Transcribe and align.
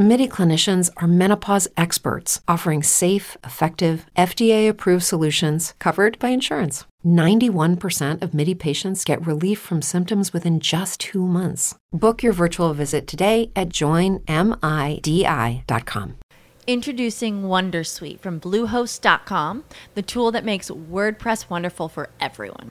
MIDI 0.00 0.26
clinicians 0.26 0.88
are 0.96 1.06
menopause 1.06 1.68
experts 1.76 2.40
offering 2.48 2.82
safe, 2.82 3.36
effective, 3.44 4.06
FDA 4.16 4.66
approved 4.66 5.04
solutions 5.04 5.74
covered 5.78 6.18
by 6.18 6.30
insurance. 6.30 6.86
91% 7.04 8.22
of 8.22 8.32
MIDI 8.32 8.54
patients 8.54 9.04
get 9.04 9.26
relief 9.26 9.58
from 9.58 9.82
symptoms 9.82 10.32
within 10.32 10.58
just 10.58 11.00
two 11.00 11.26
months. 11.26 11.74
Book 11.92 12.22
your 12.22 12.32
virtual 12.32 12.72
visit 12.72 13.06
today 13.06 13.52
at 13.54 13.68
joinmidi.com. 13.68 14.24
Introducing 16.66 17.42
Wondersuite 17.42 18.20
from 18.20 18.40
Bluehost.com, 18.40 19.64
the 19.94 20.02
tool 20.02 20.32
that 20.32 20.46
makes 20.46 20.70
WordPress 20.70 21.50
wonderful 21.50 21.90
for 21.90 22.08
everyone. 22.18 22.70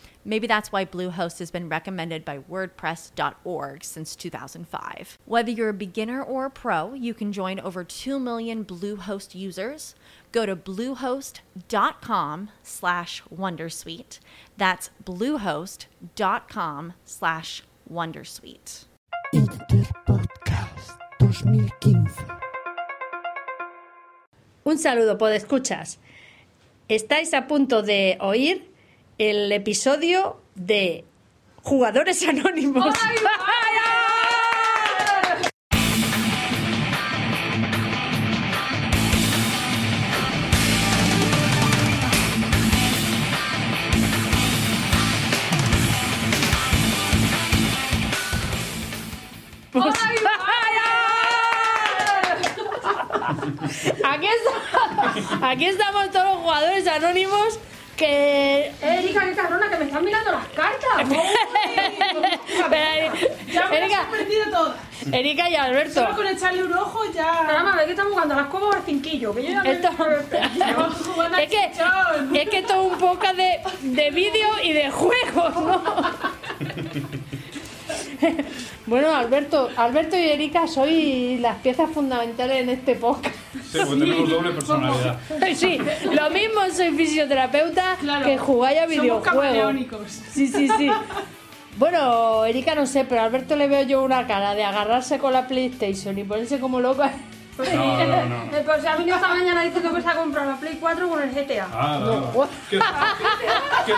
Maybe 0.23 0.47
that's 0.47 0.71
why 0.71 0.85
Bluehost 0.85 1.39
has 1.39 1.49
been 1.51 1.67
recommended 1.67 2.23
by 2.23 2.39
WordPress.org 2.39 3.83
since 3.83 4.15
2005. 4.15 5.17
Whether 5.25 5.51
you're 5.51 5.69
a 5.69 5.73
beginner 5.73 6.21
or 6.21 6.45
a 6.45 6.49
pro, 6.49 6.93
you 6.93 7.13
can 7.13 7.31
join 7.31 7.59
over 7.59 7.83
2 7.83 8.19
million 8.19 8.63
Bluehost 8.63 9.33
users. 9.33 9.95
Go 10.31 10.45
to 10.45 10.55
bluehost.com 10.55 12.49
slash 12.63 13.23
Wondersuite. 13.35 14.19
That's 14.57 14.91
bluehost.com 15.03 16.93
slash 17.03 17.63
Wondersuite. 17.91 18.85
Interpodcast 19.33 20.97
2015. 21.19 22.07
Un 24.63 24.77
saludo, 24.77 25.17
podescuchas. 25.17 25.97
Estáis 26.87 27.33
a 27.33 27.47
punto 27.47 27.81
de 27.81 28.17
oír 28.19 28.70
el 29.29 29.51
episodio 29.51 30.41
de 30.55 31.05
Jugadores 31.61 32.27
Anónimos. 32.27 32.95
Pues- 49.71 49.95
Aquí, 54.03 54.27
está- 54.27 55.49
aquí 55.49 55.65
estamos 55.65 56.11
todos 56.11 56.25
los 56.25 56.37
jugadores 56.37 56.87
anónimos 56.87 57.59
que 58.05 58.71
Erika, 58.81 59.21
qué 59.25 59.33
cabrona, 59.35 59.69
que 59.69 59.77
me 59.77 59.85
están 59.85 60.03
mirando 60.03 60.31
las 60.31 60.47
cartas. 60.47 61.07
Ya 63.51 63.67
me 63.67 63.77
Erika, 63.77 63.97
las 63.97 64.07
he 64.07 64.17
perdido 64.17 64.45
todas. 64.51 64.75
Erika 65.11 65.49
y 65.49 65.55
Alberto. 65.55 65.93
Solo 65.93 66.15
con 66.15 66.27
echarle 66.27 66.63
un 66.63 66.73
ojo 66.73 67.11
ya. 67.13 67.43
Caramba, 67.45 67.75
ve 67.75 67.85
que 67.85 67.91
estamos 67.91 68.13
jugando 68.13 68.33
a 68.33 68.37
las 68.37 68.47
cobas 68.47 68.75
al 68.77 68.83
cinquillo. 68.83 69.33
Que 69.35 69.43
yo 69.43 69.49
ya 69.51 69.63
me- 69.63 69.71
Esto- 69.71 69.89
Vamos 69.97 70.95
jugando 71.07 71.37
al 71.37 71.43
es, 71.43 71.49
que, 71.49 71.65
es 72.41 72.49
que 72.49 72.57
esto 72.59 72.73
es 72.73 72.91
un 72.93 72.97
poco 72.97 73.27
de, 73.33 73.59
de 73.81 74.11
vídeo 74.11 74.47
y 74.63 74.73
de 74.73 74.89
juegos, 74.91 75.55
¿no? 75.55 75.81
Bueno, 78.87 79.13
Alberto, 79.13 79.69
Alberto 79.77 80.17
y 80.17 80.21
Erika 80.29 80.67
sois 80.67 81.39
las 81.39 81.57
piezas 81.57 81.89
fundamentales 81.91 82.61
en 82.63 82.69
este 82.69 82.95
podcast. 82.95 83.35
Sí, 83.71 83.77
porque 83.85 83.99
tenemos 84.05 84.29
doble 84.29 84.51
personalidad. 84.51 85.19
Sí, 85.55 85.77
lo 86.11 86.29
mismo 86.31 86.61
soy 86.75 86.91
fisioterapeuta 86.91 87.95
Claro. 87.99 88.25
que 88.25 88.37
jugáis 88.37 88.79
a 88.79 88.81
Somos 88.83 89.01
videojuegos. 89.01 89.23
camaleónicos. 89.29 90.11
Sí, 90.31 90.47
sí, 90.47 90.67
sí. 90.77 90.89
Bueno, 91.77 92.43
Erika 92.45 92.75
no 92.75 92.85
sé, 92.85 93.05
pero 93.05 93.21
a 93.21 93.25
Alberto 93.25 93.55
le 93.55 93.67
veo 93.67 93.83
yo 93.83 94.03
una 94.03 94.27
cara 94.27 94.55
de 94.55 94.63
agarrarse 94.63 95.19
con 95.19 95.31
la 95.33 95.47
PlayStation 95.47 96.17
y 96.17 96.23
ponerse 96.23 96.59
como 96.59 96.79
loco. 96.81 97.03
Pues 97.61 97.73
No, 97.75 98.05
no, 98.05 98.25
no. 98.25 98.57
eh, 98.57 98.63
Pues 98.65 98.81
se 98.81 98.87
ha 98.87 98.95
venido 98.95 99.15
esta 99.15 99.27
mañana 99.27 99.61
diciendo 99.63 99.93
que 99.93 100.01
se 100.01 100.09
ha 100.09 100.15
comprado 100.15 100.49
la 100.51 100.57
Play 100.57 100.77
4 100.79 101.09
con 101.09 101.21
el 101.21 101.29
GTA. 101.31 101.67
Ah, 101.71 101.99
no, 102.01 102.15
no. 102.21 102.49
¿Qué, 102.69 102.77
qué 102.77 102.77
es, 102.77 102.83
¿Qué, 103.85 103.93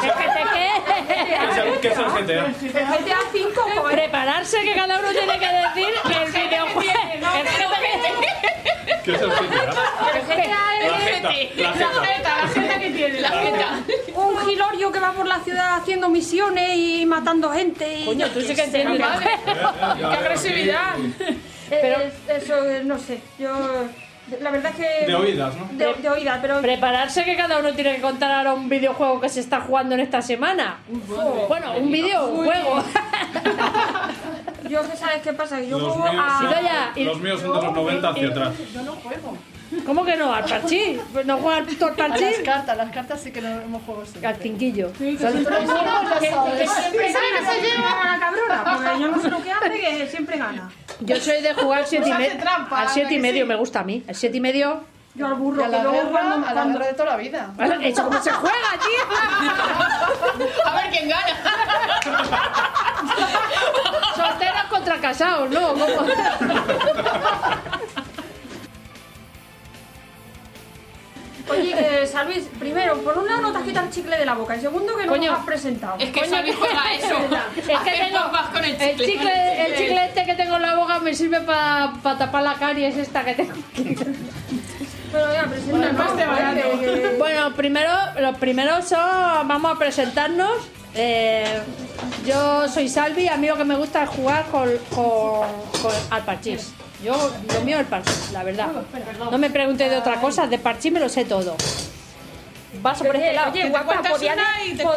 qué, 0.53 1.35
es 1.45 1.57
el, 1.57 1.79
qué 1.79 1.87
es 1.87 1.97
el 1.97 2.05
GTA? 2.05 2.45
El 2.45 3.03
GTA 3.03 3.17
5, 3.31 3.61
joder. 3.75 3.95
Prepararse 3.95 4.61
que 4.63 4.73
cada 4.73 4.99
uno 4.99 5.09
tiene 5.11 5.39
que 5.39 5.47
decir 5.47 5.93
el 6.05 6.31
videojuego. 6.31 6.91
El 7.13 7.21
GTA. 7.21 7.63
¿Qué 9.03 9.11
es 9.13 9.21
el 9.21 9.29
GTA? 9.29 9.73
El 10.13 10.21
GTA 10.27 10.63
La 10.79 10.97
es 10.97 11.03
jeta, 11.03 11.29
la 11.29 12.05
jeta. 12.05 12.37
La 12.43 12.47
jeta 12.47 12.79
que 12.79 12.89
tiene, 12.89 13.21
la 13.21 13.29
jeta. 13.29 13.79
un 14.15 14.37
gilorio 14.45 14.91
que 14.91 14.99
va 14.99 15.11
por 15.13 15.27
la 15.27 15.39
ciudad 15.39 15.75
haciendo 15.75 16.09
misiones 16.09 16.75
y 16.75 17.05
matando 17.05 17.49
gente. 17.51 17.99
Y 17.99 18.05
Coño, 18.05 18.27
tú 18.29 18.41
sí 18.41 18.55
que 18.55 18.63
entiendes. 18.63 19.01
¡Qué 19.97 20.03
agresividad! 20.05 20.95
Pero 21.69 21.97
eso, 22.27 22.65
eh, 22.65 22.83
no 22.83 22.97
sé. 22.99 23.19
Yo. 23.39 23.49
La 24.39 24.51
verdad 24.51 24.71
es 24.71 24.77
que. 24.77 25.05
De 25.05 25.15
oídas, 25.15 25.53
¿no? 25.55 25.67
De, 25.71 25.93
de 25.93 26.09
oídas, 26.09 26.39
pero. 26.41 26.61
Prepararse 26.61 27.25
que 27.25 27.35
cada 27.35 27.59
uno 27.59 27.73
tiene 27.73 27.95
que 27.95 28.01
contar 28.01 28.31
ahora 28.31 28.53
un 28.53 28.69
videojuego 28.69 29.19
que 29.19 29.29
se 29.29 29.41
está 29.41 29.61
jugando 29.61 29.95
en 29.95 30.01
esta 30.01 30.21
semana. 30.21 30.77
Bueno, 31.47 31.73
un 31.77 31.91
videojuego. 31.91 32.83
Yo 34.69 34.81
que 34.89 34.95
sabes 34.97 35.21
qué 35.21 35.33
pasa, 35.33 35.57
que 35.59 35.67
yo 35.67 35.77
Los 35.77 35.93
juego 35.93 36.11
míos, 36.11 36.25
a. 36.25 36.93
Los 36.95 37.19
míos 37.19 37.41
son 37.41 37.53
de 37.53 37.61
los 37.61 37.73
90 37.73 38.09
hacia 38.09 38.27
atrás. 38.29 38.53
¿Cómo 39.85 40.03
que 40.05 40.15
no? 40.15 40.33
¿Al 40.33 40.45
parchís? 40.45 40.99
¿No 41.25 41.37
jugar 41.37 41.65
tú 41.65 41.85
al 41.85 41.93
A 41.93 41.97
las 42.07 42.19
parchís? 42.19 42.39
cartas, 42.45 42.77
las 42.77 42.91
cartas 42.91 43.19
sí 43.21 43.31
que 43.31 43.41
no 43.41 43.49
hemos 43.61 43.81
jugado 43.83 44.05
siempre. 44.05 44.27
Al 44.27 44.35
cinquillo. 44.37 44.91
Que 44.93 45.17
siempre 45.17 45.59
se 45.59 45.65
lleva 47.61 48.01
a 48.01 48.05
la 48.13 48.19
cabrona, 48.19 48.63
porque 48.63 48.99
yo 49.01 49.07
no 49.09 49.21
sé 49.21 49.29
lo 49.29 49.41
que 49.43 49.51
hace, 49.51 49.69
que 49.79 50.07
siempre 50.07 50.37
gana. 50.37 50.71
Yo 50.99 51.15
soy 51.17 51.41
de 51.41 51.53
jugar 51.53 51.83
7 51.85 52.05
y 52.05 52.09
Nos 52.09 52.19
hace 52.19 52.29
medio. 52.29 52.41
trampa, 52.43 52.81
Al 52.81 52.89
7 52.89 53.01
y 53.01 53.05
¿a 53.05 53.09
que 53.09 53.19
medio 53.21 53.43
sí? 53.43 53.47
me 53.49 53.55
gusta 53.55 53.79
a 53.79 53.83
mí. 53.83 54.03
El 54.07 54.15
7 54.15 54.37
y 54.37 54.39
medio. 54.39 54.83
Yo 55.15 55.27
al 55.27 55.33
burro, 55.35 55.61
Y 55.61 55.63
a 55.63 55.67
que 55.67 55.71
la 55.77 55.83
luego 55.83 55.97
guerra, 55.97 56.11
cuando, 56.11 56.47
a 56.47 56.53
la 56.53 56.65
guerra 56.65 56.85
de 56.87 56.93
toda 56.93 57.09
la 57.11 57.17
vida. 57.17 57.53
¿Eso 57.81 58.03
cómo 58.05 58.19
se 58.21 58.31
juega, 58.31 58.69
tío? 58.79 59.03
A 60.65 60.75
ver 60.75 60.89
quién 60.91 61.07
gana. 61.09 61.33
Solteros 64.15 64.63
contra 64.69 64.97
casados, 64.99 65.49
¿no? 65.51 65.73
¿Cómo? 65.73 65.85
Oye, 71.49 71.73
que 71.75 72.07
Salvis, 72.07 72.45
primero, 72.57 72.97
por 73.03 73.17
un 73.17 73.25
lado 73.27 73.41
no 73.41 73.51
te 73.51 73.57
has 73.57 73.63
quitado 73.65 73.85
el 73.87 73.91
chicle 73.91 74.17
de 74.17 74.25
la 74.25 74.33
boca, 74.33 74.55
y 74.55 74.61
segundo 74.61 74.95
que 74.95 75.05
no 75.05 75.11
Coño. 75.11 75.31
nos 75.31 75.39
has 75.41 75.45
presentado. 75.45 75.95
Es 75.99 76.09
que 76.11 76.21
Xavi 76.21 76.51
juega 76.53 76.93
eso. 76.93 77.15
Es 77.57 77.65
que 77.65 77.73
Hacer 77.73 77.93
tengo 78.07 78.19
papas 78.19 78.45
con 78.53 78.63
el 78.63 78.71
chicle. 78.71 78.91
el 78.91 78.97
chicle, 78.97 79.65
el 79.65 79.75
chicle 79.77 80.05
este 80.05 80.25
que 80.25 80.33
tengo 80.35 80.55
en 80.55 80.61
la 80.61 80.75
boca 80.75 80.99
me 80.99 81.13
sirve 81.13 81.41
para 81.41 81.91
tapar 82.17 82.43
la 82.43 82.53
caries 82.55 82.95
esta 82.95 83.25
que 83.25 83.33
tengo. 83.35 83.53
Pero 85.11 85.33
ya, 85.33 85.43
presenta 85.45 85.91
Pues 85.95 86.17
te 86.17 86.25
vale. 86.25 87.15
Bueno, 87.17 87.53
primero, 87.55 87.91
los 88.19 88.37
primeros 88.37 88.85
son, 88.87 89.47
vamos 89.47 89.75
a 89.75 89.77
presentarnos. 89.77 90.51
Eh, 90.95 91.59
yo 92.25 92.67
soy 92.69 92.87
Salvi, 92.87 93.27
a 93.27 93.35
mí 93.37 93.47
lo 93.47 93.57
que 93.57 93.63
me 93.65 93.75
gusta 93.75 94.05
jugar 94.07 94.45
con, 94.45 94.69
con, 94.93 95.47
con- 95.81 95.91
al 96.09 96.23
parchís. 96.23 96.73
Yo, 97.03 97.31
lo 97.53 97.61
mío 97.61 97.79
el 97.79 97.85
parchís, 97.85 98.31
la 98.31 98.43
verdad. 98.43 98.69
No 99.29 99.37
me 99.37 99.49
pregunte 99.49 99.89
de 99.89 99.97
otra 99.97 100.21
cosa, 100.21 100.47
de 100.47 100.57
parchís 100.57 100.91
me 100.91 100.99
lo 100.99 101.09
sé 101.09 101.25
todo. 101.25 101.55
Paso 102.81 103.03
por 103.03 103.15
este 103.15 103.33
lado. 103.33 103.51
Oye, 103.51 103.69
guapa, 103.69 104.01
¿podías, 104.01 104.37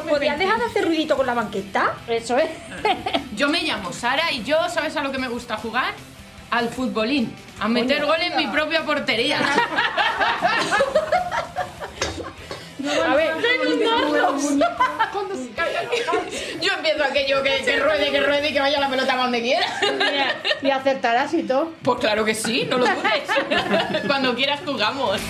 ¿podías 0.09 0.39
20? 0.39 0.39
dejar 0.39 0.59
de 0.59 0.65
hacer 0.65 0.85
ruidito 0.85 1.17
con 1.17 1.27
la 1.27 1.35
banqueta? 1.35 1.95
Eso 2.09 2.39
es. 2.39 2.49
Yo 3.37 3.49
me 3.49 3.63
llamo 3.63 3.93
Sara 3.93 4.33
y 4.33 4.43
yo, 4.45 4.57
¿sabes 4.71 4.97
a 4.97 5.03
lo 5.03 5.13
que 5.13 5.19
me 5.19 5.29
gusta 5.29 5.59
jugar? 5.59 5.93
Al 6.51 6.71
futbolín. 6.71 7.35
A 7.61 7.69
meter 7.69 8.07
gol 8.07 8.21
en 8.21 8.37
mi 8.37 8.47
propia 8.47 8.83
portería. 8.83 9.41
A 12.89 13.15
ver, 13.15 13.35
Yo 16.61 16.73
empiezo 16.73 17.05
aquello 17.05 17.43
que, 17.43 17.65
que 17.65 17.77
ruede, 17.79 18.11
que 18.11 18.21
ruede 18.21 18.51
y 18.51 18.53
que 18.53 18.61
vaya 18.61 18.81
la 18.81 18.89
pelota 18.89 19.15
a 19.15 19.17
donde 19.17 19.41
quiera. 19.43 19.67
y 20.63 20.71
acertarás 20.71 21.35
y 21.35 21.43
todo. 21.43 21.73
Pues 21.83 21.99
claro 22.01 22.25
que 22.25 22.35
sí, 22.35 22.67
no 22.69 22.79
lo 22.79 22.87
dudes. 22.87 24.03
Cuando 24.07 24.35
quieras 24.35 24.61
jugamos. 24.65 25.21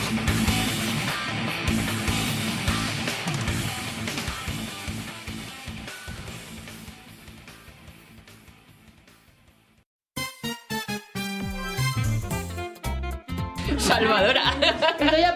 Salvadora. 13.96 14.42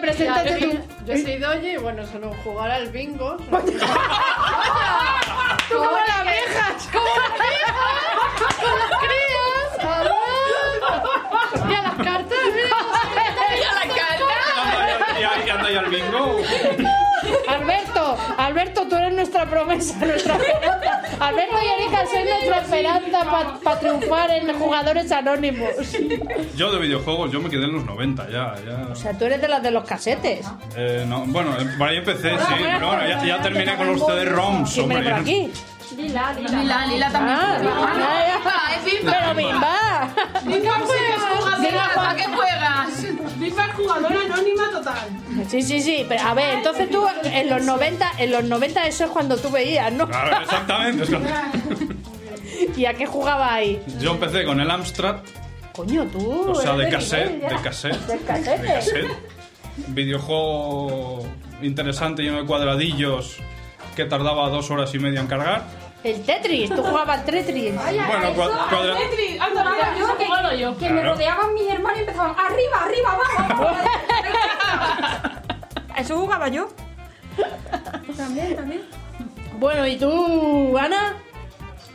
Preséntate 0.01 0.57
tú. 0.57 0.79
Yo 1.05 1.13
soy 1.17 1.37
Doña 1.37 1.71
y 1.73 1.77
bueno, 1.77 2.05
solo 2.05 2.31
jugar 2.43 2.71
al 2.71 2.89
bingo. 2.89 3.37
Tú 5.69 5.77
como 5.77 5.91
las 5.91 6.19
abejas. 6.19 6.89
Como 6.91 7.05
las. 7.05 7.29
Con 8.59 8.79
las 8.79 8.91
crías. 8.99 9.71
A 9.83 10.03
ver. 10.03 10.11
Mira 11.65 11.81
las 11.81 11.95
cartas. 11.95 12.37
Mira 13.53 13.71
la 13.73 13.85
carta. 13.95 15.19
Y 15.19 15.23
ahí 15.23 15.49
anda 15.49 15.69
ya 15.71 15.79
el 15.79 15.89
bingo. 15.89 16.41
Alberto, 17.47 18.17
Alberto, 18.37 18.87
tú 18.87 18.95
eres 18.95 19.13
nuestra 19.13 19.45
promesa, 19.45 20.05
nuestra 20.05 20.35
esperanza. 20.35 21.01
Alberto 21.19 21.55
y 21.63 21.81
Erika 21.81 22.05
sois 22.07 22.25
nuestra 22.25 22.59
esperanza 22.61 23.59
para 23.63 23.79
triunfar 23.79 24.31
en 24.31 24.53
jugadores 24.59 25.11
anónimos. 25.11 25.69
Yo 26.55 26.71
de 26.71 26.79
videojuegos, 26.79 27.31
yo 27.31 27.39
me 27.41 27.49
quedé 27.49 27.65
en 27.65 27.73
los 27.73 27.85
90 27.85 28.29
ya. 28.29 28.55
ya. 28.65 28.87
O 28.91 28.95
sea, 28.95 29.13
tú 29.17 29.25
eres 29.25 29.41
de 29.41 29.47
las 29.47 29.61
de 29.61 29.71
los 29.71 29.83
casetes. 29.83 30.45
Eh, 30.75 31.05
no, 31.07 31.25
bueno, 31.27 31.55
eh, 31.59 31.65
por 31.77 31.89
ahí 31.89 31.97
empecé, 31.97 32.31
sí. 32.31 32.53
Pero 32.61 32.87
bueno, 32.87 33.07
ya, 33.07 33.23
ya 33.25 33.41
terminé 33.41 33.75
con 33.75 33.87
los 33.87 34.05
CD-ROMs, 34.05 34.73
¿Quién 34.73 34.89
viene 34.89 35.09
hombre. 35.09 35.13
por 35.13 35.21
aquí? 35.21 35.51
Lila, 36.01 36.33
Lila. 36.33 36.49
Lila, 36.61 36.85
Lila 36.87 37.11
también. 37.11 37.37
Ah, 37.39 37.57
ya, 37.61 38.43
ya. 38.43 38.75
es 38.77 38.85
Bimba. 38.85 39.11
Pero 39.19 39.35
Bimba. 39.35 40.09
Bimba 40.43 40.77
Bimba, 41.61 42.09
¿A 42.09 42.15
qué 42.15 42.23
juegas? 42.25 43.37
Bimba 43.37 43.65
es 43.65 43.73
jugadora 43.73 44.19
anónima 44.25 44.71
total. 44.71 45.09
Sí, 45.47 45.61
sí, 45.61 45.81
sí. 45.81 46.05
Pero 46.07 46.21
a 46.23 46.33
ver, 46.33 46.55
entonces 46.57 46.89
tú 46.89 47.05
en 47.23 47.49
los 47.49 47.63
90, 47.63 48.11
en 48.17 48.31
los 48.31 48.43
90 48.43 48.87
eso 48.87 49.05
es 49.05 49.11
cuando 49.11 49.37
tú 49.37 49.49
veías, 49.49 49.91
¿no? 49.91 50.07
Claro, 50.07 50.41
exactamente. 50.41 51.05
¿Y 52.77 52.85
a 52.85 52.93
qué 52.93 53.05
jugaba 53.05 53.53
ahí? 53.53 53.81
Yo 53.99 54.11
empecé 54.11 54.45
con 54.45 54.59
el 54.59 54.69
Amstrad, 54.69 55.17
Coño, 55.73 56.05
tú. 56.05 56.51
o 56.51 56.55
sea, 56.55 56.75
de 56.75 56.89
cassette, 56.89 57.41
de 57.41 57.55
cassette. 57.61 57.97
De 58.07 58.17
cassette. 58.19 58.61
De 58.61 58.67
cassette. 58.67 59.17
Videojuego 59.87 61.25
interesante, 61.61 62.23
lleno 62.23 62.37
de 62.41 62.45
cuadradillos, 62.45 63.37
que 63.95 64.05
tardaba 64.05 64.49
dos 64.49 64.69
horas 64.71 64.93
y 64.93 64.99
media 64.99 65.19
en 65.21 65.27
cargar. 65.27 65.63
El 66.03 66.23
Tetris, 66.25 66.69
tú 66.73 66.81
jugabas 66.83 67.19
al 67.19 67.25
Tetris. 67.25 67.75
Bueno, 67.75 68.33
cua- 68.35 68.69
cuadra- 68.69 68.97
Tetris, 68.97 69.39
anda, 69.39 69.63
mira, 69.71 69.95
yo 69.97 70.17
que, 70.17 70.25
jugado 70.25 70.55
yo. 70.55 70.77
que 70.77 70.89
me 70.89 71.01
Claro. 71.01 71.13
rodeaban 71.13 71.53
mis 71.53 71.69
hermanos 71.69 71.97
y 71.97 72.01
empezaban 72.01 72.35
arriba, 72.39 72.83
arriba, 72.85 73.11
abajo. 73.13 73.77
Eso 75.97 76.17
jugaba 76.17 76.47
yo. 76.47 76.67
También, 78.17 78.55
también. 78.55 78.81
Bueno, 79.59 79.85
¿y 79.85 79.97
tú, 79.97 80.75
Ana? 80.77 81.13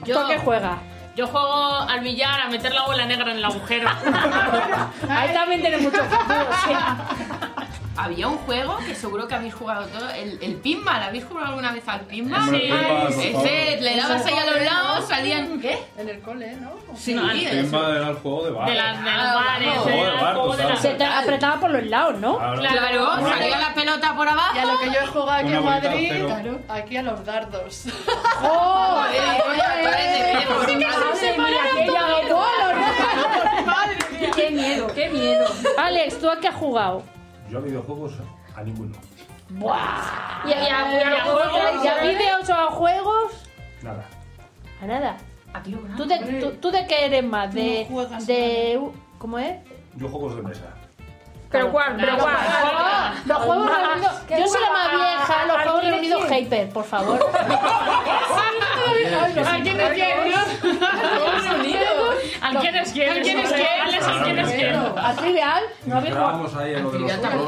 ¿Tú 0.00 0.06
Yo- 0.06 0.24
a 0.24 0.28
qué 0.28 0.38
juegas? 0.38 0.78
Yo 1.16 1.26
juego 1.26 1.80
al 1.80 2.00
billar 2.00 2.40
a 2.42 2.48
meter 2.50 2.72
la 2.74 2.84
bola 2.84 3.06
negra 3.06 3.30
en 3.32 3.38
el 3.38 3.44
agujero. 3.44 3.88
Ahí 5.08 5.32
también 5.32 5.62
tiene 5.62 5.78
mucho 5.78 6.04
futuro, 6.04 6.46
sí. 6.64 6.72
Había 7.98 8.28
un 8.28 8.36
juego 8.38 8.76
que 8.86 8.94
seguro 8.94 9.26
que 9.26 9.34
habéis 9.34 9.54
jugado 9.54 9.86
todo, 9.86 10.10
el, 10.10 10.38
el 10.42 10.54
pinball. 10.56 11.02
¿Habéis 11.02 11.24
jugado 11.24 11.46
alguna 11.48 11.72
vez 11.72 11.82
al 11.88 12.00
pinball? 12.02 12.40
Por 12.50 12.60
favor. 12.68 13.10
Ese, 13.10 13.80
le 13.80 13.96
dabas 13.96 14.26
ahí 14.26 14.34
a 14.34 14.46
los 14.50 14.62
lados, 14.62 15.08
salían... 15.08 15.60
¿Qué? 15.60 15.78
En 15.96 16.08
el 16.08 16.20
cole, 16.20 16.52
¿no? 16.56 16.72
Sí, 16.94 17.12
El 17.12 17.40
eso. 17.40 17.62
pinball 17.62 17.96
era 17.96 18.08
el 18.10 18.16
juego 18.16 18.44
de 18.44 18.50
bar. 18.50 18.68
De 18.68 18.74
las 18.74 18.98
de 18.98 19.10
los 19.10 19.12
Ah, 19.20 19.34
bares, 19.34 19.74
Juego 19.78 20.56
de 20.56 20.62
el 20.62 20.68
bar, 20.68 20.76
Se 20.78 20.94
te 20.94 21.04
apretaba 21.04 21.60
por 21.60 21.70
los 21.70 21.84
lados, 21.86 22.18
¿no? 22.20 22.36
Claro. 22.38 22.60
Claro, 22.60 23.28
salía 23.28 23.58
la 23.58 23.74
pelota 23.74 24.14
por 24.14 24.28
abajo. 24.28 24.56
Y 24.56 24.58
a 24.58 24.64
lo 24.66 24.78
que 24.78 24.86
yo 24.86 25.00
he 25.02 25.06
jugado 25.06 25.30
aquí 25.32 25.46
Una 25.48 25.56
en 25.58 25.64
Madrid, 25.64 26.24
claro, 26.26 26.58
aquí 26.68 26.96
a 26.98 27.02
los 27.02 27.24
dardos. 27.24 27.84
¡Oh! 28.42 29.04
Qué 34.34 34.50
miedo, 34.50 34.86
qué 34.94 35.08
miedo. 35.08 35.46
Alex, 35.78 36.18
¿tú 36.20 36.28
a 36.30 36.38
qué 36.40 36.48
has 36.48 36.54
jugado? 36.54 37.02
Yo 37.50 37.58
a 37.58 37.60
videojuegos 37.60 38.12
a 38.56 38.62
ninguno. 38.62 38.96
¡Buah! 39.50 40.42
Y, 40.44 40.48
y 40.50 40.52
a, 40.52 40.58
y 40.92 41.02
a 41.02 41.10
los 41.10 41.20
juegos 41.22 41.46
¿Y 41.52 41.56
a 41.56 41.60
tradicionales. 41.60 42.18
vídeos 42.18 42.50
o 42.50 42.54
a 42.54 42.66
juegos? 42.70 43.32
Nada. 43.82 44.04
A 44.82 44.86
nada. 44.86 45.16
¿Tú 45.96 46.04
de, 46.04 46.18
tú, 46.40 46.50
tú 46.60 46.70
de 46.70 46.86
qué 46.86 47.06
eres 47.06 47.24
más? 47.24 47.54
De. 47.54 47.86
de 48.26 48.80
¿Cómo 49.18 49.38
es? 49.38 49.56
Yo 49.94 50.08
juegos 50.08 50.36
de 50.36 50.42
mesa. 50.42 50.64
Pero 51.50 51.70
cuál, 51.72 51.96
pero 51.96 52.18
cuál. 52.18 52.36
Los 53.24 53.38
juegos 53.38 53.70
reunidos. 53.70 54.12
¿Qué 54.28 54.38
Yo 54.40 54.46
soy 54.48 54.60
la 54.60 54.72
más 54.72 54.90
vieja, 54.90 55.46
los 55.46 55.56
¿Al 55.56 55.62
juegos 55.62 55.84
es 55.84 55.90
reunidos? 55.90 56.30
Hyper, 56.30 56.68
por 56.70 56.84
favor. 56.84 57.18
¿A 59.46 59.60
quién 59.62 59.80
es 59.80 59.92
quién? 59.94 60.18
¿Al 62.42 62.58
quién 62.58 62.76
es 62.76 62.92
quién? 62.92 63.10
¿Al 63.10 63.22
quién 63.22 63.38
es 63.38 63.52
quién? 63.52 63.65
Alex, 63.96 64.08
¿al 64.08 64.24
quién 64.24 64.38
es 64.38 64.50
quién? 64.52 64.74
¿A 64.98 65.14
trivial? 65.16 65.62
¿No 65.86 65.96
habéis 65.96 66.14
jugado? 66.14 66.44
Entrábamos 66.46 66.56
ahí 66.56 66.74
en 66.74 66.82
lo 66.84 66.90
de 66.90 66.98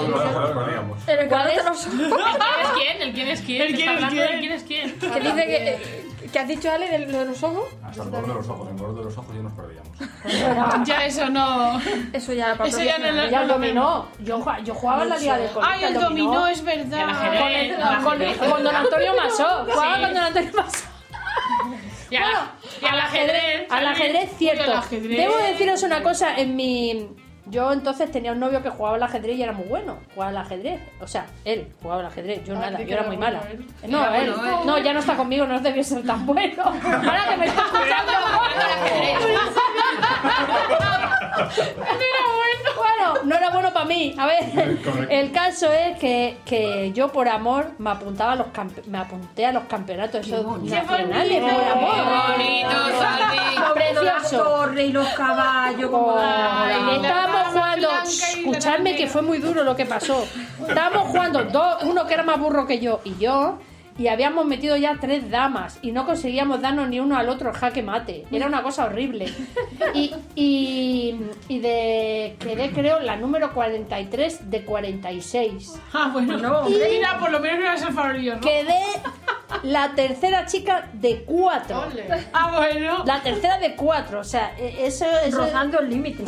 los 0.09 0.21
juegos, 0.21 0.51
poníamos. 0.51 1.05
Que 1.05 1.29
¿Cuál 1.29 1.49
es? 1.49 1.89
¿El 3.01 3.13
quién 3.13 3.29
es 3.29 3.41
quién? 3.43 3.63
¿El 3.63 3.75
quién 3.75 3.89
es 3.91 4.05
quién? 4.07 4.23
¿El 4.33 4.41
quién 4.41 4.53
es 4.53 4.63
quién? 4.65 4.89
del 4.89 4.99
quién 4.99 4.99
es 4.99 4.99
quién. 4.99 5.13
Que 5.13 5.21
dice 5.21 5.47
que. 5.47 6.09
¿Qué 6.33 6.39
has 6.41 6.49
dicho, 6.49 6.71
Ale, 6.71 6.91
de 6.91 6.99
lo 7.07 7.21
de 7.21 7.25
los 7.27 7.43
ojos? 7.43 7.65
Hasta 7.83 8.03
el 8.03 8.11
borde 8.11 8.29
de 8.29 8.35
los 8.35 8.49
ojos. 8.49 8.69
En 8.69 8.75
el 8.77 8.83
borde 8.83 8.99
de 8.99 9.05
los 9.05 9.17
ojos 9.17 9.35
ya 9.35 9.43
nos 9.43 9.53
perdíamos. 9.55 10.87
Ya 10.87 11.07
eso 11.07 11.31
no... 11.31 11.81
Eso 12.13 12.33
ya 12.35 12.55
para 12.55 12.69
Eso 12.69 12.83
ya 12.83 12.99
no 12.99 13.13
lo- 13.13 13.31
Ya 13.31 13.43
el 13.43 13.49
dominó. 13.49 14.09
Yo, 14.19 14.45
yo 14.63 14.75
jugaba 14.75 15.05
en 15.05 15.09
la 15.09 15.17
liga 15.17 15.39
del 15.39 15.51
colegio. 15.51 15.75
Ay, 15.75 15.85
el 15.85 15.95
dominó 15.95 16.47
es 16.49 16.63
verdad. 16.63 17.01
El. 17.35 17.77
Con, 17.77 17.81
el- 17.91 18.05
con, 18.05 18.23
el- 18.23 18.37
con 18.37 18.63
don 18.65 18.77
Antonio 18.77 19.15
Masó. 19.17 19.65
Jugaba 19.65 19.95
Sí. 19.97 20.03
con 20.03 20.15
don 20.15 20.23
Antonio 20.25 20.51
Masó. 20.55 20.85
Y 22.11 22.17
al- 22.17 22.51
y 22.81 22.87
al 22.87 23.01
ajedrez. 23.01 23.67
Al 23.71 23.87
ajedrez, 23.87 24.31
cierto. 24.39 24.63
Uy, 24.65 24.71
al 24.71 24.77
ajedrez. 24.79 25.19
Debo 25.19 25.37
deciros 25.39 25.83
una 25.83 26.03
cosa, 26.03 26.37
en 26.37 26.57
mi... 26.57 27.09
Yo 27.51 27.73
entonces 27.73 28.11
tenía 28.11 28.33
un 28.33 28.41
novio 28.41 28.63
que 28.63 28.69
jugaba 28.69 28.97
al 28.97 29.03
ajedrez 29.03 29.37
y 29.39 29.43
era 29.43 29.53
muy 29.53 29.67
bueno. 29.67 29.99
Jugaba 30.15 30.31
al 30.31 30.37
ajedrez. 30.39 30.81
O 31.01 31.07
sea, 31.07 31.25
él 31.47 31.67
jugaba 31.83 32.01
al 32.01 32.07
ajedrez. 32.09 32.45
Yo 32.45 32.55
Ah, 32.55 32.61
nada, 32.71 32.83
yo 32.83 32.95
era 32.95 33.05
muy 33.05 33.17
bueno 33.17 33.39
mala. 33.39 33.51
él. 33.51 33.67
No, 33.91 34.05
Era 34.05 34.19
él. 34.19 34.31
bueno 34.35 34.61
él. 34.61 34.67
No, 34.67 34.79
ya 34.79 34.93
no 34.93 34.99
está 35.01 35.17
conmigo, 35.17 35.47
no 35.47 35.59
debió 35.61 35.83
ser 35.83 36.05
tan 36.05 36.27
bueno. 36.27 36.63
Ahora 36.65 37.25
que 37.31 37.37
me 37.39 37.47
está 37.47 37.63
escuchando. 37.63 38.13
Bueno, 42.77 43.15
no 43.25 43.37
era 43.37 43.51
bueno 43.51 43.73
para 43.73 43.85
mí. 43.85 44.15
A 44.19 44.27
ver, 44.27 44.79
el 45.11 45.33
caso 45.33 45.71
es 45.73 45.99
que, 45.99 46.39
que 46.45 46.93
yo 46.93 47.09
por 47.13 47.29
amor 47.29 47.71
me 47.79 47.91
apuntaba 47.91 48.33
a 48.33 48.37
los 48.37 48.47
campe- 48.49 48.85
me 48.87 48.99
apunté 48.99 49.47
a 49.47 49.53
los 49.53 49.65
campeonatos 49.65 50.27
esos 50.27 50.63
nacionales 50.63 51.41
por 51.41 51.51
amor. 51.51 52.37
bonito, 52.37 52.71
Salvi. 52.99 53.57
Sobre 53.57 53.93
las 53.95 54.13
Precioso. 54.23 54.45
torres 54.45 54.89
y 54.89 54.93
los 54.93 55.09
caballos. 55.11 55.91
Como 55.91 56.17
Ay, 56.19 56.97
estábamos 56.97 57.47
jugando. 57.49 57.89
Escuchadme 58.05 58.97
que 58.97 59.07
fue 59.07 59.23
muy 59.23 59.39
duro 59.39 59.65
lo 59.65 59.75
que 59.77 59.87
pasó. 59.87 60.25
Estábamos 60.67 61.09
jugando 61.09 61.45
dos, 61.45 61.83
uno 61.83 62.07
que 62.07 62.15
era 62.15 62.23
más 62.23 62.39
burro 62.39 62.67
que 62.67 62.79
yo 62.79 63.01
y 63.05 63.17
yo. 63.19 63.59
Y 63.99 64.07
habíamos 64.07 64.47
metido 64.47 64.77
ya 64.77 64.97
tres 65.01 65.29
damas 65.29 65.79
y 65.83 65.91
no 65.91 66.07
conseguíamos 66.07 66.61
darnos 66.63 66.89
ni 66.89 67.01
uno 67.01 67.17
al 67.17 67.29
otro 67.29 67.51
el 67.51 67.57
jaque 67.57 67.83
mate. 67.83 68.25
Era 68.31 68.47
una 68.47 68.63
cosa 68.63 68.85
horrible. 68.85 69.27
Y, 69.93 70.15
y, 70.37 71.21
y 71.49 71.59
de 71.59 72.37
quedé, 72.39 72.71
creo, 72.71 73.01
la 73.01 73.17
número 73.17 73.53
43 73.53 74.51
de 74.51 74.65
46. 74.65 75.81
Ah, 75.93 76.11
bueno. 76.13 76.37
No. 76.39 76.63
Mira, 76.69 77.19
por 77.19 77.31
lo 77.33 77.41
menos 77.41 77.81
no 77.81 77.89
el 77.89 77.95
farolillo, 77.95 78.35
¿no? 78.37 78.41
Quedé 78.41 78.81
la 79.65 79.95
tercera 79.95 80.47
chica 80.47 80.89
de 80.93 81.25
cuatro. 81.25 81.81
Ole. 81.91 82.07
Ah, 82.33 82.57
bueno. 82.57 83.05
La 83.05 83.21
tercera 83.23 83.59
de 83.59 83.75
cuatro. 83.75 84.21
O 84.21 84.25
sea, 84.25 84.55
e- 84.59 84.87
eso, 84.87 85.07
eso 85.25 85.39
Rozando 85.39 85.81
el 85.81 85.91
límite. 85.91 86.23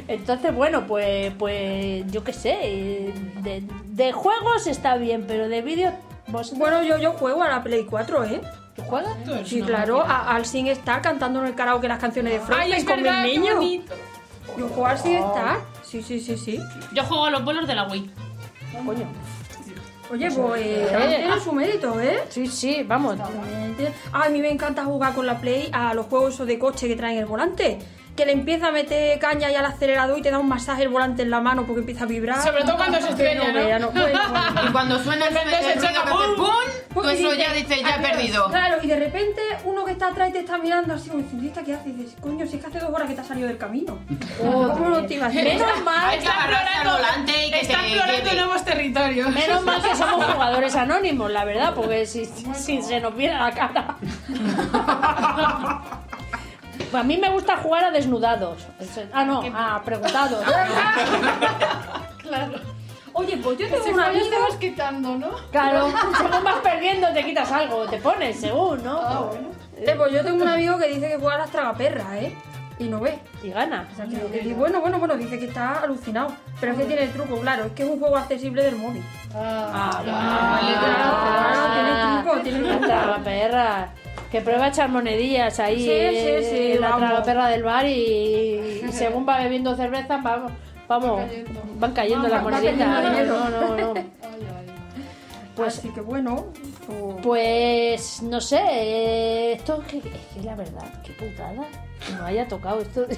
Entonces, 0.10 0.54
bueno, 0.56 0.88
pues, 0.88 1.32
pues 1.38 2.04
yo 2.12 2.24
qué 2.24 2.34
sé, 2.34 2.58
eh, 2.64 3.14
de, 3.44 3.64
de 3.86 4.12
juegos 4.12 4.66
está 4.66 4.98
bien, 4.98 5.26
pero 5.28 5.48
de 5.48 5.62
vídeos, 5.62 5.94
¿vos 6.28 6.52
Bueno, 6.58 6.82
yo, 6.82 6.98
yo 6.98 7.12
juego 7.14 7.44
a 7.44 7.48
la 7.50 7.62
Play 7.64 7.86
4, 7.86 8.24
¿eh? 8.26 8.42
¿tú 8.76 8.82
juegas? 8.82 9.14
Sí, 9.46 9.62
claro, 9.62 10.02
a- 10.02 10.36
al 10.36 10.48
Sin 10.48 10.66
Star 10.68 11.04
cantando 11.04 11.42
en 11.42 11.46
el 11.48 11.54
karaoke 11.56 11.88
las 11.88 12.00
canciones 12.00 12.34
de 12.34 12.40
es 12.40 12.86
con 12.86 13.04
verdad, 13.04 13.24
mis 13.24 13.34
qué 13.34 13.40
niños. 13.40 13.56
bonito. 13.58 13.94
Yo 14.58 14.68
juego 14.70 14.86
al 14.88 14.98
Sin 14.98 15.16
Star. 15.18 15.58
Sí, 15.84 16.02
sí, 16.02 16.20
sí, 16.20 16.36
sí. 16.38 16.60
Yo 16.94 17.04
juego 17.04 17.26
a 17.26 17.30
los 17.30 17.46
bolos 17.46 17.68
de 17.68 17.76
la 17.76 17.88
Wii. 17.88 18.12
Coño. 18.86 19.06
Oye, 20.12 20.32
pues 20.32 20.62
eh, 20.66 21.16
tiene 21.20 21.40
su 21.40 21.52
mérito, 21.54 22.02
¿eh? 22.02 22.24
Sí, 22.30 22.48
sí, 22.48 22.82
vamos. 22.84 23.16
Ay, 23.20 23.86
a 24.12 24.30
mí 24.30 24.40
me 24.42 24.50
encanta 24.52 24.84
jugar 24.84 25.14
con 25.14 25.28
la 25.28 25.38
Play 25.40 25.70
a 25.72 25.94
los 25.94 26.08
juegos 26.08 26.34
esos 26.34 26.48
de 26.48 26.58
coche 26.58 26.88
que 26.88 26.96
traen 26.96 27.20
el 27.20 27.28
volante. 27.28 27.78
Que 28.20 28.26
le 28.26 28.34
empieza 28.34 28.68
a 28.68 28.72
meter 28.74 29.18
caña 29.18 29.50
y 29.50 29.56
al 29.56 29.66
acelerador 29.66 30.20
y 30.20 30.22
te 30.22 30.30
da 30.30 30.40
un 30.40 30.50
masaje 30.50 30.84
el 30.84 30.90
volante 30.90 31.22
en 31.22 31.30
la 31.30 31.40
mano 31.40 31.66
porque 31.66 31.80
empieza 31.80 32.04
a 32.04 32.08
vibrar. 32.08 32.44
Sobre 32.44 32.64
todo 32.66 32.76
cuando 32.76 32.98
se 32.98 33.06
Que 33.06 33.10
estrella, 33.12 33.40
no, 33.40 33.48
¿no? 33.48 33.54
vea, 33.54 33.80
no. 33.80 33.92
Bueno, 33.92 34.20
bueno. 34.30 34.62
Y 34.68 34.72
cuando 34.74 35.00
suena 35.02 35.28
el, 35.30 35.38
el, 35.38 35.42
se 35.42 35.74
ruido 35.76 35.82
que 35.82 35.98
hace 36.00 36.10
¡pum! 36.36 37.04
Y 37.06 37.08
eso 37.12 37.30
dice, 37.32 37.38
ya 37.38 37.54
dices, 37.54 37.82
ya 37.82 37.96
he 37.96 38.02
perdido. 38.02 38.50
Claro, 38.50 38.76
y 38.84 38.88
de 38.88 38.96
repente 39.00 39.42
uno 39.64 39.86
que 39.86 39.92
está 39.94 40.08
atrás 40.08 40.34
te 40.34 40.40
está 40.40 40.58
mirando 40.58 40.94
así, 40.96 41.08
como 41.08 41.22
diciendo, 41.22 41.46
"¿Y 41.46 41.48
esta 41.48 41.64
qué 41.64 41.74
hace? 41.76 41.90
Y 41.90 41.92
dices, 41.94 42.18
coño, 42.20 42.46
si 42.46 42.58
es 42.58 42.62
que 42.62 42.68
hace 42.68 42.80
dos 42.80 42.90
horas 42.94 43.08
que 43.08 43.16
te 43.16 43.22
has 43.22 43.28
salido 43.28 43.48
del 43.48 43.58
camino. 43.58 43.98
¿Cómo 44.38 44.90
no 44.90 45.06
te 45.06 45.14
ibas? 45.14 45.34
Menos 45.34 45.82
mal. 45.86 46.20
Que 46.20 46.28
agarrarse 46.28 46.74
al 46.76 46.88
volante 46.90 47.48
y 47.48 47.52
que 47.52 47.60
Está 47.62 47.88
explorando 47.88 48.34
nuevos 48.34 48.66
territorios. 48.66 49.30
Menos 49.30 49.64
mal 49.64 49.82
que 49.82 49.96
somos 49.96 50.26
jugadores 50.34 50.76
anónimos, 50.76 51.32
la 51.32 51.46
verdad, 51.46 51.74
porque 51.74 52.06
si, 52.06 52.26
si 52.26 52.82
se 52.82 53.00
nos 53.00 53.16
viene 53.16 53.36
la 53.36 53.52
cara. 53.52 53.96
A 56.94 57.04
mí 57.04 57.18
me 57.18 57.30
gusta 57.30 57.58
jugar 57.58 57.86
a 57.86 57.92
desnudados. 57.92 58.66
Ah, 59.14 59.24
no, 59.24 59.42
a 59.56 59.82
preguntados. 59.84 60.44
Claro. 62.22 62.60
Oye, 63.14 63.38
pues 63.38 63.58
yo 63.58 63.68
tengo 63.68 63.90
un 63.96 64.00
amigo. 64.00 64.24
estabas 64.26 64.56
quitando, 64.58 65.16
¿no? 65.18 65.30
Claro, 65.52 65.88
según 66.18 66.44
vas 66.44 66.58
perdiendo 66.58 67.08
te 67.12 67.26
quitas 67.26 67.52
algo, 67.52 67.86
te 67.88 67.98
pones, 67.98 68.40
según, 68.40 68.84
¿no? 68.84 69.00
Ah, 69.02 69.22
bueno. 69.28 69.48
Eh, 69.76 69.94
pues 69.98 70.12
yo 70.14 70.24
tengo 70.24 70.44
un 70.44 70.48
amigo 70.48 70.78
que 70.78 70.88
dice 70.90 71.08
que 71.10 71.18
juega 71.18 71.36
a 71.36 71.38
las 71.40 71.50
tragaperras, 71.50 72.14
¿eh? 72.18 72.36
Y 72.78 72.84
no 72.86 73.00
ve. 73.00 73.20
Y 73.44 73.50
gana. 73.50 73.88
O 73.92 73.96
sea, 73.96 74.06
que, 74.06 74.54
bueno, 74.54 74.80
bueno, 74.80 75.00
bueno, 75.00 75.18
dice 75.18 75.40
que 75.40 75.46
está 75.48 75.80
alucinado. 75.82 76.32
Pero 76.62 76.74
es 76.74 76.78
que 76.78 76.86
tiene 76.86 77.04
el 77.04 77.12
truco, 77.12 77.40
claro, 77.42 77.66
es 77.66 77.72
que 77.74 77.84
es 77.84 77.90
un 77.90 78.00
juego 78.00 78.16
accesible 78.16 78.64
del 78.64 78.76
móvil. 78.76 79.04
Ah, 79.36 80.00
Claro, 80.04 81.74
tiene 81.74 82.22
truco, 82.24 82.40
tiene 82.44 82.70
truco. 82.70 82.86
tragaperra. 82.86 83.90
Que 84.32 84.42
prueba 84.42 84.66
a 84.66 84.68
echar 84.70 84.90
monedillas 84.90 85.60
ahí 85.60 85.82
Sí, 85.84 85.90
eh, 85.92 86.40
sí, 86.44 86.50
sí, 86.56 86.72
en 86.74 86.82
la 86.82 86.90
vamos. 86.90 87.08
tragaperra 87.10 87.48
del 87.48 87.64
bar 87.64 87.86
y, 87.88 88.84
y 88.88 88.88
según 88.92 89.28
va 89.28 89.40
bebiendo 89.40 89.76
cerveza, 89.76 90.18
vamos, 90.22 90.52
vamos, 90.88 91.22
van 91.76 91.94
cayendo 91.94 92.28
las 92.28 92.44
moneditas. 92.44 93.28
No, 93.28 93.50
no, 93.50 93.76
no. 93.78 93.94
Pues 95.56 95.78
Así 95.80 95.90
que 95.90 96.00
bueno, 96.00 96.46
pues- 96.88 97.16
Pues 97.22 98.22
no 98.24 98.40
sé, 98.40 99.52
esto 99.54 99.82
es 99.82 99.88
que, 99.92 99.98
es 99.98 100.04
que 100.34 100.42
la 100.44 100.56
verdad, 100.56 100.86
qué 101.04 101.12
putada 101.12 101.64
que 102.08 102.14
no 102.14 102.26
haya 102.26 102.48
tocado 102.48 102.80
esto. 102.80 103.06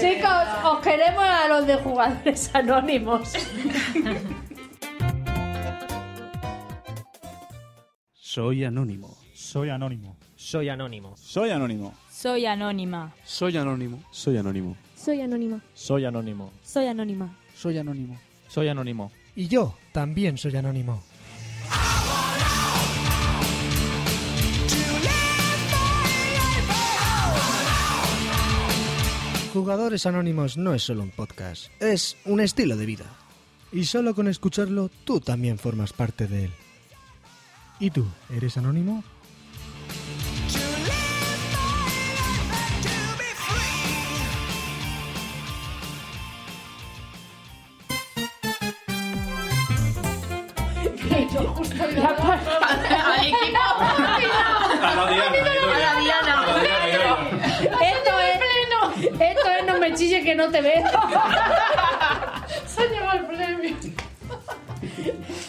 Chicos, 0.00 0.30
os 0.64 0.78
queremos 0.78 1.22
a 1.22 1.48
los 1.48 1.66
de 1.66 1.76
jugadores 1.76 2.50
anónimos. 2.54 3.32
Soy 8.34 8.64
anónimo. 8.64 9.16
Soy 9.32 9.70
anónimo. 9.70 10.16
Soy 10.34 10.68
anónimo. 10.68 11.14
Soy 11.16 11.50
anónimo. 11.50 11.94
Soy 12.10 12.44
anónima. 12.46 13.14
Soy 13.24 13.56
anónimo. 13.56 14.04
Soy 14.10 14.36
anónimo. 14.38 14.76
Soy 14.96 15.20
anónima. 15.20 15.62
Soy 15.72 16.04
anónimo. 16.04 16.50
Soy 16.64 16.88
anónima. 16.88 17.38
Soy 17.54 17.78
anónimo. 17.78 18.18
Soy 18.48 18.66
anónimo. 18.66 19.12
Y 19.36 19.46
yo 19.46 19.76
también 19.92 20.36
soy 20.36 20.56
anónimo. 20.56 21.00
Jugadores 29.52 30.06
Anónimos 30.06 30.56
no 30.56 30.74
es 30.74 30.82
solo 30.82 31.04
un 31.04 31.10
podcast, 31.10 31.70
es 31.80 32.16
un 32.24 32.40
estilo 32.40 32.76
de 32.76 32.86
vida. 32.86 33.04
Y 33.70 33.84
solo 33.84 34.12
con 34.12 34.26
escucharlo 34.26 34.90
tú 35.04 35.20
también 35.20 35.56
formas 35.56 35.92
parte 35.92 36.26
de 36.26 36.46
él. 36.46 36.50
¿Y 37.84 37.90
tú, 37.90 38.06
eres 38.30 38.56
anónimo? 38.56 39.04
Al 53.04 53.26
equipo. 53.26 53.58
A 54.80 54.94
la 54.94 55.06
Diana. 55.10 55.40
A 55.44 55.78
la 55.78 56.00
Diana. 56.00 56.32
A 56.40 56.56
la 56.56 56.64
Diana. 56.64 57.14
Esto 57.82 58.12
es, 58.18 58.40
esto 59.20 59.48
es 59.58 59.66
no 59.66 59.78
me 59.78 59.92
chille 59.92 60.24
que 60.24 60.34
no 60.34 60.50
te 60.50 60.62
veo. 60.62 60.84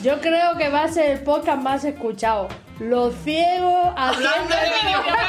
Yo 0.06 0.22
creo 0.22 0.56
que 0.56 0.70
va 0.70 0.84
a 0.84 0.88
ser 0.88 1.10
el 1.18 1.24
podcast 1.24 1.60
más 1.64 1.84
escuchado. 1.84 2.48
Los 2.80 3.16
ciegos 3.24 3.88
haciendo... 3.98 4.30
Hablando 4.30 4.56
de 4.56 4.62
videojuegos. 4.84 5.16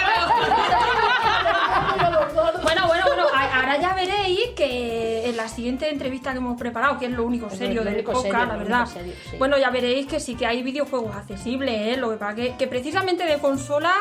Bueno, 2.63 2.87
bueno, 2.87 3.05
bueno, 3.07 3.23
a- 3.35 3.57
ahora 3.61 3.81
ya 3.81 3.95
veréis 3.95 4.51
que 4.57 5.29
en 5.31 5.37
la 5.37 5.49
siguiente 5.49 5.89
entrevista 5.91 6.33
que 6.33 6.39
hemos 6.39 6.59
preparado, 6.59 6.99
que 6.99 7.07
es 7.07 7.13
lo 7.13 7.25
único 7.25 7.49
serio 7.49 7.77
lo 7.77 7.85
del 7.85 7.95
único 7.95 8.13
podcast, 8.13 8.33
serio, 8.35 8.47
la 8.47 8.57
verdad. 8.57 8.81
único 8.83 8.93
serio, 8.99 9.15
sí. 9.31 9.37
Bueno, 9.39 9.59
ya 9.59 9.71
veréis 9.71 10.07
que 10.07 10.21
sí 10.21 10.35
que 10.35 10.47
hay 10.47 10.63
videojuegos 10.63 11.15
accesibles, 11.17 11.75
¿eh? 11.75 11.97
Lo 11.97 12.11
que 12.11 12.17
pasa 12.17 12.35
que, 12.35 12.57
que 12.57 12.67
precisamente 12.67 13.25
de 13.25 13.39
consola 13.39 13.93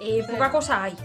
eh, 0.00 0.24
poca 0.30 0.50
cosa 0.50 0.84
hay. 0.84 0.96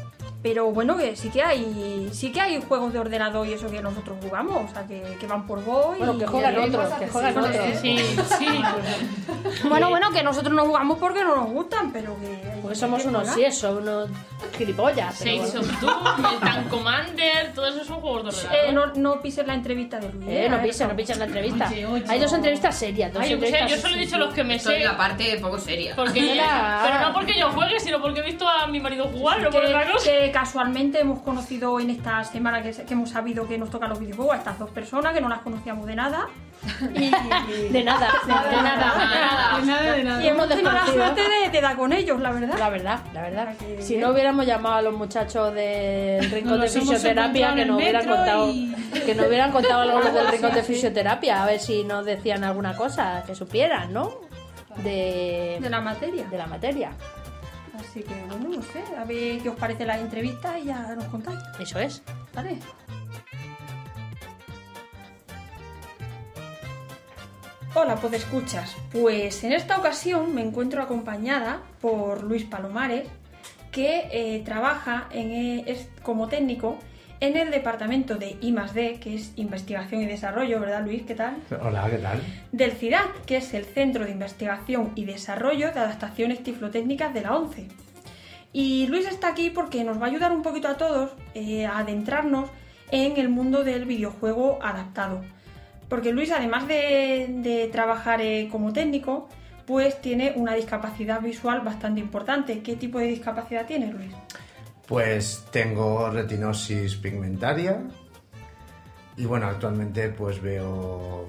Pero 0.48 0.72
bueno, 0.72 0.96
que 0.98 1.16
sí 1.16 1.30
que 1.30 1.44
hay 1.44 2.10
sí 2.14 2.32
que 2.32 2.40
hay 2.40 2.62
juegos 2.62 2.94
de 2.94 3.00
ordenador 3.00 3.46
y 3.48 3.54
eso 3.54 3.70
que 3.70 3.82
nosotros 3.82 4.18
jugamos, 4.24 4.70
o 4.72 4.74
sea, 4.74 4.88
que, 4.88 5.02
que 5.20 5.28
van 5.28 5.46
por 5.46 5.64
voz. 5.64 5.98
Bueno, 5.98 6.14
y- 6.14 6.20
que 6.20 6.26
juegan 6.28 6.58
otros, 6.58 6.94
que 6.94 7.08
juegan 7.08 7.38
otros. 7.38 7.56
Sí, 7.82 7.98
sí. 8.38 8.48
Bueno, 9.68 9.90
bueno, 9.90 10.12
que 10.12 10.24
nosotros 10.24 10.54
no 10.54 10.66
jugamos 10.66 10.98
porque 10.98 11.24
no 11.24 11.36
nos 11.36 11.50
gustan, 11.50 11.92
pero 11.92 12.16
que... 12.20 12.42
Porque 12.62 12.76
somos 12.76 13.02
que 13.02 13.08
unos 13.10 13.36
eso, 13.38 13.78
unos 13.78 14.10
gilipollas. 14.58 15.16
pero 15.24 15.32
Six 15.44 15.54
bueno. 15.54 15.60
of 15.74 15.82
Doom, 15.82 16.26
el 16.34 16.40
Tank 16.40 16.68
Commander, 16.70 17.54
todos 17.54 17.76
esos 17.76 17.88
son 17.88 18.02
juegos 18.02 18.24
de 18.24 18.30
Eh, 18.48 18.60
ordenador. 18.70 18.98
no, 18.98 19.16
no 19.16 19.22
pises 19.22 19.46
la 19.48 19.54
entrevista 19.54 20.00
de 20.00 20.10
Luis. 20.12 20.28
Eh, 20.30 20.48
no 20.50 20.62
pisen, 20.62 20.88
no 20.90 20.96
pisen 20.96 21.20
la 21.20 21.26
entrevista. 21.26 21.68
Oye, 21.70 21.86
oye. 21.86 22.04
Hay 22.08 22.20
dos 22.20 22.34
entrevistas 22.34 22.76
serias, 22.78 23.14
dos 23.14 23.22
Ay, 23.24 23.32
yo, 23.70 23.78
solo 23.78 23.96
he 23.96 24.00
dicho 24.00 24.18
los 24.18 24.34
que 24.34 24.44
me 24.44 24.60
Soy 24.60 24.76
sé. 24.78 24.84
la 24.84 24.98
parte 24.98 25.38
poco 25.42 25.58
seria. 25.58 25.96
Porque, 25.96 26.20
pero 26.84 27.00
no 27.02 27.14
porque 27.14 27.34
yo 27.40 27.50
juegue, 27.52 27.80
sino 27.80 28.02
porque 28.02 28.20
he 28.20 28.24
visto 28.24 28.48
a 28.48 28.68
mi 28.68 28.80
marido 28.80 29.06
jugar, 29.08 29.42
no 29.42 29.50
por 29.50 29.64
otra 29.66 29.92
cosa. 29.92 30.06
Casualmente 30.40 31.00
hemos 31.00 31.20
conocido 31.22 31.80
en 31.80 31.90
esta 31.90 32.24
semana 32.24 32.62
que, 32.62 32.70
que 32.72 32.94
hemos 32.94 33.10
sabido 33.10 33.48
que 33.48 33.58
nos 33.58 33.72
tocan 33.72 33.90
los 33.90 34.00
videojuegos 34.00 34.36
a 34.36 34.38
estas 34.38 34.60
dos 34.60 34.70
personas 34.70 35.12
que 35.14 35.20
no 35.20 35.30
las 35.30 35.40
conocíamos 35.40 35.88
de 35.88 35.96
nada. 35.96 36.28
Y, 36.94 37.10
De 37.72 37.84
nada, 37.84 38.12
de 38.24 38.32
nada. 38.32 38.50
De 38.50 38.62
nada. 38.62 39.60
De 39.60 39.66
nada, 39.66 39.92
de 39.94 40.04
nada. 40.04 40.24
y 40.24 40.28
hemos 40.28 40.48
tenido 40.48 40.72
la 40.72 40.86
suerte 40.86 41.22
de, 41.22 41.50
de 41.50 41.62
dar 41.62 41.76
con 41.76 41.92
ellos, 41.92 42.20
la 42.20 42.32
verdad. 42.32 42.56
La 42.60 42.70
verdad, 42.70 43.00
la 43.16 43.22
verdad. 43.24 43.54
Si 43.80 43.98
no 43.98 44.10
hubiéramos 44.12 44.46
llamado 44.46 44.76
a 44.76 44.82
los 44.84 44.94
muchachos 44.94 45.54
del 45.56 46.30
rincón 46.30 46.60
Nos 46.60 46.72
de 46.74 46.80
fisioterapia, 46.82 47.56
que 47.56 47.66
nos 47.66 47.78
hubieran 47.78 48.06
contado, 48.08 48.50
y- 48.52 48.76
que 49.06 49.16
nos 49.16 49.26
hubieran 49.28 49.52
contado 49.52 49.82
algo 49.82 50.02
del 50.02 50.28
rincón 50.28 50.54
de 50.54 50.62
fisioterapia, 50.64 51.42
a 51.42 51.46
ver 51.48 51.60
si 51.60 51.84
nos 51.84 52.06
decían 52.06 52.44
alguna 52.44 52.76
cosa, 52.76 53.24
que 53.26 53.34
supieran, 53.34 53.92
¿no? 53.92 54.12
De, 54.84 55.58
De 55.60 55.70
la 55.72 55.82
materia. 55.82 56.26
de 56.30 56.38
la 56.38 56.46
materia. 56.46 56.92
Así 57.98 58.06
que, 58.06 58.14
bueno, 58.28 58.58
no 58.58 58.62
sé, 58.62 58.84
a 58.96 59.06
ver 59.06 59.40
qué 59.42 59.50
os 59.50 59.56
parece 59.56 59.84
la 59.84 59.98
entrevista 59.98 60.60
y 60.60 60.66
ya 60.66 60.94
nos 60.94 61.06
contáis. 61.06 61.40
Eso 61.60 61.80
es. 61.80 62.04
¿Vale? 62.32 62.60
Hola, 67.74 67.96
pues 67.96 68.14
escuchas. 68.14 68.76
Pues 68.92 69.44
en 69.44 69.52
esta 69.54 69.80
ocasión 69.80 70.36
me 70.36 70.44
encuentro 70.44 70.84
acompañada 70.84 71.64
por 71.82 72.24
Luis 72.24 72.44
Palomares, 72.44 73.08
que 73.72 74.10
eh, 74.12 74.44
trabaja 74.46 75.08
en, 75.10 75.32
eh, 75.32 75.64
es 75.66 75.90
como 76.04 76.28
técnico 76.28 76.78
en 77.20 77.36
el 77.36 77.50
departamento 77.50 78.14
de 78.14 78.38
I+D, 78.42 79.00
que 79.00 79.16
es 79.16 79.32
Investigación 79.38 80.04
y 80.04 80.06
Desarrollo, 80.06 80.60
¿verdad 80.60 80.86
Luis? 80.86 81.02
¿Qué 81.02 81.16
tal? 81.16 81.38
Hola, 81.64 81.90
¿qué 81.90 81.98
tal? 81.98 82.22
Del 82.52 82.74
CIDAD, 82.74 83.08
que 83.26 83.38
es 83.38 83.56
el 83.56 83.66
Centro 83.66 84.06
de 84.06 84.12
Investigación 84.12 84.92
y 84.94 85.06
Desarrollo 85.06 85.72
de 85.72 85.80
Adaptaciones 85.80 86.44
Tiflotécnicas 86.44 87.12
de 87.16 87.22
la 87.22 87.36
ONCE. 87.36 87.68
Y 88.54 88.88
Luis 88.88 89.08
está 89.08 89.30
aquí 89.30 89.50
porque 89.50 89.84
nos 89.84 90.00
va 90.00 90.06
a 90.06 90.10
ayudar 90.10 90.32
un 90.32 90.42
poquito 90.42 90.68
a 90.68 90.78
todos 90.78 91.12
eh, 91.34 91.66
a 91.66 91.80
adentrarnos 91.80 92.50
en 92.92 93.18
el 93.18 93.30
mundo 93.30 93.64
del 93.64 93.86
videojuego 93.86 94.60
adaptado. 94.62 95.24
Porque 95.90 96.12
Luis, 96.12 96.32
además 96.32 96.68
de, 96.68 97.28
de 97.30 97.68
trabajar 97.68 98.22
eh, 98.22 98.50
como 98.52 98.74
técnico, 98.74 99.30
pues 99.66 100.02
tiene 100.02 100.34
una 100.36 100.54
discapacidad 100.54 101.22
visual 101.22 101.62
bastante 101.62 102.00
importante. 102.00 102.62
¿Qué 102.62 102.76
tipo 102.76 103.00
de 103.00 103.08
discapacidad 103.08 103.66
tiene 103.66 103.92
Luis? 103.92 104.12
Pues 104.88 105.46
tengo 105.52 106.10
retinosis 106.10 106.96
pigmentaria 106.96 107.82
y 109.18 109.26
bueno, 109.26 109.48
actualmente 109.48 110.10
pues 110.10 110.42
veo, 110.42 111.28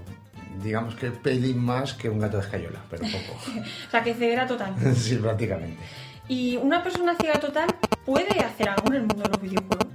digamos 0.62 0.94
que 0.94 1.10
pelín 1.10 1.58
más 1.58 1.94
que 1.94 2.08
un 2.08 2.20
gato 2.20 2.36
de 2.36 2.44
escayola, 2.44 2.80
pero 2.88 3.02
poco. 3.02 3.40
O 3.88 3.90
sea, 3.90 4.02
que 4.04 4.14
ceguera 4.14 4.46
total. 4.46 4.74
sí, 4.94 5.16
prácticamente. 5.16 5.82
¿Y 6.28 6.56
una 6.56 6.82
persona 6.82 7.14
ciega 7.18 7.40
total 7.40 7.74
puede 8.04 8.40
hacer 8.40 8.68
algo 8.68 8.88
en 8.88 8.94
el 8.94 9.00
mundo 9.00 9.22
de 9.22 9.28
los 9.30 9.40
videojuegos? 9.40 9.86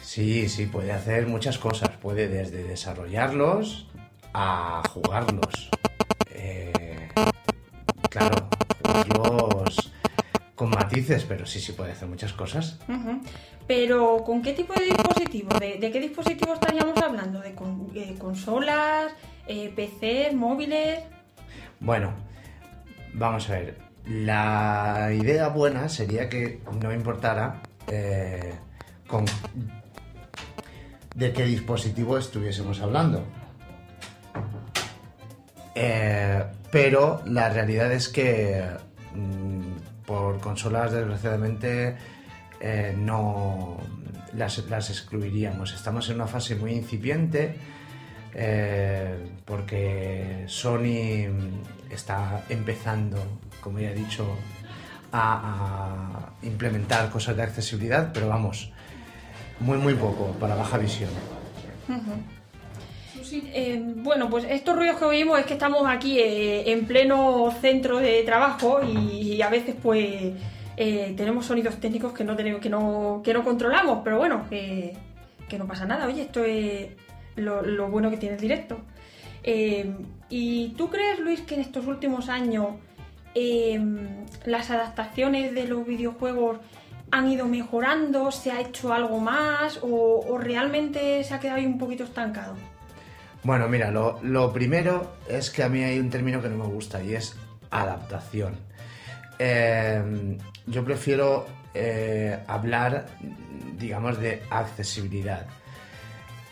Sí, 0.00 0.48
sí, 0.48 0.66
puede 0.66 0.92
hacer 0.92 1.26
muchas 1.26 1.58
cosas. 1.58 1.90
Puede 2.00 2.28
desde 2.28 2.62
desarrollarlos 2.62 3.88
a 4.32 4.82
jugarlos. 4.90 5.70
Eh, 6.30 7.08
claro, 8.10 8.48
jugarlos 8.82 9.90
con 10.54 10.70
matices 10.70 11.24
pero 11.24 11.44
sí, 11.46 11.58
sí 11.60 11.72
puede 11.72 11.92
hacer 11.92 12.08
muchas 12.08 12.32
cosas. 12.32 12.78
Pero, 13.66 14.22
¿con 14.24 14.40
qué 14.42 14.52
tipo 14.52 14.72
de 14.74 14.84
dispositivo? 14.86 15.58
¿De, 15.58 15.78
de 15.78 15.90
qué 15.90 15.98
dispositivo 16.00 16.54
estaríamos 16.54 16.96
hablando? 17.02 17.40
¿De 17.40 17.54
con- 17.54 17.90
eh, 17.94 18.14
consolas, 18.18 19.12
eh, 19.46 19.72
PCs, 19.74 20.34
móviles? 20.34 21.00
Bueno, 21.80 22.12
vamos 23.14 23.48
a 23.50 23.54
ver. 23.54 23.78
La 24.06 25.10
idea 25.12 25.48
buena 25.48 25.88
sería 25.88 26.28
que 26.28 26.60
no 26.82 26.92
importara 26.92 27.62
eh, 27.86 28.52
de 31.14 31.32
qué 31.32 31.44
dispositivo 31.44 32.18
estuviésemos 32.18 32.80
hablando. 32.82 33.24
Eh, 35.74 36.44
pero 36.70 37.22
la 37.24 37.48
realidad 37.48 37.92
es 37.92 38.08
que 38.10 38.62
mm, 39.14 40.04
por 40.04 40.38
consolas, 40.38 40.92
desgraciadamente, 40.92 41.96
eh, 42.60 42.94
no 42.98 43.78
las, 44.34 44.58
excluiríamos. 44.58 45.72
Estamos 45.72 46.10
en 46.10 46.16
una 46.16 46.26
fase 46.26 46.56
muy 46.56 46.72
incipiente 46.72 47.56
porque 49.44 50.42
Sony 50.48 51.30
está 51.88 52.44
empezando, 52.48 53.16
como 53.64 53.80
ya 53.80 53.90
he 53.90 53.94
dicho, 53.94 54.26
a, 55.10 56.34
implementar 56.42 57.08
cosas 57.08 57.34
de 57.34 57.42
accesibilidad, 57.42 58.12
pero 58.12 58.28
vamos, 58.28 58.70
muy 59.58 59.78
muy 59.78 59.94
poco 59.94 60.32
para 60.38 60.54
baja 60.54 60.76
visión. 60.76 61.10
Eh, 63.32 63.82
bueno, 63.96 64.28
pues 64.28 64.44
estos 64.44 64.76
ruidos 64.76 64.98
que 64.98 65.06
oímos 65.06 65.40
es 65.40 65.46
que 65.46 65.54
estamos 65.54 65.82
aquí 65.88 66.18
eh, 66.18 66.70
en 66.70 66.84
pleno 66.86 67.50
centro 67.60 67.98
de 67.98 68.22
trabajo 68.22 68.80
y, 68.84 69.40
a 69.40 69.48
veces 69.48 69.74
pues 69.82 70.34
eh, 70.76 71.14
tenemos 71.16 71.46
sonidos 71.46 71.80
técnicos 71.80 72.12
que 72.12 72.22
no 72.22 72.36
tenemos, 72.36 72.60
que 72.60 72.68
no, 72.68 73.22
que 73.24 73.32
no 73.32 73.42
controlamos, 73.42 74.00
pero 74.04 74.18
bueno, 74.18 74.46
que, 74.50 74.94
que 75.48 75.58
no 75.58 75.66
pasa 75.66 75.86
nada. 75.86 76.06
Oye, 76.06 76.22
esto 76.22 76.44
es 76.44 76.90
lo, 77.36 77.88
bueno 77.88 78.10
que 78.10 78.18
tiene 78.18 78.34
el 78.34 78.40
directo. 78.40 78.76
¿Y 80.28 80.68
tú 80.76 80.90
crees, 80.90 81.18
Luis, 81.18 81.40
que 81.40 81.54
en 81.54 81.62
estos 81.62 81.86
últimos 81.86 82.28
años 82.28 82.66
eh, 83.34 83.80
las 84.44 84.70
adaptaciones 84.70 85.54
de 85.54 85.66
los 85.66 85.86
videojuegos 85.86 86.58
han 87.10 87.28
ido 87.28 87.46
mejorando? 87.46 88.30
¿Se 88.30 88.50
ha 88.50 88.60
hecho 88.60 88.92
algo 88.92 89.20
más? 89.20 89.78
¿O, 89.82 90.38
realmente 90.38 91.22
se 91.24 91.34
ha 91.34 91.40
quedado 91.40 91.58
ahí 91.58 91.66
un 91.66 91.78
poquito 91.78 92.04
estancado? 92.04 92.54
Bueno, 93.42 93.68
mira, 93.68 93.90
lo, 93.90 94.18
lo 94.22 94.52
primero 94.52 95.16
es 95.28 95.50
que 95.50 95.62
a 95.62 95.68
mí 95.68 95.82
hay 95.82 95.98
un 95.98 96.10
término 96.10 96.40
que 96.40 96.48
no 96.48 96.64
me 96.64 96.66
gusta 96.66 97.02
y 97.02 97.14
es 97.14 97.36
adaptación. 97.70 98.56
Eh, 99.38 100.38
yo 100.66 100.84
prefiero 100.84 101.46
eh, 101.74 102.38
hablar, 102.46 103.06
digamos, 103.78 104.18
de 104.20 104.42
accesibilidad. 104.50 105.46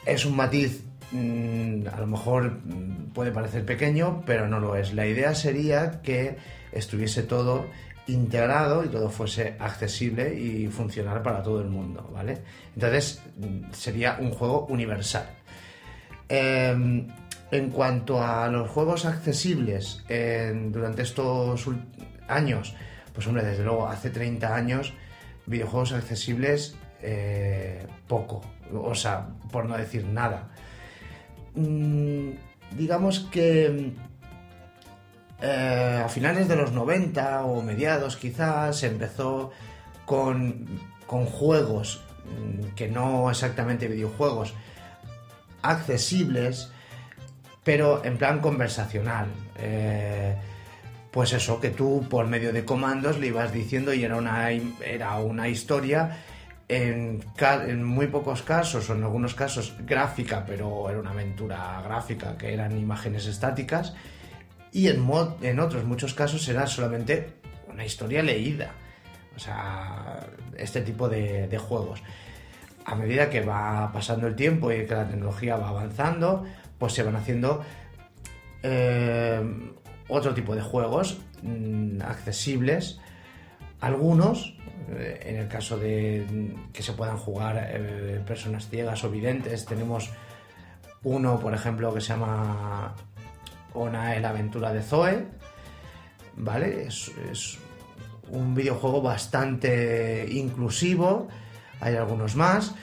Es 0.04 0.24
un 0.26 0.36
matiz, 0.36 0.82
mm, 1.12 1.86
a 1.92 2.00
lo 2.00 2.06
mejor 2.06 2.60
mm, 2.64 3.12
puede 3.12 3.30
parecer 3.30 3.64
pequeño, 3.64 4.22
pero 4.26 4.48
no 4.48 4.58
lo 4.58 4.76
es. 4.76 4.92
La 4.94 5.06
idea 5.06 5.34
sería 5.34 6.02
que 6.02 6.36
estuviese 6.72 7.22
todo 7.22 7.66
integrado 8.06 8.84
y 8.84 8.88
todo 8.88 9.10
fuese 9.10 9.54
accesible 9.60 10.34
y 10.34 10.66
funcionar 10.68 11.22
para 11.22 11.42
todo 11.42 11.60
el 11.60 11.68
mundo, 11.68 12.10
¿vale? 12.12 12.38
Entonces 12.74 13.22
sería 13.72 14.16
un 14.20 14.32
juego 14.32 14.66
universal. 14.66 15.26
Eh, 16.28 17.06
en 17.52 17.70
cuanto 17.70 18.22
a 18.22 18.48
los 18.48 18.70
juegos 18.70 19.04
accesibles 19.04 20.02
durante 20.08 21.02
estos 21.02 21.68
años, 22.26 22.74
pues 23.12 23.26
hombre, 23.26 23.44
desde 23.44 23.64
luego, 23.64 23.86
hace 23.86 24.10
30 24.10 24.54
años, 24.54 24.94
videojuegos 25.46 25.92
accesibles, 25.92 26.76
eh, 27.02 27.86
poco. 28.08 28.40
O 28.72 28.94
sea, 28.94 29.28
por 29.50 29.66
no 29.66 29.76
decir 29.76 30.06
nada. 30.06 30.48
Mm, 31.54 32.30
digamos 32.76 33.20
que 33.30 33.92
eh, 35.44 36.02
a 36.04 36.08
finales 36.08 36.46
de 36.46 36.54
los 36.54 36.70
90 36.70 37.46
o 37.46 37.62
mediados 37.62 38.16
quizás 38.16 38.84
empezó 38.84 39.50
con, 40.06 40.66
con 41.04 41.26
juegos 41.26 42.00
mm, 42.24 42.74
que 42.76 42.88
no 42.88 43.28
exactamente 43.28 43.88
videojuegos 43.88 44.54
accesibles 45.62 46.70
pero 47.64 48.04
en 48.04 48.18
plan 48.18 48.40
conversacional. 48.40 49.26
Eh, 49.58 50.36
pues 51.10 51.32
eso 51.32 51.60
que 51.60 51.70
tú 51.70 52.06
por 52.08 52.26
medio 52.26 52.52
de 52.52 52.64
comandos 52.64 53.18
le 53.18 53.26
ibas 53.26 53.52
diciendo 53.52 53.92
y 53.92 54.04
era 54.04 54.16
una, 54.16 54.50
era 54.50 55.18
una 55.18 55.48
historia 55.48 56.18
en 56.68 57.84
muy 57.84 58.06
pocos 58.06 58.42
casos 58.42 58.88
o 58.88 58.94
en 58.94 59.02
algunos 59.02 59.34
casos 59.34 59.74
gráfica 59.80 60.44
pero 60.46 60.88
era 60.88 60.98
una 60.98 61.10
aventura 61.10 61.82
gráfica 61.84 62.38
que 62.38 62.54
eran 62.54 62.78
imágenes 62.78 63.26
estáticas 63.26 63.92
y 64.72 64.88
en, 64.88 65.60
otros 65.60 65.84
muchos 65.84 66.14
casos 66.14 66.48
era 66.48 66.66
solamente 66.66 67.34
una 67.70 67.84
historia 67.84 68.22
leída. 68.22 68.72
O 69.36 69.38
sea, 69.38 70.26
este 70.56 70.80
tipo 70.80 71.08
de, 71.08 71.46
de 71.48 71.58
juegos. 71.58 72.02
A 72.84 72.94
medida 72.94 73.30
que 73.30 73.42
va 73.42 73.90
pasando 73.92 74.26
el 74.26 74.34
tiempo 74.34 74.72
y 74.72 74.86
que 74.86 74.94
la 74.94 75.06
tecnología 75.06 75.56
va 75.56 75.68
avanzando, 75.68 76.44
pues 76.78 76.94
se 76.94 77.02
van 77.02 77.16
haciendo 77.16 77.62
eh, 78.62 79.40
otro 80.08 80.34
tipo 80.34 80.54
de 80.54 80.62
juegos 80.62 81.18
mm, 81.42 82.00
accesibles. 82.02 82.98
Algunos, 83.80 84.56
eh, 84.90 85.20
en 85.24 85.36
el 85.36 85.48
caso 85.48 85.78
de 85.78 86.26
mm, 86.28 86.72
que 86.72 86.82
se 86.82 86.92
puedan 86.92 87.16
jugar 87.16 87.68
eh, 87.70 88.20
personas 88.26 88.68
ciegas 88.68 89.04
o 89.04 89.10
videntes, 89.10 89.64
tenemos 89.64 90.10
uno, 91.04 91.40
por 91.40 91.54
ejemplo, 91.54 91.92
que 91.92 92.00
se 92.00 92.08
llama 92.08 92.94
Onae, 93.74 94.20
la 94.20 94.30
aventura 94.30 94.72
de 94.72 94.82
Zoe, 94.82 95.26
¿vale? 96.36 96.86
Es, 96.86 97.10
es 97.30 97.58
un 98.28 98.54
videojuego 98.54 99.02
bastante 99.02 100.26
inclusivo, 100.30 101.28
hay 101.80 101.96
algunos 101.96 102.34
más. 102.36 102.74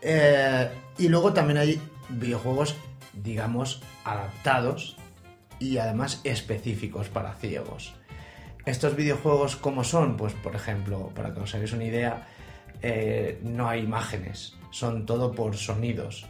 Eh, 0.00 0.68
y 0.98 1.08
luego 1.08 1.32
también 1.32 1.58
hay 1.58 1.80
videojuegos, 2.08 2.76
digamos, 3.12 3.82
adaptados 4.04 4.96
y 5.58 5.78
además 5.78 6.20
específicos 6.24 7.08
para 7.08 7.34
ciegos. 7.34 7.94
Estos 8.64 8.94
videojuegos, 8.96 9.56
¿cómo 9.56 9.82
son? 9.82 10.16
Pues, 10.16 10.34
por 10.34 10.54
ejemplo, 10.54 11.10
para 11.14 11.32
que 11.32 11.40
os 11.40 11.54
hagáis 11.54 11.72
una 11.72 11.84
idea, 11.84 12.28
eh, 12.82 13.40
no 13.42 13.68
hay 13.68 13.80
imágenes, 13.80 14.56
son 14.70 15.06
todo 15.06 15.32
por 15.32 15.56
sonidos. 15.56 16.26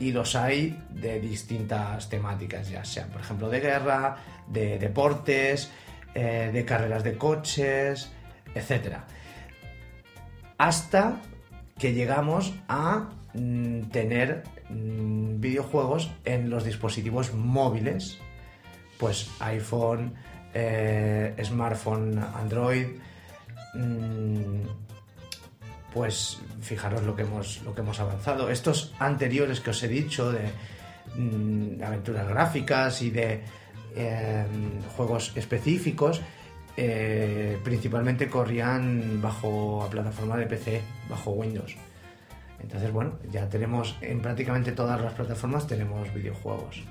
Y 0.00 0.12
los 0.12 0.34
hay 0.34 0.82
de 0.88 1.20
distintas 1.20 2.08
temáticas, 2.08 2.68
ya 2.68 2.84
sean, 2.84 3.10
por 3.10 3.20
ejemplo, 3.20 3.48
de 3.50 3.60
guerra, 3.60 4.16
de 4.48 4.78
deportes, 4.78 5.70
eh, 6.14 6.50
de 6.52 6.64
carreras 6.64 7.04
de 7.04 7.16
coches, 7.16 8.10
etc. 8.54 8.96
Hasta 10.58 11.20
que 11.78 11.92
llegamos 11.92 12.52
a 12.66 13.10
mm, 13.34 13.82
tener 13.90 14.42
mm, 14.70 15.38
videojuegos 15.38 16.10
en 16.24 16.50
los 16.50 16.64
dispositivos 16.64 17.32
móviles, 17.34 18.18
pues 18.98 19.30
iPhone, 19.40 20.14
eh, 20.54 21.34
smartphone, 21.44 22.18
Android. 22.18 22.86
mm, 23.74 24.89
pues 25.92 26.40
fijaros 26.60 27.02
lo 27.02 27.16
que 27.16 27.22
hemos, 27.22 27.62
lo 27.62 27.74
que 27.74 27.80
hemos 27.80 27.98
avanzado. 28.00 28.50
Estos 28.50 28.94
anteriores 28.98 29.60
que 29.60 29.70
os 29.70 29.82
he 29.82 29.88
dicho 29.88 30.32
de 30.32 30.50
mm, 31.16 31.82
aventuras 31.82 32.28
gráficas 32.28 33.02
y 33.02 33.10
de 33.10 33.42
eh, 33.96 34.44
juegos 34.96 35.32
específicos, 35.34 36.20
eh, 36.76 37.58
principalmente 37.64 38.28
corrían 38.28 39.20
bajo 39.20 39.80
la 39.84 39.90
plataforma 39.90 40.36
de 40.36 40.46
PC, 40.46 40.80
bajo 41.08 41.32
Windows. 41.32 41.76
Entonces, 42.62 42.92
bueno, 42.92 43.18
ya 43.30 43.48
tenemos 43.48 43.96
en 44.00 44.20
prácticamente 44.20 44.72
todas 44.72 45.00
las 45.00 45.14
plataformas 45.14 45.66
tenemos 45.66 46.12
videojuegos. 46.14 46.82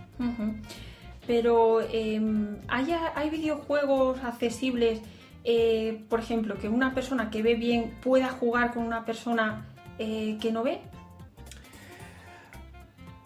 Pero 1.25 1.81
eh, 1.81 2.19
¿hay, 2.67 2.95
hay 3.15 3.29
videojuegos 3.29 4.19
accesibles, 4.23 4.99
eh, 5.51 6.05
por 6.07 6.19
ejemplo, 6.19 6.59
que 6.59 6.69
una 6.69 6.93
persona 6.93 7.31
que 7.31 7.41
ve 7.41 7.55
bien 7.55 7.95
pueda 8.03 8.29
jugar 8.29 8.71
con 8.71 8.83
una 8.83 9.03
persona 9.03 9.65
eh, 9.97 10.38
que 10.39 10.51
no 10.51 10.62
ve? 10.62 10.79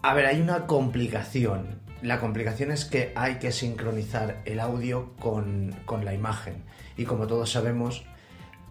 A 0.00 0.14
ver, 0.14 0.24
hay 0.24 0.40
una 0.40 0.66
complicación. 0.66 1.82
La 2.00 2.20
complicación 2.20 2.70
es 2.70 2.86
que 2.86 3.12
hay 3.14 3.34
que 3.34 3.52
sincronizar 3.52 4.40
el 4.46 4.60
audio 4.60 5.12
con, 5.20 5.76
con 5.84 6.06
la 6.06 6.14
imagen. 6.14 6.64
Y 6.96 7.04
como 7.04 7.26
todos 7.26 7.50
sabemos, 7.50 8.04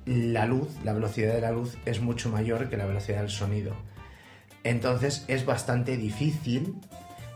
la 0.07 0.47
luz, 0.47 0.69
la 0.83 0.93
velocidad 0.93 1.35
de 1.35 1.41
la 1.41 1.51
luz 1.51 1.77
es 1.85 2.01
mucho 2.01 2.29
mayor 2.29 2.71
que 2.71 2.77
la 2.77 2.87
velocidad 2.87 3.19
del 3.19 3.29
sonido. 3.29 3.75
Entonces 4.63 5.25
es 5.27 5.45
bastante 5.45 5.95
difícil 5.95 6.73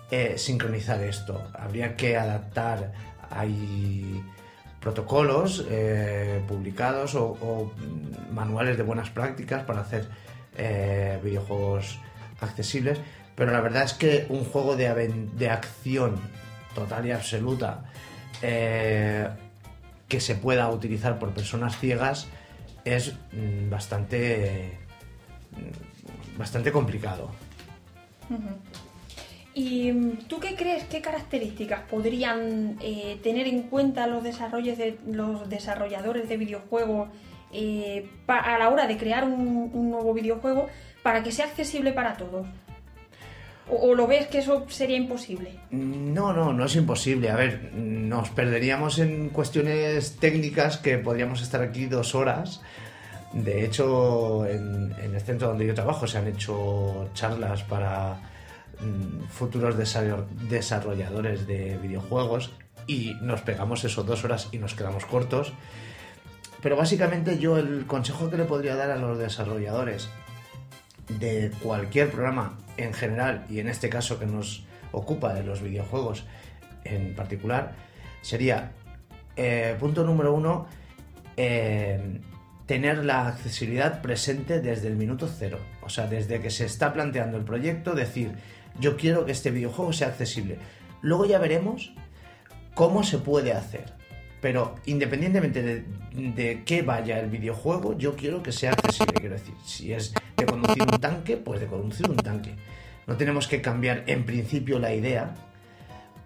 eh, 0.10 0.40
sincronizar 0.40 1.04
esto. 1.04 1.52
Habría 1.54 1.96
que 1.96 2.18
adaptar, 2.18 2.92
hay 3.30 4.24
protocolos 4.88 5.66
eh, 5.70 6.42
publicados 6.48 7.14
o, 7.14 7.74
manuales 8.32 8.78
de 8.78 8.84
buenas 8.84 9.10
prácticas 9.10 9.66
para 9.66 9.82
hacer 9.82 10.08
eh, 10.56 11.20
videojuegos 11.22 12.00
accesibles, 12.40 12.98
pero 13.36 13.52
la 13.52 13.60
verdad 13.60 13.84
es 13.84 13.92
que 13.92 14.26
un 14.30 14.46
juego 14.46 14.78
de, 14.78 14.88
de 15.34 15.50
acción 15.50 16.16
total 16.74 17.06
y 17.06 17.12
absoluta 17.12 17.84
eh, 18.42 19.28
que 20.08 20.22
se 20.22 20.36
pueda 20.36 20.70
utilizar 20.70 21.20
por 21.20 21.32
personas 21.32 21.78
ciegas 21.78 22.28
es 22.86 23.14
mm, 23.34 23.70
bastante 23.70 24.72
mm, 25.52 26.40
bastante 26.40 26.72
complicado. 26.72 27.30
¿Y 29.60 29.92
tú 30.28 30.40
qué 30.40 30.56
crees, 30.56 30.84
qué 30.84 31.02
características 31.02 31.82
podrían 31.90 32.78
eh, 32.80 33.18
tener 33.24 33.48
en 33.48 33.64
cuenta 33.64 34.06
los, 34.06 34.24
desarrollos 34.24 34.78
de, 34.78 35.00
los 35.08 35.50
desarrolladores 35.50 36.30
de 36.30 36.38
videojuegos 36.38 37.10
eh, 37.52 38.08
a 38.28 38.60
la 38.60 38.70
hora 38.70 38.86
de 38.86 38.98
crear 38.98 39.24
un, 39.24 39.72
nuevo 39.90 40.14
videojuego 40.14 40.68
para 41.02 41.24
que 41.24 41.32
sea 41.32 41.46
accesible 41.46 41.92
para 41.92 42.16
todos? 42.18 42.46
¿O, 43.68 43.96
lo 43.96 44.06
ves 44.06 44.28
que 44.28 44.38
eso 44.38 44.64
sería 44.70 44.96
imposible? 44.96 45.56
No, 45.72 46.34
no, 46.34 46.54
no 46.54 46.66
es 46.66 46.76
imposible. 46.76 47.32
A 47.32 47.36
ver, 47.36 47.74
nos 47.74 48.30
perderíamos 48.30 49.00
en 49.00 49.30
cuestiones 49.30 50.18
técnicas 50.18 50.78
que 50.78 51.00
podríamos 51.00 51.42
estar 51.42 51.64
aquí 51.64 51.88
dos 51.88 52.14
horas. 52.14 52.62
De 53.34 53.66
hecho, 53.66 54.46
en, 54.46 54.94
el 55.02 55.20
centro 55.22 55.48
donde 55.48 55.66
yo 55.66 55.74
trabajo 55.74 56.06
se 56.06 56.20
han 56.20 56.28
hecho 56.28 57.10
charlas 57.16 57.64
para 57.64 58.20
futuros 59.30 59.78
desarroll- 59.78 60.28
desarrolladores 60.50 61.48
de 61.48 61.78
videojuegos 61.78 62.52
y 62.86 63.16
nos 63.22 63.42
pegamos 63.42 63.84
eso 63.84 64.04
dos 64.04 64.24
horas 64.24 64.50
y 64.52 64.58
nos 64.58 64.74
quedamos 64.74 65.06
cortos. 65.06 65.54
Pero 66.62 66.76
básicamente 66.76 67.38
yo 67.38 67.58
el 67.58 67.86
consejo 67.86 68.30
que 68.30 68.38
le 68.38 68.46
podría 68.46 68.76
dar 68.76 68.92
a 68.92 68.98
los 68.98 69.18
desarrolladores 69.18 70.10
de 71.20 71.52
cualquier 71.62 72.10
programa 72.12 72.58
en 72.78 72.94
general 72.94 73.46
y 73.50 73.60
en 73.60 73.68
este 73.70 73.90
caso 73.90 74.20
que 74.20 74.26
nos 74.26 74.64
ocupa 74.92 75.34
de 75.34 75.44
los 75.44 75.62
videojuegos 75.62 76.26
en 76.84 77.16
particular 77.16 77.74
sería 78.22 78.72
eh, 79.36 79.76
punto 79.80 80.04
número 80.04 80.34
uno 80.34 80.68
eh, 81.38 82.20
tener 82.66 83.06
la 83.06 83.28
accesibilidad 83.28 84.02
presente 84.02 84.60
desde 84.60 84.88
el 84.88 84.96
minuto 84.96 85.28
cero 85.28 85.60
o 85.82 85.90
sea 85.90 86.08
desde 86.08 86.42
que 86.42 86.50
se 86.50 86.66
está 86.66 86.92
planteando 86.94 87.38
el 87.38 87.44
proyecto 87.44 87.94
decir 87.94 88.32
yo 88.80 88.98
quiero 88.98 89.26
que 89.26 89.32
este 89.32 89.52
videojuego 89.52 89.94
sea 89.94 90.08
accesible 90.10 90.58
luego 91.02 91.26
ya 91.26 91.40
veremos 91.40 91.94
cómo 92.74 93.04
se 93.04 93.18
puede 93.18 93.54
hacer 93.54 93.98
pero 94.42 94.76
independientemente 94.86 95.84
de, 96.14 96.64
qué 96.64 96.82
vaya 96.84 97.20
el 97.20 97.30
videojuego, 97.30 97.98
yo 97.98 98.16
quiero 98.16 98.44
que 98.44 98.52
sea 98.52 98.72
accesible. 98.72 99.14
Quiero 99.14 99.36
decir, 99.36 99.56
si 99.66 99.94
es 99.94 100.14
de 100.36 100.46
conducir 100.46 100.84
un 100.84 101.00
tanque, 101.00 101.38
pues 101.38 101.60
de 101.60 101.68
conducir 101.68 102.10
un 102.10 102.18
tanque. 102.18 102.56
No 103.08 103.18
tenemos 103.18 103.48
que 103.48 103.62
cambiar 103.62 104.04
en 104.08 104.26
principio 104.26 104.80
la 104.80 104.94
idea 104.94 105.34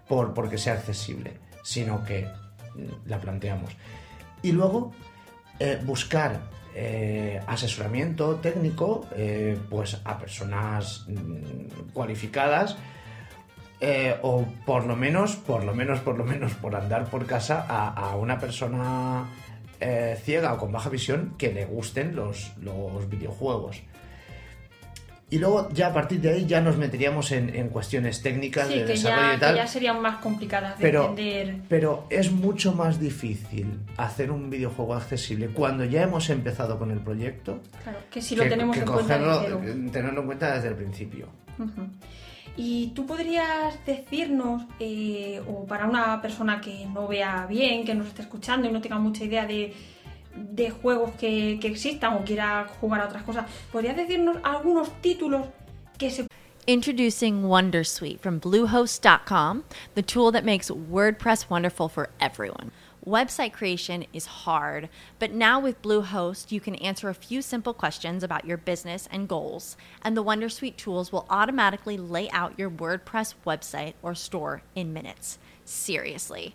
por 0.08 0.34
porque 0.34 0.58
sea 0.58 0.74
accesible, 0.74 1.32
sino 1.64 2.04
que 2.04 2.28
la 3.06 3.18
planteamos. 3.18 3.74
Y 4.42 4.52
luego 4.52 4.92
eh, 5.58 5.80
buscar 5.84 6.40
eh, 6.74 7.40
asesoramiento 7.46 8.36
técnico 8.36 9.06
eh, 9.14 9.58
pues 9.68 10.00
a 10.04 10.18
personas 10.18 11.04
mm, 11.06 11.92
cualificadas 11.92 12.76
eh, 13.80 14.16
o 14.22 14.46
por 14.64 14.86
lo 14.86 14.96
menos, 14.96 15.36
por 15.36 15.64
lo 15.64 15.74
menos, 15.74 16.00
por 16.00 16.16
lo 16.16 16.24
menos, 16.24 16.54
por 16.54 16.74
andar 16.76 17.06
por 17.06 17.26
casa 17.26 17.66
a, 17.68 18.16
una 18.16 18.38
persona 18.38 19.26
ciega 20.22 20.54
o 20.54 20.58
con 20.58 20.70
baja 20.70 20.88
visión 20.88 21.34
que 21.36 21.52
le 21.52 21.64
gusten 21.64 22.14
los 22.14 22.52
videojuegos. 23.08 23.82
Y 25.32 25.38
luego 25.38 25.70
ya 25.72 25.86
a 25.86 25.92
partir 25.94 26.20
de 26.20 26.28
ahí 26.30 26.44
ya 26.46 26.60
nos 26.60 26.76
meteríamos 26.76 27.32
en, 27.32 27.54
en 27.56 27.70
cuestiones 27.70 28.20
técnicas 28.20 28.68
Sí, 28.68 28.74
de 28.74 28.80
que 28.84 28.92
desarrollo 28.92 29.28
ya, 29.30 29.34
y 29.36 29.40
tal. 29.40 29.54
que 29.54 29.60
ya 29.62 29.66
serían 29.66 30.02
más 30.02 30.16
complicadas 30.20 30.76
de 30.78 30.82
Pero, 30.82 31.08
entender. 31.08 31.56
pero 31.70 32.06
es 32.10 32.30
mucho 32.30 32.74
más 32.74 33.00
difícil 33.00 33.78
hacer 33.96 34.30
un 34.30 34.50
videojuego 34.50 34.94
accesible 34.94 35.48
cuando 35.48 35.86
ya 35.86 36.02
hemos 36.02 36.28
empezado 36.28 36.78
con 36.78 36.90
el 36.90 36.98
proyecto 37.00 37.60
Claro, 37.82 37.98
que 38.10 38.20
si 38.20 38.36
lo 38.36 38.42
tenemos 38.46 38.76
en 38.76 38.84
cuenta 38.84 39.18
cogerlo- 39.18 39.64
eh, 39.64 39.90
tenerlo 39.90 40.20
en 40.20 40.26
cuenta 40.26 40.54
desde 40.54 40.68
el 40.68 40.74
principio. 40.74 41.28
Y 42.56 42.88
tú 42.88 43.06
podrías 43.06 43.74
decirnos, 43.86 44.64
eh, 44.78 45.40
o 45.48 45.64
para 45.64 45.86
una 45.86 46.20
persona 46.20 46.60
que 46.60 46.84
no 46.86 47.08
vea 47.08 47.46
bien, 47.48 47.86
que 47.86 47.94
nos 47.94 48.08
esté 48.08 48.20
escuchando 48.22 48.68
y 48.68 48.72
no 48.72 48.82
tenga 48.82 48.98
mucha 48.98 49.24
idea 49.24 49.46
de, 49.46 49.72
de 50.34 50.70
juegos 50.70 51.12
que, 51.12 51.58
que 51.60 51.68
existan 51.68 52.14
o 52.14 52.24
quiera 52.24 52.68
jugar 52.80 53.00
a 53.00 53.04
otras 53.06 53.22
cosas, 53.22 53.46
¿podrías 53.70 53.96
decirnos 53.96 54.38
algunos 54.42 54.88
títulos 55.00 55.46
que 55.98 56.10
se 56.10 56.26
Introducing 56.64 57.42
Wondersuite 57.42 58.20
from 58.20 58.38
Bluehost.com, 58.38 59.64
the 59.96 60.02
tool 60.02 60.30
that 60.30 60.44
makes 60.44 60.70
WordPress 60.70 61.50
wonderful 61.50 61.88
for 61.88 62.10
everyone. 62.20 62.70
Website 63.04 63.52
creation 63.52 64.06
is 64.12 64.26
hard, 64.26 64.88
but 65.18 65.32
now 65.32 65.58
with 65.58 65.82
Bluehost, 65.82 66.52
you 66.52 66.60
can 66.60 66.76
answer 66.76 67.08
a 67.08 67.14
few 67.14 67.42
simple 67.42 67.74
questions 67.74 68.22
about 68.22 68.44
your 68.44 68.56
business 68.56 69.08
and 69.10 69.28
goals, 69.28 69.76
and 70.02 70.16
the 70.16 70.22
Wondersuite 70.22 70.76
tools 70.76 71.10
will 71.10 71.26
automatically 71.28 71.96
lay 71.96 72.30
out 72.30 72.56
your 72.56 72.70
WordPress 72.70 73.34
website 73.44 73.94
or 74.00 74.14
store 74.14 74.62
in 74.76 74.92
minutes. 74.92 75.40
Seriously. 75.64 76.54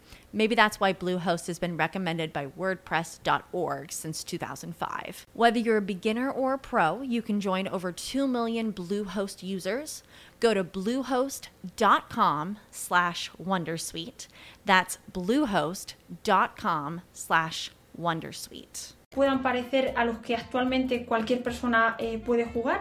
Maybe 0.33 0.55
that's 0.55 0.79
why 0.79 0.93
Bluehost 0.93 1.47
has 1.47 1.59
been 1.59 1.75
recommended 1.77 2.31
by 2.31 2.47
WordPress.org 2.47 3.91
since 3.91 4.23
2005. 4.23 5.25
Whether 5.33 5.59
you're 5.59 5.77
a 5.77 5.81
beginner 5.81 6.31
or 6.31 6.53
a 6.53 6.57
pro, 6.57 7.01
you 7.01 7.21
can 7.21 7.41
join 7.41 7.67
over 7.67 7.91
2 7.91 8.27
million 8.27 8.71
Bluehost 8.71 9.43
users. 9.43 10.03
Go 10.39 10.53
to 10.53 10.63
bluehost.com 10.63 12.57
slash 12.71 13.29
Wondersuite. 13.43 14.27
That's 14.65 14.97
bluehost.com 15.11 17.01
slash 17.13 17.71
Wondersuite. 17.99 18.93
puedan 19.13 19.41
parecer 19.43 19.93
a 19.97 20.05
los 20.05 20.19
que 20.19 20.35
actualmente 20.37 21.05
cualquier 21.05 21.43
persona 21.43 21.95
eh, 21.99 22.17
puede 22.25 22.45
jugar? 22.45 22.79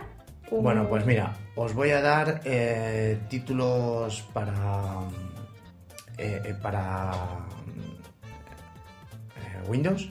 O- 0.50 0.62
Bueno, 0.62 0.88
pues 0.88 1.04
mira, 1.04 1.36
os 1.56 1.74
voy 1.74 1.90
a 1.90 2.00
dar 2.00 2.40
eh, 2.44 3.18
títulos 3.28 4.22
para. 4.32 4.52
Eh, 6.20 6.42
eh, 6.44 6.54
para. 6.61 7.12
eh, 9.37 9.68
Windows. 9.68 10.11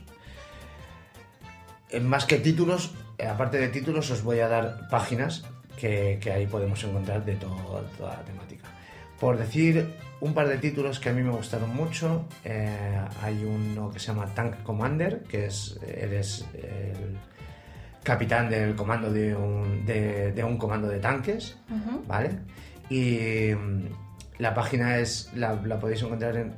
Más 2.02 2.26
que 2.26 2.38
títulos, 2.38 2.94
aparte 3.28 3.58
de 3.58 3.68
títulos, 3.70 4.12
os 4.12 4.22
voy 4.24 4.40
a 4.42 4.48
dar 4.48 4.88
páginas 4.90 5.44
que, 5.78 6.20
que 6.22 6.32
ahí 6.32 6.46
podemos 6.46 6.84
encontrar 6.84 7.26
de 7.26 7.36
todo- 7.36 7.84
toda 7.98 8.18
la 8.18 8.24
temática. 8.24 8.66
Por 9.20 9.38
decir 9.38 9.96
un 10.22 10.34
par 10.34 10.48
de 10.48 10.58
títulos 10.60 11.00
que 11.00 11.10
a 11.10 11.14
mí 11.14 11.24
me 11.24 11.32
gustaron 11.32 11.74
mucho, 11.76 12.26
eh, 12.46 13.02
hay 13.24 13.44
uno 13.44 13.90
que 13.90 14.00
se 14.00 14.08
llama 14.08 14.28
Tank 14.36 14.62
Commander, 14.64 15.24
que 15.24 15.48
es 15.48 15.80
eres 15.88 16.46
el 16.54 17.18
capitán 18.04 18.50
del 18.50 18.76
comando 18.76 19.12
de 19.12 19.36
un, 19.36 19.86
de, 19.86 20.32
de 20.32 20.44
un 20.44 20.58
comando 20.58 20.88
de 20.88 21.00
tanques. 21.00 21.58
¿vale? 22.08 22.38
Y 22.90 23.54
mm, 23.56 23.86
la 24.40 24.54
página 24.54 24.98
es 24.98 25.32
la, 25.36 25.56
podéis 25.80 26.02
encontrar 26.02 26.36
en 26.38 26.56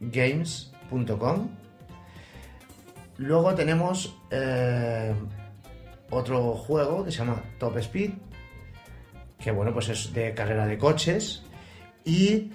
gmagames.com. 0.00 1.48
Luego 3.16 3.54
tenemos 3.54 4.20
eh, 4.30 5.14
otro 6.10 6.52
juego 6.54 7.04
que 7.04 7.12
se 7.12 7.18
llama 7.18 7.40
Top 7.58 7.76
Speed, 7.78 8.10
que 9.38 9.52
bueno, 9.52 9.72
pues 9.72 9.88
es 9.88 10.12
de 10.12 10.34
carrera 10.34 10.66
de 10.66 10.76
coches. 10.76 11.44
Y 12.04 12.50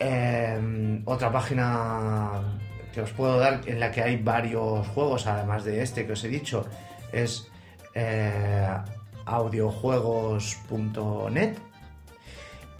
eh, 0.00 1.00
otra 1.04 1.30
página 1.30 2.58
que 2.92 3.00
os 3.00 3.12
puedo 3.12 3.38
dar 3.38 3.60
en 3.66 3.78
la 3.78 3.92
que 3.92 4.02
hay 4.02 4.16
varios 4.16 4.88
juegos, 4.88 5.28
además 5.28 5.62
de 5.64 5.82
este 5.82 6.04
que 6.04 6.14
os 6.14 6.24
he 6.24 6.28
dicho, 6.28 6.66
es 7.12 7.48
eh, 7.94 8.76
audiojuegos.net. 9.24 11.71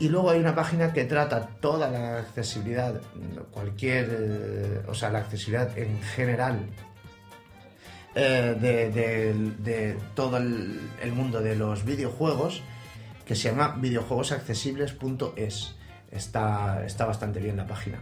Y 0.02 0.08
luego 0.08 0.30
hay 0.30 0.40
una 0.40 0.52
página 0.54 0.92
que 0.92 1.04
trata 1.04 1.46
toda 1.60 1.88
la 1.88 2.18
accesibilidad, 2.18 3.00
cualquier, 3.52 4.08
eh, 4.10 4.82
o 4.88 4.94
sea, 4.94 5.10
la 5.10 5.20
accesibilidad 5.20 5.78
en 5.78 6.02
general 6.02 6.58
eh, 8.16 8.56
de, 8.60 8.90
de- 8.90 9.32
de 9.58 9.96
todo 10.16 10.38
el, 10.38 10.80
el 11.00 11.12
mundo 11.12 11.40
de 11.40 11.54
los 11.54 11.84
videojuegos 11.84 12.62
que 13.24 13.36
se 13.36 13.50
llama 13.50 13.76
videojuegosaccesibles.es. 13.78 15.76
Está, 16.10 16.84
está 16.84 17.06
bastante 17.06 17.38
bien 17.38 17.56
la 17.56 17.66
página. 17.68 17.98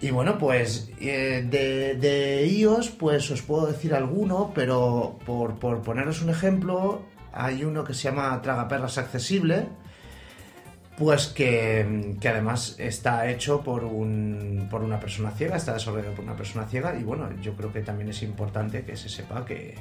Y 0.00 0.10
bueno, 0.12 0.38
pues 0.38 0.88
eh, 1.00 1.44
de, 1.50 1.96
de 1.96 2.46
iOS, 2.46 2.90
pues 2.90 3.28
os 3.32 3.42
puedo 3.42 3.66
decir 3.66 3.92
alguno, 3.92 4.52
pero 4.54 5.18
por, 5.26 5.58
por 5.58 5.82
poneros 5.82 6.22
un 6.22 6.30
ejemplo, 6.30 7.02
hay 7.32 7.64
uno 7.64 7.82
que 7.82 7.92
se 7.92 8.04
llama 8.04 8.40
Tragaperras 8.40 8.98
Accesible, 8.98 9.66
pues 10.98 11.26
que, 11.26 12.14
que 12.20 12.28
además 12.28 12.76
está 12.78 13.28
hecho 13.28 13.60
por, 13.62 13.84
un, 13.84 14.66
por 14.70 14.82
una 14.82 14.98
persona 14.98 15.30
ciega, 15.30 15.56
está 15.56 15.74
desarrollado 15.74 16.14
por 16.14 16.24
una 16.24 16.36
persona 16.36 16.66
ciega, 16.66 16.94
y 16.98 17.02
bueno, 17.04 17.28
yo 17.42 17.54
creo 17.54 17.72
que 17.72 17.80
también 17.82 18.08
es 18.10 18.22
importante 18.22 18.82
que 18.84 18.96
se 18.96 19.08
sepa 19.08 19.44
que, 19.44 19.74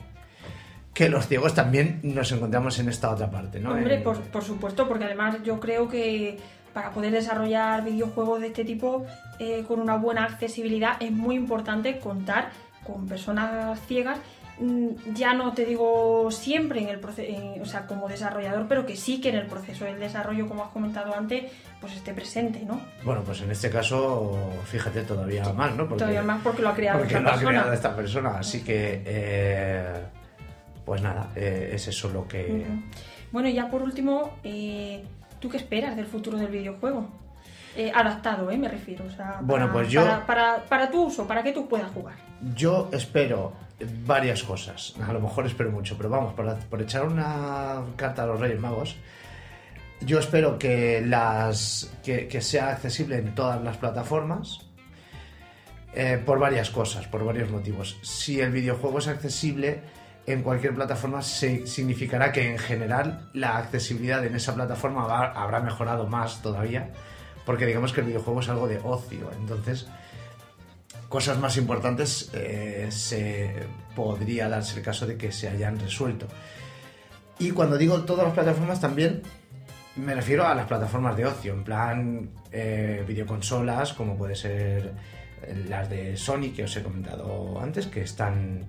que 0.94 1.08
los 1.10 1.28
ciegos 1.28 1.54
también 1.54 2.00
nos 2.04 2.32
encontramos 2.32 2.80
en 2.80 2.90
esta 2.90 3.12
otra 3.12 3.32
parte, 3.32 3.60
¿no? 3.60 3.72
Hombre, 3.72 3.96
En- 3.96 4.04
por, 4.04 4.20
por 4.22 4.44
supuesto, 4.44 4.88
porque 4.88 5.06
además 5.06 5.38
yo 5.44 5.60
creo 5.60 5.88
que 5.88 6.38
para 6.74 6.92
poder 6.92 7.14
desarrollar 7.14 7.86
videojuegos 7.86 8.42
de 8.42 8.48
este 8.48 8.66
tipo 8.66 9.06
eh, 9.40 9.64
con 9.66 9.80
una 9.80 9.96
buena 9.96 10.26
accesibilidad 10.26 10.98
es 11.02 11.12
muy 11.12 11.36
importante 11.36 12.00
contar 12.00 12.50
con 12.86 13.08
personas 13.08 13.80
ciegas. 13.88 14.20
Mm, 14.60 15.14
Ya 15.14 15.34
no 15.34 15.54
te 15.54 15.66
digo 15.66 16.30
siempre 16.32 16.82
en 16.82 16.90
el 16.90 17.00
proceso, 17.00 17.32
o 17.62 17.66
sea, 17.66 17.86
como 17.88 18.08
desarrollador, 18.08 18.68
pero 18.68 18.86
que 18.86 18.96
sí 18.96 19.20
que 19.22 19.30
en 19.30 19.36
el 19.36 19.48
proceso 19.48 19.86
del 19.86 20.00
desarrollo, 20.00 20.48
como 20.48 20.64
has 20.64 20.70
comentado 20.72 21.14
antes, 21.16 21.52
pues 21.82 21.94
esté 21.96 22.14
presente, 22.14 22.64
¿no? 22.66 22.80
Bueno, 23.04 23.22
pues 23.24 23.42
en 23.42 23.52
este 23.52 23.70
caso, 23.70 24.38
fíjate 24.66 25.02
todavía 25.04 25.44
más, 25.54 25.72
¿no? 25.76 25.88
Porque- 25.88 26.00
Todavía 26.00 26.24
más 26.24 26.42
porque 26.42 26.62
lo 26.62 26.70
ha 26.70 26.74
creado 26.76 27.00
porque 27.00 27.14
esta 27.14 27.22
lo 27.24 27.30
ha 27.30 27.32
persona. 27.34 27.50
creado 27.52 27.74
esta 27.74 27.96
persona. 27.96 28.38
Así 28.40 28.64
que, 28.64 29.04
eh, 29.06 29.94
pues 30.86 31.02
nada, 31.02 31.30
eh, 31.36 31.72
es 31.74 31.88
eso 31.88 32.10
lo 32.10 32.28
que... 32.28 32.46
Ujú. 32.68 32.82
Bueno, 33.32 33.50
y 33.50 33.54
ya 33.54 33.70
por 33.70 33.82
último, 33.82 34.38
eh, 34.44 35.04
¿tú 35.40 35.50
qué 35.50 35.58
esperas 35.58 35.96
del 35.96 36.06
futuro 36.06 36.38
del 36.38 36.48
videojuego? 36.48 37.08
Eh, 37.76 37.92
adaptado, 37.94 38.50
¿eh? 38.50 38.58
Me 38.58 38.70
refiero. 38.70 39.04
O 39.06 39.10
sea, 39.10 39.40
Bueno, 39.42 39.70
pues 39.72 39.90
yo- 39.90 40.02
Para, 40.02 40.26
para, 40.26 40.64
para 40.64 40.90
tu 40.90 41.04
uso, 41.08 41.28
para 41.28 41.44
que 41.44 41.52
tú 41.52 41.68
puedas 41.68 41.92
jugar. 41.92 42.16
Yo 42.56 42.88
espero 42.94 43.52
varias 44.06 44.44
cosas. 44.44 44.96
A 45.06 45.12
lo 45.14 45.20
mejor 45.20 45.46
espero 45.46 45.72
mucho, 45.72 45.98
pero 45.98 46.10
vamos, 46.10 46.34
por, 46.34 46.56
por 46.70 46.82
echar 46.82 47.06
una 47.06 47.82
carta 47.96 48.24
a 48.24 48.26
los 48.26 48.40
Reyes 48.40 48.60
Magos, 48.60 48.96
yo 50.02 50.20
espero 50.20 50.60
que, 50.60 51.02
las, 51.02 51.92
que, 52.04 52.42
sea 52.42 52.70
accesible 52.70 53.18
en 53.18 53.34
todas 53.34 53.62
las 53.64 53.78
plataformas. 53.78 54.62
eh, 55.94 56.22
por 56.24 56.40
varias 56.40 56.70
cosas, 56.70 57.08
por 57.08 57.24
varios 57.24 57.50
motivos. 57.50 57.98
Si 58.02 58.42
el 58.42 58.52
videojuego 58.52 59.00
es 59.00 59.08
accesible 59.08 59.80
en 60.28 60.44
cualquier 60.44 60.76
plataforma, 60.76 61.22
significará 61.22 62.32
que 62.34 62.52
en 62.52 62.58
general 62.58 63.30
la 63.34 63.58
accesibilidad 63.58 64.26
en 64.26 64.36
esa 64.36 64.54
plataforma 64.54 65.06
habrá 65.06 65.62
mejorado 65.62 66.06
más 66.08 66.42
todavía, 66.42 66.92
porque 67.46 67.66
digamos 67.66 67.94
que 67.94 68.02
el 68.02 68.08
videojuego 68.08 68.42
es 68.42 68.50
algo 68.50 68.68
de 68.68 68.80
ocio. 68.84 69.32
Entonces, 69.40 69.88
cosas 71.16 71.38
más 71.40 71.56
importantes 71.56 72.30
eh, 72.34 72.88
se 72.90 73.54
podría 73.96 74.50
darse 74.50 74.78
el 74.80 74.84
caso 74.84 75.08
de 75.08 75.16
que 75.16 75.32
se 75.32 75.48
hayan 75.48 75.80
resuelto. 75.80 76.28
Y 77.40 77.52
cuando 77.52 77.78
digo 77.78 78.02
todas 78.04 78.26
las 78.26 78.34
plataformas 78.34 78.82
también 78.82 79.22
me 79.96 80.14
refiero 80.14 80.46
a 80.46 80.54
las 80.54 80.68
plataformas 80.68 81.16
de 81.16 81.26
ocio, 81.26 81.54
en 81.54 81.64
plan 81.64 82.30
eh, 82.52 83.02
videoconsolas, 83.08 83.94
como 83.94 84.18
puede 84.18 84.36
ser 84.36 84.92
eh, 85.44 85.66
las 85.70 85.90
de 85.90 86.18
Sony 86.18 86.52
que 86.54 86.66
os 86.66 86.76
he 86.76 86.84
comentado 86.84 87.62
antes, 87.62 87.88
que 87.88 88.02
están 88.02 88.66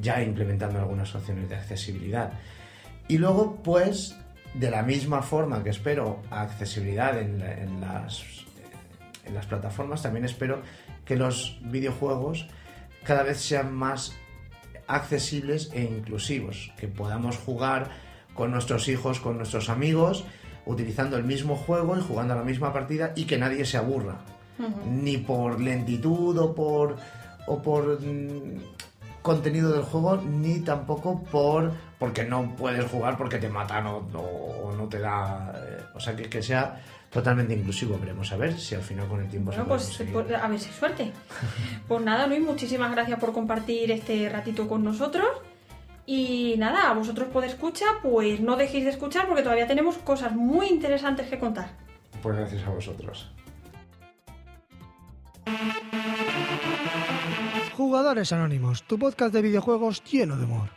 ya 0.00 0.22
implementando 0.22 0.78
algunas 0.78 1.12
opciones 1.16 1.48
de 1.48 1.56
accesibilidad. 1.56 2.30
Y 3.08 3.18
luego, 3.18 3.56
pues, 3.64 4.14
de 4.54 4.70
la 4.70 4.84
misma 4.84 5.22
forma 5.22 5.64
que 5.64 5.70
espero 5.70 6.22
accesibilidad 6.30 7.18
en, 7.18 7.40
la- 7.40 7.54
en 7.54 7.80
las, 7.80 8.22
en 9.30 9.34
las 9.36 9.46
plataformas, 9.46 10.02
también 10.02 10.24
espero 10.24 10.60
que 11.04 11.16
los 11.16 11.58
videojuegos 11.62 12.46
cada 13.04 13.22
vez 13.22 13.40
sean 13.40 13.74
más 13.74 14.12
accesibles 14.86 15.70
e 15.72 15.82
inclusivos, 15.82 16.72
que 16.76 16.88
podamos 16.88 17.36
jugar 17.38 17.88
con 18.34 18.50
nuestros 18.50 18.88
hijos, 18.88 19.20
con 19.20 19.36
nuestros 19.38 19.68
amigos, 19.70 20.24
utilizando 20.66 21.16
el 21.16 21.24
mismo 21.24 21.56
juego 21.56 21.96
y 21.96 22.00
jugando 22.00 22.34
a 22.34 22.36
la 22.36 22.42
misma 22.44 22.72
partida 22.72 23.12
y 23.16 23.24
que 23.24 23.38
nadie 23.38 23.64
se 23.64 23.76
aburra, 23.76 24.18
ni 24.86 25.16
por 25.18 25.60
lentitud 25.60 26.36
o 26.38 26.54
por, 26.54 26.96
o 27.46 27.62
por 27.62 28.00
mm, 28.00 28.60
contenido 29.22 29.72
del 29.72 29.82
juego, 29.82 30.16
ni 30.18 30.60
tampoco 30.60 31.22
por 31.24 31.72
porque 31.98 32.24
no 32.24 32.54
puedes 32.56 32.90
jugar 32.90 33.16
porque 33.16 33.38
te 33.38 33.48
matan 33.48 33.86
o, 33.86 33.96
o- 34.14 34.68
o 34.68 34.76
no 34.76 34.86
te 34.88 34.98
da... 34.98 35.52
eh, 35.56 35.82
o 35.94 36.00
sea, 36.00 36.16
que, 36.16 36.28
que 36.30 36.42
sea 36.42 36.80
totalmente 37.10 37.54
inclusivo. 37.54 37.98
Veremos 37.98 38.32
a 38.32 38.36
ver 38.36 38.58
si 38.58 38.74
al 38.74 38.82
final 38.82 39.08
con 39.08 39.20
el 39.20 39.28
tiempo 39.28 39.50
Bueno, 39.50 39.62
se 39.62 39.68
puede 39.68 39.78
pues 39.78 39.88
conseguir. 39.88 40.12
pues, 40.12 40.42
a 40.42 40.48
ver 40.48 40.60
si 40.60 40.70
suerte. 40.72 41.12
Pues 41.88 42.04
nada, 42.04 42.26
Luis, 42.26 42.40
muchísimas 42.40 42.90
gracias 42.92 43.18
por 43.18 43.32
compartir 43.32 43.90
este 43.90 44.28
ratito 44.28 44.68
con 44.68 44.84
nosotros. 44.84 45.26
Y 46.06 46.54
nada, 46.58 46.90
a 46.90 46.94
vosotros 46.94 47.28
por 47.28 47.44
escucha, 47.44 47.84
pues 48.02 48.40
no 48.40 48.56
dejéis 48.56 48.84
de 48.84 48.90
escuchar 48.90 49.26
porque 49.28 49.42
todavía 49.42 49.66
tenemos 49.66 49.96
cosas 49.98 50.34
muy 50.34 50.66
interesantes 50.68 51.28
que 51.28 51.38
contar. 51.38 51.70
Pues 52.22 52.36
gracias 52.36 52.66
a 52.66 52.70
vosotros. 52.70 53.30
Jugadores 57.76 58.32
Anónimos, 58.32 58.82
tu 58.84 58.98
podcast 58.98 59.32
de 59.32 59.42
videojuegos 59.42 60.02
lleno 60.04 60.36
de 60.36 60.44
humor. 60.44 60.68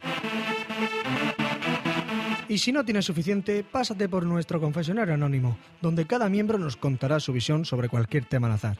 Y 2.53 2.59
si 2.59 2.71
no 2.71 2.85
tienes 2.85 3.05
suficiente, 3.05 3.63
pásate 3.63 4.07
por 4.07 4.27
nuestro 4.27 4.61
confesionario 4.61 5.15
anónimo, 5.15 5.57
donde 5.81 6.05
cada 6.05 6.29
miembro 6.29 6.59
nos 6.59 6.77
contará 6.77 7.19
su 7.19 7.33
visión 7.33 7.65
sobre 7.65 7.89
cualquier 7.89 8.25
tema 8.25 8.45
al 8.45 8.53
azar. 8.53 8.77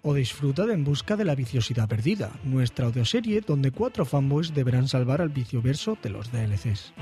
O 0.00 0.14
disfruta 0.14 0.64
de 0.64 0.72
En 0.72 0.82
Busca 0.82 1.16
de 1.16 1.26
la 1.26 1.34
Viciosidad 1.34 1.86
Perdida, 1.86 2.30
nuestra 2.44 2.86
audioserie 2.86 3.42
donde 3.42 3.72
cuatro 3.72 4.06
fanboys 4.06 4.54
deberán 4.54 4.88
salvar 4.88 5.20
al 5.20 5.28
vicioverso 5.28 5.98
de 6.02 6.08
los 6.08 6.32
DLCs. 6.32 6.94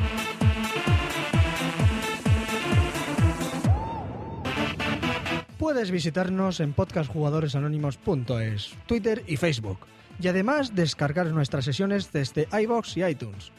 Puedes 5.57 5.93
visitarnos 5.93 6.59
en 6.59 6.73
podcastjugadoresanónimos.es, 6.73 8.75
Twitter 8.87 9.23
y 9.29 9.37
Facebook, 9.37 9.79
y 10.21 10.27
además 10.27 10.75
descargar 10.75 11.29
nuestras 11.29 11.65
sesiones 11.65 12.11
desde 12.11 12.49
iBox 12.51 12.97
y 12.97 13.05
iTunes. 13.05 13.53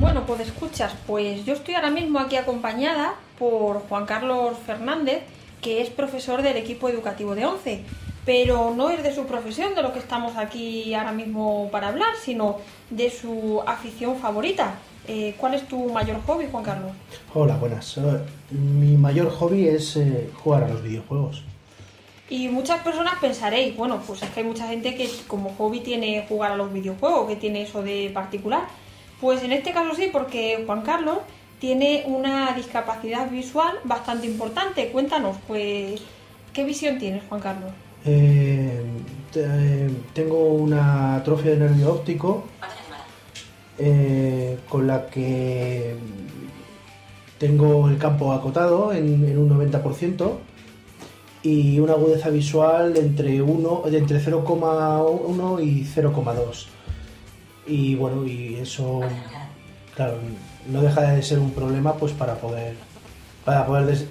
Bueno, 0.00 0.24
pues 0.24 0.40
escuchas, 0.40 0.94
pues 1.06 1.44
yo 1.44 1.52
estoy 1.52 1.74
ahora 1.74 1.90
mismo 1.90 2.20
aquí 2.20 2.36
acompañada 2.36 3.16
por 3.38 3.82
Juan 3.86 4.06
Carlos 4.06 4.56
Fernández, 4.64 5.20
que 5.60 5.82
es 5.82 5.90
profesor 5.90 6.40
del 6.40 6.56
equipo 6.56 6.88
educativo 6.88 7.34
de 7.34 7.44
ONCE, 7.44 7.84
pero 8.24 8.72
no 8.74 8.88
es 8.88 9.02
de 9.02 9.14
su 9.14 9.26
profesión 9.26 9.74
de 9.74 9.82
lo 9.82 9.92
que 9.92 9.98
estamos 9.98 10.38
aquí 10.38 10.94
ahora 10.94 11.12
mismo 11.12 11.68
para 11.70 11.88
hablar, 11.88 12.14
sino 12.18 12.56
de 12.88 13.10
su 13.10 13.62
afición 13.66 14.16
favorita. 14.16 14.76
Eh, 15.06 15.34
¿Cuál 15.36 15.52
es 15.52 15.68
tu 15.68 15.90
mayor 15.90 16.22
hobby, 16.26 16.46
Juan 16.50 16.64
Carlos? 16.64 16.92
Hola, 17.34 17.56
buenas. 17.56 17.98
Eh, 17.98 18.00
Mi 18.52 18.96
mayor 18.96 19.30
hobby 19.30 19.68
es 19.68 19.96
eh, 19.96 20.30
jugar 20.42 20.64
a 20.64 20.68
los 20.68 20.82
videojuegos. 20.82 21.44
Y 22.30 22.48
muchas 22.48 22.80
personas 22.80 23.16
pensaréis, 23.20 23.76
bueno, 23.76 24.00
pues 24.06 24.22
es 24.22 24.30
que 24.30 24.40
hay 24.40 24.46
mucha 24.46 24.66
gente 24.66 24.94
que 24.94 25.10
como 25.26 25.52
hobby 25.56 25.80
tiene 25.80 26.24
jugar 26.26 26.52
a 26.52 26.56
los 26.56 26.72
videojuegos, 26.72 27.28
que 27.28 27.36
tiene 27.36 27.62
eso 27.62 27.82
de 27.82 28.10
particular. 28.14 28.62
Pues 29.20 29.42
en 29.42 29.52
este 29.52 29.72
caso 29.72 29.94
sí, 29.94 30.08
porque 30.12 30.62
Juan 30.66 30.82
Carlos 30.82 31.18
tiene 31.58 32.04
una 32.06 32.52
discapacidad 32.54 33.30
visual 33.30 33.74
bastante 33.84 34.26
importante. 34.26 34.88
Cuéntanos, 34.88 35.36
pues, 35.46 36.00
¿qué 36.54 36.64
visión 36.64 36.98
tienes, 36.98 37.22
Juan 37.28 37.40
Carlos? 37.40 37.70
Eh, 38.06 38.80
te- 39.30 39.90
tengo 40.14 40.54
una 40.54 41.16
atrofia 41.16 41.50
de 41.50 41.58
nervio 41.58 41.92
óptico 41.92 42.44
eh, 43.78 44.58
con 44.68 44.86
la 44.86 45.06
que 45.06 45.94
tengo 47.38 47.88
el 47.88 47.98
campo 47.98 48.32
acotado 48.32 48.92
en, 48.92 49.38
un 49.38 49.48
90% 49.50 50.30
y 51.42 51.78
una 51.78 51.92
agudeza 51.94 52.28
visual 52.30 52.96
entre, 52.96 53.40
1, 53.40 53.82
de 53.90 53.98
entre 53.98 54.18
0,1 54.20 55.64
y 55.64 55.84
0,2. 55.84 56.66
Y 57.66 57.94
bueno, 57.94 58.24
y 58.26 58.56
eso, 58.56 59.00
no 60.66 60.82
deja 60.82 61.02
de 61.02 61.22
ser 61.22 61.38
un 61.38 61.52
problema 61.52 61.94
pues 61.94 62.12
para 62.12 62.34
poder, 62.36 62.74
para 63.44 63.66
poder 63.66 64.06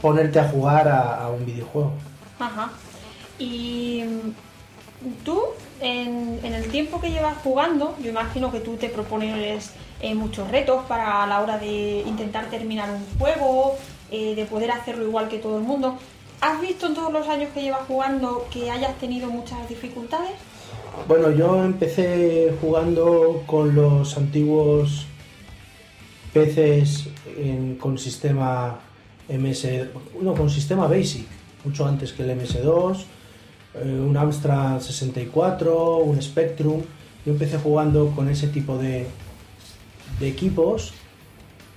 ponerte 0.00 0.38
a 0.40 0.48
jugar 0.48 0.88
a- 0.88 1.28
un 1.30 1.44
videojuego. 1.46 1.92
Ajá. 2.38 2.70
Y 3.38 4.04
tú, 5.24 5.40
en, 5.80 6.38
en 6.42 6.52
el 6.54 6.68
tiempo 6.70 7.00
que 7.00 7.10
llevas 7.10 7.36
jugando, 7.42 7.96
yo 8.02 8.10
imagino 8.10 8.50
que 8.52 8.60
tú 8.60 8.76
te 8.76 8.88
propones 8.88 9.70
eh, 10.00 10.14
muchos 10.14 10.48
retos 10.50 10.84
para 10.86 11.22
a 11.22 11.26
la 11.26 11.40
hora 11.40 11.58
de 11.58 12.02
intentar 12.06 12.46
terminar 12.46 12.90
un 12.90 13.04
juego, 13.18 13.76
eh, 14.10 14.34
de 14.34 14.44
poder 14.44 14.70
hacerlo 14.72 15.04
igual 15.06 15.28
que 15.28 15.38
todo 15.38 15.56
el 15.58 15.64
mundo. 15.64 15.98
¿Has 16.40 16.60
visto 16.60 16.86
en 16.86 16.94
todos 16.94 17.12
los 17.12 17.28
años 17.28 17.50
que 17.54 17.62
llevas 17.62 17.82
jugando 17.86 18.46
que 18.50 18.70
hayas 18.70 18.94
tenido 18.98 19.28
muchas 19.30 19.68
dificultades? 19.68 20.32
Bueno, 21.08 21.30
yo 21.32 21.64
empecé 21.64 22.52
jugando 22.60 23.42
con 23.46 23.74
los 23.74 24.16
antiguos 24.16 25.06
en- 27.36 27.76
con 27.76 27.98
sistema 27.98 28.78
MS, 29.28 29.88
no, 30.20 30.34
con 30.34 30.48
sistema 30.50 30.86
Basic, 30.86 31.26
mucho 31.64 31.86
antes 31.86 32.12
que 32.12 32.22
el 32.22 32.30
MS2, 32.30 33.04
eh, 33.74 33.84
un 34.06 34.16
Amstrad 34.16 34.80
64, 34.80 35.96
un 35.98 36.20
Spectrum. 36.20 36.82
Yo 37.24 37.32
empecé 37.32 37.58
jugando 37.58 38.08
con 38.14 38.28
ese 38.28 38.48
tipo 38.48 38.76
de, 38.78 39.06
de 40.20 40.28
equipos. 40.28 40.92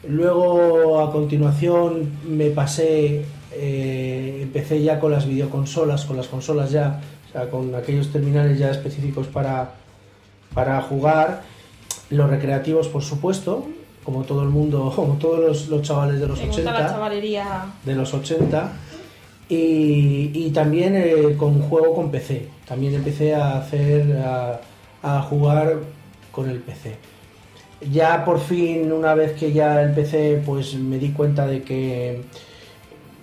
Luego, 0.07 0.99
a 1.01 1.11
continuación, 1.11 2.11
me 2.27 2.49
pasé, 2.51 3.25
eh, 3.53 4.39
empecé 4.43 4.81
ya 4.83 4.99
con 4.99 5.11
las 5.11 5.25
videoconsolas, 5.27 6.05
con 6.05 6.17
las 6.17 6.27
consolas 6.27 6.71
ya, 6.71 7.01
sea, 7.37 7.49
con 7.49 7.73
aquellos 7.75 8.11
terminales 8.11 8.57
ya 8.57 8.71
específicos 8.71 9.27
para, 9.27 9.71
para 10.53 10.81
jugar. 10.81 11.43
Los 12.09 12.29
recreativos, 12.29 12.87
por 12.87 13.01
supuesto, 13.01 13.65
como 14.03 14.23
todo 14.23 14.43
el 14.43 14.49
mundo, 14.49 14.91
como 14.95 15.15
todos 15.15 15.39
los, 15.39 15.67
los 15.69 15.81
chavales 15.81 16.19
de 16.19 16.27
los 16.27 16.39
Me 16.39 16.45
gusta 16.47 16.61
80 16.61 16.79
la 16.79 16.89
chavalería. 16.89 17.65
de 17.83 17.95
los 17.95 18.13
80 18.13 18.71
y, 19.49 20.31
y 20.33 20.51
también 20.51 20.95
eh, 20.95 21.35
con 21.37 21.61
juego 21.61 21.93
con 21.95 22.11
PC. 22.11 22.47
También 22.67 22.93
empecé 22.95 23.35
a 23.35 23.57
hacer 23.57 24.17
a, 24.17 24.59
a 25.03 25.21
jugar 25.21 25.77
con 26.31 26.49
el 26.49 26.59
PC. 26.59 26.95
Ya 27.91 28.23
por 28.25 28.39
fin, 28.39 28.91
una 28.91 29.13
vez 29.13 29.33
que 29.33 29.51
ya 29.51 29.81
empecé, 29.83 30.41
pues 30.45 30.75
me 30.75 30.97
di 30.97 31.09
cuenta 31.09 31.45
de 31.45 31.61
que 31.61 32.21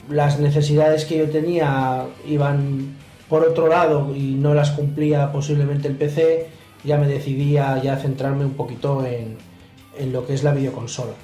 las 0.09 0.39
necesidades 0.39 1.05
que 1.05 1.19
yo 1.19 1.31
tenía 1.31 2.05
iban 2.29 2.97
por 3.33 3.45
otro 3.45 3.67
lado 3.67 4.15
y 4.15 4.35
no 4.35 4.53
las 4.53 4.73
cumplía 4.73 5.33
posiblemente 5.33 5.89
el 5.89 5.97
PC, 5.97 6.49
ya 6.85 6.99
me 6.99 7.07
decidí 7.09 7.57
a 7.57 7.83
ya 7.83 7.97
centrarme 7.97 8.45
un 8.45 8.53
poquito 8.53 9.07
en, 9.07 9.39
en 9.99 10.13
lo 10.13 10.27
que 10.27 10.35
es 10.35 10.43
la 10.45 10.53
videoconsola. 10.53 11.15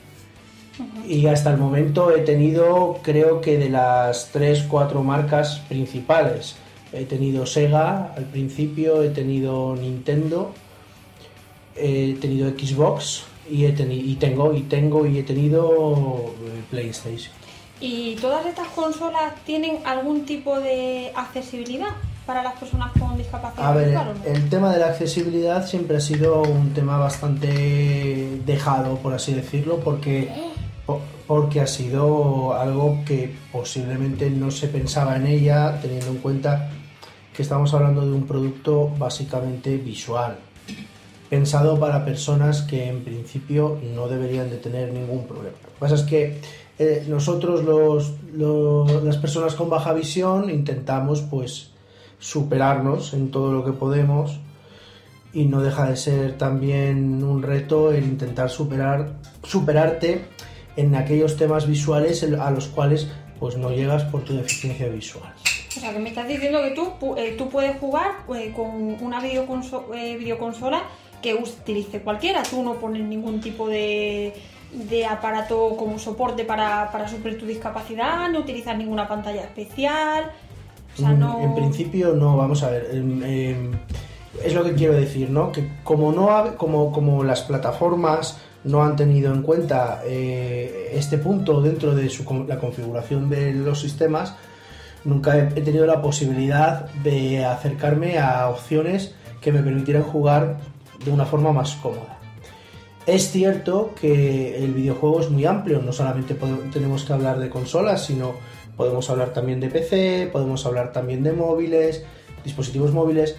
Y 1.06 1.26
hasta 1.26 1.50
el 1.50 1.58
momento 1.58 2.10
he 2.16 2.20
tenido, 2.20 2.98
creo 3.02 3.42
que 3.42 3.58
de 3.58 3.68
las 3.68 4.30
3, 4.32 4.64
4 4.70 5.02
marcas 5.02 5.58
principales. 5.68 6.56
He 6.94 7.04
tenido 7.04 7.44
Sega 7.44 8.14
al 8.16 8.24
principio, 8.24 9.02
he 9.02 9.10
tenido 9.10 9.76
Nintendo, 9.76 10.52
he 11.76 12.16
tenido 12.22 12.48
Xbox 12.48 13.24
y, 13.50 13.66
he 13.66 13.74
teni- 13.76 14.02
y 14.02 14.14
tengo 14.14 14.54
y 14.54 14.62
tengo 14.62 15.04
y 15.06 15.18
he 15.18 15.22
tenido 15.24 16.32
eh, 16.46 16.62
PlayStation. 16.70 17.32
¿Y 17.80 18.16
todas 18.16 18.44
estas 18.46 18.68
consolas 18.68 19.34
tienen 19.46 19.78
algún 19.84 20.24
tipo 20.26 20.58
de 20.58 21.12
accesibilidad 21.14 21.90
para 22.26 22.42
las 22.42 22.54
personas 22.58 22.90
con 22.98 23.16
discapacidad 23.16 23.66
A 23.66 23.72
ver, 23.72 23.92
no? 23.94 24.12
el 24.26 24.48
tema 24.50 24.72
de 24.72 24.80
la 24.80 24.88
accesibilidad 24.88 25.66
siempre 25.66 25.96
ha 25.96 26.00
sido 26.00 26.42
un 26.42 26.74
tema 26.74 26.98
bastante 26.98 28.40
dejado, 28.44 28.96
por 28.98 29.14
así 29.14 29.32
decirlo, 29.32 29.78
porque, 29.80 30.28
po- 30.84 31.00
porque 31.26 31.60
ha 31.60 31.66
sido 31.66 32.52
algo 32.54 32.98
que 33.06 33.34
posiblemente 33.52 34.28
no 34.28 34.50
se 34.50 34.68
pensaba 34.68 35.16
en 35.16 35.26
ella, 35.26 35.78
teniendo 35.80 36.08
en 36.08 36.18
cuenta 36.18 36.68
que 37.34 37.42
estamos 37.42 37.72
hablando 37.72 38.04
de 38.04 38.12
un 38.12 38.26
producto 38.26 38.88
básicamente 38.98 39.76
visual, 39.78 40.36
pensado 41.30 41.78
para 41.78 42.04
personas 42.04 42.62
que 42.62 42.88
en 42.88 43.04
principio 43.04 43.78
no 43.94 44.08
deberían 44.08 44.50
de 44.50 44.56
tener 44.56 44.92
ningún 44.92 45.26
problema. 45.26 45.56
Lo 45.62 45.68
que 45.72 45.78
pasa 45.78 45.94
es 45.94 46.02
que 46.02 46.40
eh, 46.78 47.04
nosotros 47.08 47.64
los, 47.64 48.12
los- 48.34 49.02
las 49.02 49.16
personas 49.16 49.54
con 49.54 49.68
baja 49.68 49.92
visión 49.92 50.48
intentamos 50.50 51.22
pues 51.22 51.70
superarnos 52.20 53.14
en 53.14 53.30
todo 53.30 53.52
lo 53.52 53.64
que 53.64 53.72
podemos 53.72 54.38
y 55.32 55.44
no 55.44 55.60
deja 55.60 55.88
de 55.90 55.96
ser 55.96 56.38
también 56.38 57.22
un 57.22 57.42
reto 57.42 57.92
el 57.92 58.04
intentar 58.04 58.50
superar 58.50 59.12
superarte 59.44 60.24
en 60.76 60.94
aquellos 60.94 61.36
temas 61.36 61.66
visuales 61.66 62.22
a 62.40 62.50
los 62.50 62.66
cuales 62.68 63.08
pues 63.38 63.56
no 63.56 63.70
llegas 63.70 64.04
por 64.04 64.22
tu 64.24 64.34
deficiencia 64.34 64.88
visual. 64.88 65.32
O 65.76 65.80
sea, 65.80 65.92
que 65.92 65.98
me 66.00 66.08
estás 66.08 66.26
diciendo 66.26 66.60
que 66.62 66.70
tú, 66.72 67.14
eh, 67.16 67.34
tú 67.38 67.48
puedes 67.48 67.76
jugar 67.78 68.10
eh, 68.34 68.52
con 68.54 68.96
una 69.00 69.20
videoconso- 69.22 69.84
eh, 69.94 70.16
videoconsola 70.16 70.82
que 71.22 71.34
utilice 71.34 72.00
cualquiera. 72.00 72.42
Tú 72.42 72.62
no 72.64 72.74
pones 72.74 73.02
ningún 73.04 73.40
tipo 73.40 73.68
de, 73.68 74.32
de 74.72 75.06
aparato 75.06 75.76
como 75.76 75.98
soporte 75.98 76.44
para, 76.44 76.90
para 76.92 77.08
suplir 77.08 77.38
tu 77.38 77.46
discapacidad, 77.46 78.28
no 78.30 78.40
utilizas 78.40 78.76
ninguna 78.76 79.08
pantalla 79.08 79.42
especial. 79.42 80.30
O 80.94 80.98
sea, 81.00 81.10
Mm, 81.10 81.18
no... 81.20 81.40
En 81.40 81.54
principio 81.54 82.14
no, 82.14 82.36
vamos 82.36 82.62
a 82.62 82.70
ver. 82.70 82.88
em, 82.92 83.22
em, 83.22 83.72
es 84.44 84.54
lo 84.54 84.62
que 84.64 84.74
quiero 84.74 84.94
decir, 84.94 85.30
¿no? 85.30 85.50
Que 85.52 85.68
como 85.84 86.12
no 86.12 86.30
ha- 86.30 86.54
como, 86.56 86.92
como 86.92 87.24
las 87.24 87.40
plataformas 87.42 88.38
no 88.64 88.82
han 88.84 88.96
tenido 88.96 89.32
en 89.32 89.42
cuenta 89.42 90.02
eh, 90.04 90.90
este 90.92 91.16
punto 91.18 91.60
dentro 91.62 91.94
de 91.94 92.08
su, 92.10 92.24
la 92.46 92.58
configuración 92.58 93.30
de 93.30 93.52
los 93.54 93.80
sistemas, 93.80 94.34
nunca 95.04 95.38
he, 95.38 95.42
he 95.42 95.62
tenido 95.62 95.86
la 95.86 96.02
posibilidad 96.02 96.90
de 97.04 97.44
acercarme 97.44 98.18
a 98.18 98.48
opciones 98.48 99.14
que 99.40 99.50
me 99.52 99.62
permitieran 99.62 100.02
jugar 100.02 100.58
de 101.04 101.10
una 101.10 101.24
forma 101.24 101.52
más 101.52 101.74
cómoda. 101.76 102.17
Es 103.08 103.30
cierto 103.30 103.94
que 103.98 104.62
el 104.62 104.74
videojuego 104.74 105.20
es 105.20 105.30
muy 105.30 105.46
amplio, 105.46 105.80
no 105.80 105.94
solamente 105.94 106.36
tenemos 106.70 107.04
que 107.04 107.14
hablar 107.14 107.38
de 107.38 107.48
consolas, 107.48 108.04
sino 108.04 108.34
podemos 108.76 109.08
hablar 109.08 109.32
también 109.32 109.60
de 109.60 109.70
PC, 109.70 110.28
podemos 110.30 110.66
hablar 110.66 110.92
también 110.92 111.22
de 111.22 111.32
móviles, 111.32 112.04
dispositivos 112.44 112.92
móviles. 112.92 113.36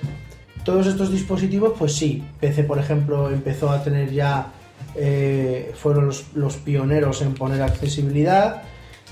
Todos 0.65 0.87
estos 0.87 1.11
dispositivos, 1.11 1.73
pues 1.77 1.93
sí, 1.93 2.23
PC 2.39 2.63
por 2.63 2.79
ejemplo 2.79 3.29
empezó 3.29 3.69
a 3.69 3.83
tener 3.83 4.11
ya, 4.11 4.53
eh, 4.95 5.71
fueron 5.75 6.07
los, 6.07 6.57
pioneros 6.57 7.21
en 7.21 7.35
poner 7.35 7.61
accesibilidad, 7.61 8.63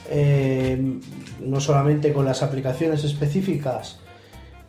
eh, 0.10 0.82
no 1.40 1.60
solamente 1.60 2.12
con 2.14 2.26
las 2.26 2.42
aplicaciones 2.42 3.04
específicas, 3.04 4.00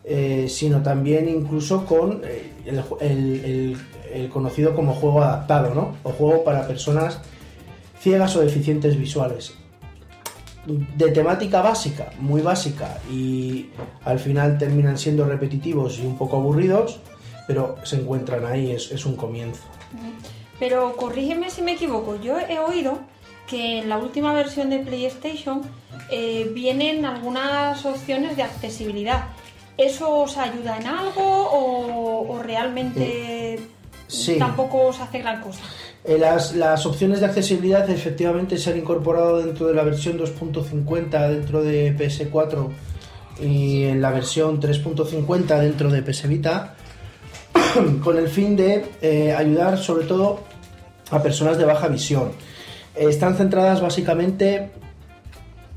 eh, 0.05 0.49
sino 0.51 0.83
también 0.83 1.31
incluso 1.31 1.87
con 1.87 2.21
el- 2.67 3.79
el 4.13 4.29
conocido 4.29 4.75
como 4.75 4.95
juego 4.95 5.23
adaptado, 5.23 5.75
¿no? 5.75 5.97
O 6.03 6.11
juego 6.11 6.45
para 6.45 6.67
personas 6.67 7.21
ciegas 8.01 8.37
o 8.37 8.41
deficientes 8.41 8.99
visuales. 8.99 9.55
De 10.67 11.11
temática 11.13 11.63
básica, 11.63 12.11
muy 12.19 12.43
básica, 12.43 12.99
y 13.11 13.71
al 14.05 14.19
final 14.19 14.59
terminan 14.59 14.99
siendo 14.99 15.25
repetitivos 15.25 15.99
y 15.99 16.07
un 16.07 16.19
poco 16.19 16.37
aburridos, 16.37 17.01
pero 17.47 17.77
se 17.85 17.97
encuentran 17.97 18.45
ahí, 18.45 18.73
es, 18.73 18.93
es 18.93 19.07
un 19.07 19.17
comienzo. 19.17 19.63
Pero 20.59 20.95
corrígeme 20.97 21.49
si 21.49 21.63
me 21.63 21.73
equivoco, 21.73 22.21
yo 22.21 22.39
he 22.39 22.59
oído 22.59 22.99
que 23.47 23.79
en 23.79 23.89
la 23.89 23.97
última 23.97 24.35
versión 24.35 24.69
de 24.69 24.81
PlayStation 24.81 25.63
eh, 26.11 26.51
vienen 26.55 27.07
algunas 27.07 27.87
opciones 27.87 28.37
de 28.37 28.43
accesibilidad. 28.43 29.29
¿Eso 29.79 30.19
os 30.19 30.37
ayuda 30.37 30.77
en 30.77 30.87
algo 30.87 31.23
o, 31.23 32.29
o 32.31 32.43
realmente 32.43 33.59
Sí. 33.59 33.65
Tampoco 34.39 34.87
os 34.89 35.01
hace 35.01 35.19
gran 35.19 35.41
cosa? 35.41 35.61
Eh, 36.05 36.19
Las, 36.19 36.55
las 36.55 36.87
opciones 36.87 37.21
de 37.21 37.27
accesibilidad 37.27 37.89
efectivamente 37.91 38.57
se 38.59 38.71
han 38.71 38.79
incorporado 38.79 39.39
dentro 39.39 39.67
de 39.67 39.75
la 39.75 39.83
versión 39.83 40.19
2.50 40.19 41.29
dentro 41.29 41.63
de 41.63 41.97
PS4 41.97 42.69
y 43.41 43.85
en 43.85 44.01
la 44.01 44.11
versión 44.11 44.61
3.50 44.61 45.61
dentro 45.61 45.91
de 45.91 46.03
PS 46.03 46.29
Vita 46.29 46.75
con 48.03 48.17
el 48.17 48.29
fin 48.29 48.57
de 48.57 48.85
eh, 49.01 49.33
ayudar 49.33 49.79
sobre 49.79 50.07
todo 50.07 50.41
a 51.11 51.23
personas 51.23 51.59
de 51.59 51.65
baja 51.65 51.89
visión. 51.89 52.33
Están 52.95 53.37
centradas 53.37 53.81
básicamente 53.81 54.71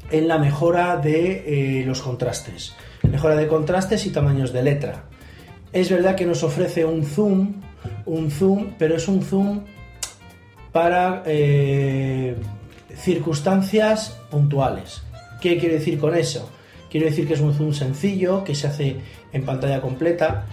en 0.09 0.27
la 0.27 0.37
mejora 0.37 0.97
de 0.97 1.79
eh, 1.81 1.85
los 1.85 2.01
contrastes, 2.01 2.73
mejora 3.03 3.35
de 3.35 3.47
contrastes 3.47 4.05
y 4.05 4.09
tamaños 4.09 4.51
de 4.51 4.63
letra. 4.63 5.03
Es 5.71 5.89
verdad 5.89 6.15
que 6.15 6.25
nos 6.25 6.43
ofrece 6.43 6.83
un 6.83 7.05
zoom, 7.05 7.61
un 8.05 8.31
zoom, 8.31 8.73
pero 8.77 8.95
es 8.95 9.07
un 9.07 9.21
zoom 9.21 9.61
para 10.71 11.23
eh, 11.25 12.35
circunstancias 12.95 14.17
puntuales. 14.29 15.01
¿Qué 15.41 15.57
quiero 15.57 15.75
decir 15.75 15.99
con 15.99 16.15
eso? 16.15 16.49
Quiero 16.89 17.07
decir 17.07 17.27
que 17.27 17.33
es 17.33 17.41
un 17.41 17.53
zoom 17.53 17.73
sencillo, 17.73 18.43
que 18.43 18.55
se 18.55 18.67
hace 18.67 18.97
en 19.33 19.45
pantalla 19.45 19.81
completa 19.81 20.45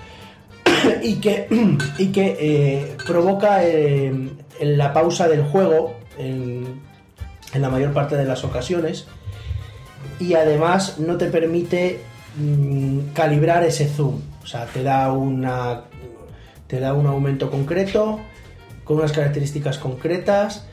y 1.03 1.17
que, 1.17 1.49
y 1.99 2.07
que 2.09 2.37
eh, 2.41 2.97
provoca 3.07 3.65
eh, 3.65 4.13
la 4.61 4.93
pausa 4.93 5.29
del 5.29 5.43
juego 5.45 5.97
en, 6.19 6.81
en 7.53 7.63
la 7.63 7.69
mayor 7.69 7.93
parte 7.93 8.17
de 8.17 8.25
las 8.25 8.45
ocasiones 8.45 9.07
y 10.21 10.35
además 10.35 10.99
no 10.99 11.17
te 11.17 11.27
permite 11.27 12.01
mm, 12.37 13.13
calibrar 13.15 13.65
ese 13.65 13.87
zoom. 13.87 14.21
O 14.43 14.47
sea, 14.47 14.67
te 14.67 14.83
da 14.83 15.13
una, 15.13 15.83
te 16.69 16.79
da 16.79 16.93
un 16.93 17.07
aumento 17.07 17.51
concreto, 17.51 18.21
con 18.85 18.99
unas 18.99 19.13
características 19.13 19.79
concretas 19.79 20.67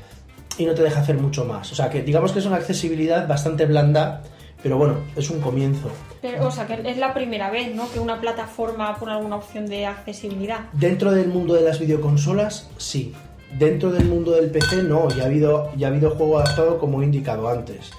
y 0.57 0.65
no 0.65 0.73
te 0.75 0.83
deja 0.83 1.01
hacer 1.01 1.17
mucho 1.17 1.45
más. 1.45 1.71
O 1.71 1.75
sea 1.75 1.89
que 1.89 2.03
digamos 2.03 2.31
que 2.31 2.39
es 2.39 2.45
una 2.45 2.57
accesibilidad 2.57 3.27
bastante 3.27 3.65
blanda, 3.65 4.21
pero 4.61 4.77
bueno, 4.77 4.97
es 5.15 5.29
un 5.29 5.41
comienzo. 5.41 5.89
Pero, 6.21 6.47
o 6.47 6.51
sea, 6.51 6.65
que 6.65 6.81
es 6.89 6.97
la 6.97 7.13
primera 7.13 7.51
vez, 7.51 7.75
¿no? 7.75 7.91
Que 7.91 7.99
una 7.99 8.19
plataforma 8.19 8.95
pone 8.97 9.11
alguna 9.11 9.35
opción 9.35 9.67
de 9.67 9.85
accesibilidad. 9.85 10.61
Dentro 10.73 11.11
del 11.11 11.27
mundo 11.27 11.53
de 11.53 11.61
las 11.61 11.79
videoconsolas, 11.79 12.69
sí. 12.77 13.13
Dentro 13.59 13.91
del 13.91 14.05
mundo 14.05 14.31
del 14.31 14.49
PC, 14.49 14.83
no. 14.83 15.07
Ya 15.09 15.23
ha 15.23 15.25
habido, 15.27 15.71
ya 15.75 15.87
ha 15.87 15.91
habido 15.91 16.11
juego 16.11 16.39
adaptado 16.39 16.79
como 16.79 17.01
he 17.01 17.05
indicado 17.05 17.47
antes. 17.47 17.91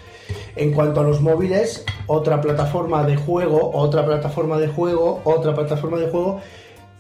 En 0.57 0.73
cuanto 0.73 1.01
a 1.01 1.05
los 1.05 1.21
móviles, 1.21 1.85
otra 2.09 2.41
plataforma 2.41 3.05
de 3.05 3.17
juego, 3.17 3.71
otra 3.73 4.05
plataforma 4.05 4.59
de 4.59 4.67
juego, 4.67 5.21
otra 5.25 5.55
plataforma 5.55 5.99
de 5.99 6.09
juego. 6.09 6.41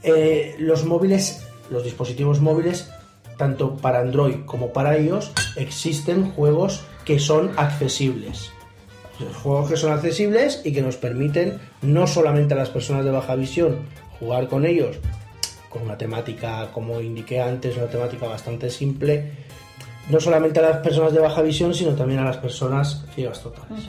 Eh, 0.02 0.54
los 0.58 0.84
móviles, 0.84 1.46
los 1.70 1.84
dispositivos 1.84 2.40
móviles, 2.40 2.90
tanto 3.36 3.76
para 3.76 4.00
Android 4.00 4.44
como 4.46 4.72
para 4.72 4.98
iOS, 4.98 5.32
existen 5.56 6.30
juegos 6.30 6.84
que 7.04 7.18
son 7.18 7.52
accesibles. 7.56 8.50
Juegos 9.42 9.70
que 9.70 9.76
son 9.76 9.92
accesibles 9.92 10.60
y 10.64 10.72
que 10.72 10.82
nos 10.82 10.96
permiten 10.96 11.58
no 11.80 12.06
solamente 12.06 12.54
a 12.54 12.56
las 12.58 12.70
personas 12.70 13.04
de 13.04 13.10
baja 13.10 13.34
visión 13.34 13.78
jugar 14.18 14.48
con 14.48 14.66
ellos 14.66 14.98
con 15.76 15.82
una 15.82 15.98
temática, 15.98 16.70
como 16.72 17.00
indiqué 17.00 17.40
antes, 17.40 17.76
una 17.76 17.86
temática 17.86 18.26
bastante 18.26 18.70
simple, 18.70 19.30
no 20.08 20.20
solamente 20.20 20.60
a 20.60 20.62
las 20.62 20.76
personas 20.78 21.12
de 21.12 21.20
baja 21.20 21.42
visión, 21.42 21.74
sino 21.74 21.94
también 21.94 22.20
a 22.20 22.24
las 22.24 22.38
personas 22.38 23.04
ciegas 23.14 23.42
totales. 23.42 23.84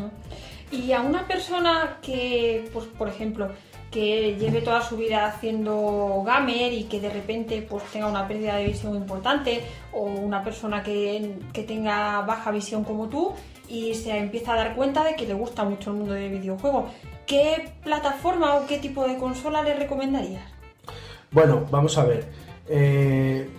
Y 0.72 0.92
a 0.92 1.02
una 1.02 1.26
persona 1.28 1.98
que, 2.02 2.70
pues, 2.74 2.86
por 2.88 3.08
ejemplo, 3.08 3.50
que 3.92 4.36
lleve 4.38 4.62
toda 4.62 4.82
su 4.82 4.98
vida 4.98 5.26
haciendo 5.26 6.24
gamer 6.26 6.74
y 6.74 6.84
que 6.84 7.00
de 7.00 7.10
repente 7.10 7.66
pues 7.68 7.84
tenga 7.86 8.08
una 8.08 8.28
pérdida 8.28 8.56
de 8.58 8.66
visión 8.66 8.96
importante 8.96 9.62
o 9.94 10.04
una 10.04 10.44
persona 10.44 10.84
que, 10.84 11.36
que 11.54 11.64
tenga 11.64 12.22
baja 12.22 12.52
visión 12.52 12.84
como 12.84 13.08
tú 13.08 13.34
y 13.70 13.94
se 13.96 14.18
empieza 14.18 14.54
a 14.54 14.58
dar 14.58 14.76
cuenta 14.76 15.04
de 15.04 15.16
que 15.16 15.26
le 15.26 15.34
gusta 15.34 15.64
mucho 15.64 15.92
el 15.92 15.98
mundo 15.98 16.14
del 16.14 16.32
videojuego. 16.32 16.90
¿Qué 17.26 17.70
plataforma 17.84 18.56
o 18.56 18.68
qué 18.68 18.78
tipo 18.78 19.08
de 19.08 19.18
consola 19.18 19.62
le 19.62 19.74
recomendarías? 19.74 20.44
Bueno, 21.32 21.66
vamos 21.70 21.98
a 21.98 22.06
ver. 22.06 22.26
Eh, 22.70 23.50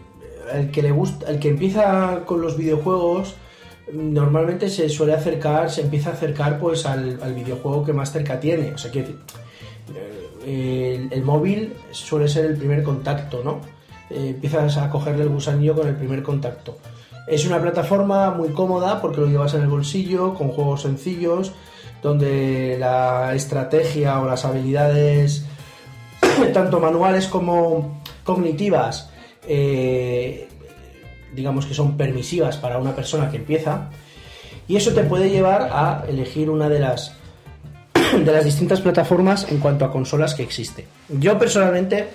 el 0.53 0.71
que 0.71 0.83
le 0.83 0.91
gusta, 0.91 1.31
el 1.31 1.39
que 1.39 1.49
empieza 1.49 2.23
con 2.25 2.41
los 2.41 2.57
videojuegos 2.57 3.35
normalmente 3.93 4.69
se 4.69 4.89
suele 4.89 5.15
acercar, 5.15 5.71
se 5.71 5.83
empieza 5.83 6.11
a 6.11 6.13
acercar 6.13 6.59
pues 6.59 6.87
al, 6.87 7.19
al 7.23 7.35
videojuego 7.35 7.85
que 7.85 7.93
más 7.93 8.13
cerca 8.13 8.41
tiene. 8.41 8.73
O 8.73 8.79
sea, 8.79 8.91
eh, 8.95 9.17
el, 10.47 11.09
el 11.11 11.23
móvil 11.23 11.75
suele 11.91 12.29
ser 12.29 12.47
el 12.47 12.57
primer 12.57 12.83
contacto, 12.83 13.43
¿no? 13.45 13.61
Eh, 14.11 14.31
empiezas 14.31 14.77
a 14.79 14.89
cogerle 14.89 15.25
el 15.25 15.29
gusanillo 15.29 15.75
con 15.75 15.87
el 15.87 15.97
primer 15.97 16.23
contacto. 16.23 16.79
Es 17.27 17.47
una 17.47 17.61
plataforma 17.61 18.31
muy 18.31 18.51
cómoda 18.51 19.03
porque 19.03 19.21
lo 19.21 19.27
llevas 19.27 19.53
en 19.55 19.63
el 19.63 19.69
bolsillo, 19.69 20.33
con 20.35 20.49
juegos 20.49 20.83
sencillos, 20.83 21.53
donde 22.03 22.77
la 22.79 23.35
estrategia 23.35 24.19
o 24.21 24.27
las 24.27 24.47
habilidades, 24.47 25.45
tanto 26.55 26.81
manuales 26.81 27.27
como 27.27 28.01
cognitivas, 28.25 29.11
eh, 29.47 30.49
digamos 31.35 31.67
que 31.67 31.75
son 31.75 31.99
permisivas 31.99 32.57
para 32.57 32.79
una 32.79 32.97
persona 32.97 33.31
que 33.31 33.37
empieza. 33.37 33.91
Y 34.67 34.77
eso 34.77 34.93
te 34.93 35.03
puede 35.03 35.29
llevar 35.29 35.69
a 35.71 36.05
elegir 36.09 36.49
una 36.49 36.69
de 36.71 36.81
las, 36.81 37.15
de 38.13 38.33
las 38.33 38.45
distintas 38.45 38.81
plataformas 38.81 39.51
en 39.51 39.59
cuanto 39.59 39.85
a 39.85 39.93
consolas 39.93 40.35
que 40.35 40.43
existe. 40.43 40.87
Yo 41.09 41.39
personalmente 41.39 42.09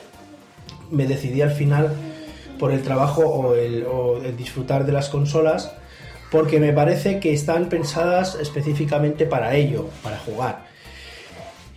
me 0.91 1.05
decidí 1.05 1.41
al 1.41 1.51
final 1.51 1.93
por 2.59 2.71
el 2.71 2.81
trabajo 2.81 3.21
o 3.21 3.55
el, 3.55 3.85
disfrutar 4.37 4.85
de 4.85 4.91
las 4.91 5.09
consolas 5.09 5.73
porque 6.31 6.59
me 6.59 6.73
parece 6.73 7.19
que 7.19 7.33
están 7.33 7.69
pensadas 7.69 8.35
específicamente 8.41 9.25
para 9.25 9.55
ello, 9.55 9.89
para 10.01 10.17
jugar. 10.17 10.65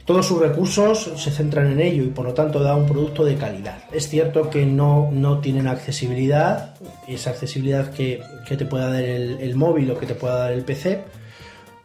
Todos 0.07 0.27
sus 0.27 0.41
recursos 0.41 1.11
se 1.17 1.31
centran 1.31 1.73
en 1.73 1.81
ello 1.81 2.05
y 2.05 2.09
por 2.09 2.25
lo 2.25 2.33
tanto 2.33 2.61
da 2.61 2.77
un 2.77 2.87
producto 2.87 3.25
de 3.25 3.35
calidad. 3.35 3.79
Es 3.93 4.09
cierto 4.09 4.49
que 4.49 4.65
no, 4.65 5.11
no 5.13 5.41
tienen 5.41 5.67
accesibilidad, 5.67 6.77
esa 7.09 7.31
accesibilidad 7.31 7.93
que, 7.93 8.23
que 8.49 8.57
te 8.57 8.65
pueda 8.65 8.89
dar 8.91 9.03
el, 9.03 9.41
el 9.41 9.57
móvil 9.57 9.91
o 9.91 9.99
que 9.99 10.07
te 10.07 10.15
pueda 10.15 10.37
dar 10.37 10.53
el 10.53 10.63
PC, 10.63 11.03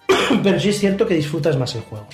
pero 0.43 0.59
sí 0.59 0.69
es 0.69 0.79
cierto 0.79 1.07
que 1.07 1.15
disfrutas 1.15 1.57
más 1.57 1.75
el 1.75 1.81
juego. 1.81 2.05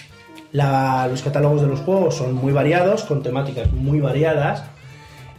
Los 0.51 1.21
catálogos 1.21 1.61
de 1.61 1.67
los 1.67 1.79
juegos 1.81 2.15
son 2.15 2.33
muy 2.33 2.53
variados, 2.53 3.03
con 3.03 3.21
temáticas 3.21 3.71
muy 3.73 3.99
variadas, 3.99 4.63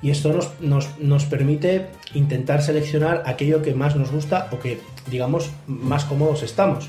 y 0.00 0.10
esto 0.10 0.32
nos, 0.32 0.50
nos- 0.60 0.98
nos 1.00 1.24
permite 1.24 1.86
intentar 2.14 2.62
seleccionar 2.62 3.22
aquello 3.26 3.62
que 3.62 3.74
más 3.74 3.96
nos 3.96 4.12
gusta 4.12 4.48
o 4.52 4.58
que, 4.60 4.80
digamos, 5.10 5.50
más 5.66 6.04
cómodos 6.04 6.42
estamos. 6.42 6.88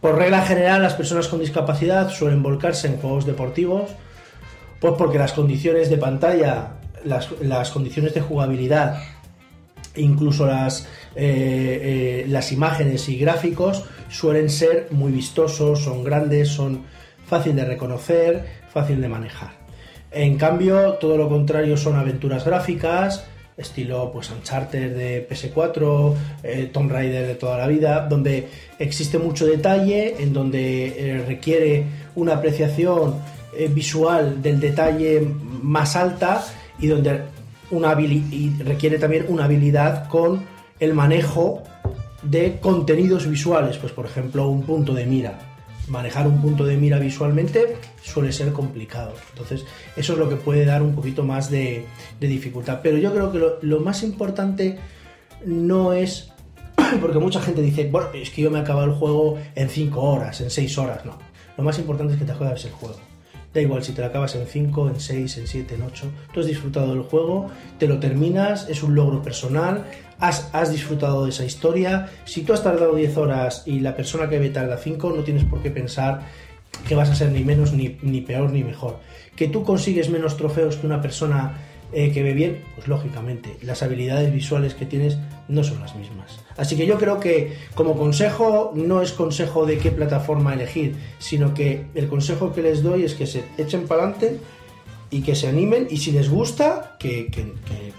Por 0.00 0.16
regla 0.16 0.42
general, 0.42 0.82
las 0.82 0.94
personas 0.94 1.28
con 1.28 1.38
discapacidad 1.38 2.10
suelen 2.10 2.42
volcarse 2.42 2.88
en 2.88 2.96
juegos 2.96 3.24
deportivos, 3.24 3.90
pues 4.80 4.94
porque 4.98 5.18
las 5.18 5.32
condiciones 5.32 5.90
de 5.90 5.96
pantalla, 5.98 6.70
las, 7.04 7.28
las 7.40 7.70
condiciones 7.70 8.12
de 8.14 8.20
jugabilidad, 8.20 8.96
incluso 9.96 10.46
las, 10.46 10.86
eh, 11.14 12.24
eh, 12.24 12.24
las 12.28 12.52
imágenes 12.52 13.08
y 13.08 13.18
gráficos 13.18 13.84
suelen 14.08 14.50
ser 14.50 14.88
muy 14.90 15.12
vistosos, 15.12 15.80
son 15.80 16.04
grandes, 16.04 16.48
son 16.48 16.82
fácil 17.26 17.56
de 17.56 17.64
reconocer, 17.64 18.44
fácil 18.72 19.00
de 19.00 19.08
manejar. 19.08 19.50
En 20.10 20.36
cambio, 20.36 20.94
todo 20.94 21.16
lo 21.16 21.28
contrario 21.28 21.76
son 21.76 21.96
aventuras 21.96 22.44
gráficas, 22.44 23.24
estilo 23.56 24.10
pues 24.12 24.30
Uncharted 24.30 24.96
de 24.96 25.28
PS4, 25.28 26.14
eh, 26.42 26.70
Tomb 26.72 26.90
Raider 26.90 27.26
de 27.26 27.34
toda 27.34 27.56
la 27.58 27.66
vida, 27.66 28.06
donde 28.08 28.48
existe 28.78 29.18
mucho 29.18 29.46
detalle, 29.46 30.16
en 30.18 30.32
donde 30.32 31.22
requiere 31.26 31.84
una 32.14 32.34
apreciación 32.34 33.16
visual 33.70 34.40
del 34.40 34.60
detalle 34.60 35.22
más 35.62 35.94
alta 35.94 36.42
y 36.78 36.86
donde 36.86 37.20
una 37.72 38.00
y 38.00 38.54
requiere 38.62 38.98
también 38.98 39.26
una 39.28 39.44
habilidad 39.44 40.08
con 40.08 40.42
el 40.78 40.94
manejo 40.94 41.62
de 42.22 42.58
contenidos 42.60 43.28
visuales, 43.28 43.78
pues 43.78 43.92
por 43.92 44.06
ejemplo 44.06 44.48
un 44.48 44.62
punto 44.62 44.94
de 44.94 45.06
mira. 45.06 45.38
Manejar 45.88 46.28
un 46.28 46.40
punto 46.40 46.64
de 46.64 46.76
mira 46.76 46.98
visualmente 46.98 47.76
suele 48.02 48.30
ser 48.32 48.52
complicado. 48.52 49.14
Entonces, 49.30 49.64
eso 49.96 50.12
es 50.12 50.18
lo 50.18 50.28
que 50.28 50.36
puede 50.36 50.64
dar 50.64 50.82
un 50.82 50.94
poquito 50.94 51.24
más 51.24 51.50
de, 51.50 51.86
dificultad. 52.20 52.80
Pero 52.82 52.98
yo 52.98 53.12
creo 53.12 53.32
que 53.32 53.66
lo, 53.66 53.80
más 53.80 54.02
importante 54.04 54.78
no 55.44 55.92
es. 55.92 56.30
Porque 57.00 57.18
mucha 57.18 57.40
gente 57.40 57.62
dice, 57.62 57.88
bueno, 57.90 58.08
es 58.14 58.30
que 58.30 58.42
yo 58.42 58.50
me 58.50 58.58
he 58.58 58.62
acabado 58.62 58.86
el 58.86 58.94
juego 58.94 59.38
en 59.56 59.68
5 59.68 60.00
horas, 60.00 60.40
en 60.40 60.50
6 60.50 60.78
horas. 60.78 61.04
No. 61.04 61.18
Lo 61.58 61.64
más 61.64 61.78
importante 61.78 62.14
es 62.14 62.18
que 62.18 62.26
te 62.26 62.34
juegues 62.34 62.64
el 62.64 62.72
juego. 62.72 63.11
Da 63.52 63.60
igual 63.60 63.82
si 63.82 63.92
te 63.92 64.00
lo 64.00 64.06
acabas 64.06 64.34
en 64.34 64.46
5, 64.46 64.88
en 64.88 65.00
6, 65.00 65.38
en 65.38 65.46
7, 65.46 65.74
en 65.74 65.82
8. 65.82 66.06
Tú 66.32 66.40
has 66.40 66.46
disfrutado 66.46 66.94
del 66.94 67.02
juego, 67.02 67.50
te 67.78 67.86
lo 67.86 67.98
terminas, 67.98 68.68
es 68.68 68.82
un 68.82 68.94
logro 68.94 69.22
personal, 69.22 69.84
has, 70.18 70.48
has 70.52 70.70
disfrutado 70.70 71.24
de 71.24 71.30
esa 71.30 71.44
historia. 71.44 72.08
Si 72.24 72.42
tú 72.42 72.54
has 72.54 72.62
tardado 72.62 72.94
10 72.94 73.16
horas 73.18 73.62
y 73.66 73.80
la 73.80 73.94
persona 73.94 74.28
que 74.28 74.38
ve 74.38 74.48
tarda 74.48 74.78
5, 74.78 75.12
no 75.14 75.22
tienes 75.22 75.44
por 75.44 75.62
qué 75.62 75.70
pensar 75.70 76.22
que 76.88 76.94
vas 76.94 77.10
a 77.10 77.14
ser 77.14 77.30
ni 77.30 77.44
menos, 77.44 77.72
ni, 77.72 77.98
ni 78.02 78.22
peor, 78.22 78.50
ni 78.50 78.64
mejor. 78.64 78.98
Que 79.36 79.48
tú 79.48 79.62
consigues 79.64 80.08
menos 80.08 80.36
trofeos 80.36 80.76
que 80.76 80.86
una 80.86 81.02
persona 81.02 81.54
eh, 81.92 82.10
que 82.10 82.22
ve 82.22 82.32
bien, 82.32 82.64
pues 82.74 82.88
lógicamente, 82.88 83.56
las 83.62 83.82
habilidades 83.82 84.32
visuales 84.32 84.74
que 84.74 84.86
tienes 84.86 85.18
no 85.48 85.62
son 85.62 85.80
las 85.80 85.94
mismas. 85.94 86.40
Así 86.56 86.76
que 86.76 86.86
yo 86.86 86.98
creo 86.98 87.20
que 87.20 87.56
como 87.74 87.96
consejo 87.96 88.72
no 88.74 89.02
es 89.02 89.12
consejo 89.12 89.66
de 89.66 89.78
qué 89.78 89.90
plataforma 89.90 90.54
elegir, 90.54 90.96
sino 91.18 91.54
que 91.54 91.86
el 91.94 92.08
consejo 92.08 92.52
que 92.52 92.62
les 92.62 92.82
doy 92.82 93.04
es 93.04 93.14
que 93.14 93.26
se 93.26 93.44
echen 93.58 93.86
para 93.86 94.04
adelante 94.04 94.38
y 95.10 95.20
que 95.20 95.34
se 95.34 95.48
animen 95.48 95.86
y 95.90 95.98
si 95.98 96.12
les 96.12 96.30
gusta, 96.30 96.96
que, 96.98 97.30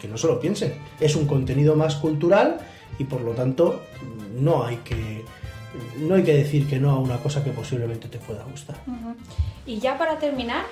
no 0.10 0.18
se 0.18 0.28
lo 0.28 0.40
piensen. 0.40 0.74
Es 1.00 1.16
un 1.16 1.28
contenido 1.28 1.76
más 1.76 1.96
cultural 1.96 2.58
y 2.98 3.04
por 3.04 3.22
lo 3.22 3.32
tanto 3.32 3.82
no 4.40 4.66
hay 4.66 4.78
que 4.78 5.24
no 5.98 6.16
hay 6.16 6.24
que 6.24 6.34
decir 6.34 6.68
que 6.68 6.80
no 6.80 6.92
a 6.92 7.00
una 7.00 7.18
cosa 7.18 7.44
que 7.44 7.52
posiblemente 7.52 8.08
te 8.08 8.18
pueda 8.18 8.44
gustar. 8.44 8.76
Y 9.66 9.80
ya 9.80 9.98
para 9.98 10.20
terminar, 10.20 10.66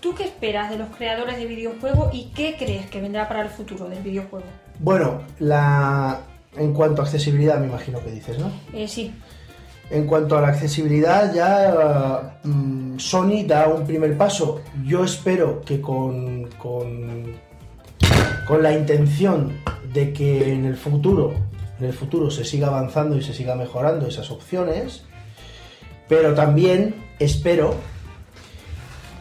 ¿tú 0.00 0.14
qué 0.14 0.24
esperas 0.24 0.70
de 0.70 0.78
los 0.78 0.88
creadores 0.96 1.36
de 1.36 1.46
videojuegos 1.46 2.14
y 2.14 2.30
qué 2.34 2.56
crees 2.58 2.86
que 2.86 3.00
vendrá 3.00 3.28
para 3.28 3.42
el 3.42 3.48
futuro 3.48 3.88
del 3.88 4.02
videojuego? 4.02 4.46
Bueno, 4.78 5.20
la 5.38 6.20
en 6.56 6.72
cuanto 6.72 7.02
a 7.02 7.04
accesibilidad 7.04 7.58
me 7.58 7.66
imagino 7.66 8.02
que 8.02 8.10
dices, 8.10 8.38
¿no? 8.38 8.50
Eh, 8.72 8.88
sí, 8.88 9.14
En 9.90 10.06
cuanto 10.06 10.36
a 10.36 10.40
la 10.40 10.48
accesibilidad, 10.48 11.32
ya 11.32 12.38
mm, 12.42 12.98
Sony 12.98 13.44
da 13.46 13.68
un 13.68 13.86
primer 13.86 14.16
paso. 14.16 14.62
Yo 14.84 15.04
espero 15.04 15.62
que 15.62 15.80
con, 15.80 16.48
con, 16.58 17.34
con 18.46 18.62
la 18.62 18.72
intención 18.72 19.52
de 19.92 20.12
que 20.12 20.52
en 20.52 20.64
el 20.64 20.76
futuro, 20.76 21.34
en 21.78 21.86
el 21.86 21.92
futuro 21.92 22.30
se 22.30 22.44
siga 22.44 22.68
avanzando 22.68 23.16
y 23.16 23.22
se 23.22 23.34
siga 23.34 23.54
mejorando 23.54 24.06
esas 24.06 24.30
opciones, 24.30 25.02
pero 26.08 26.34
también 26.34 26.94
espero 27.18 27.74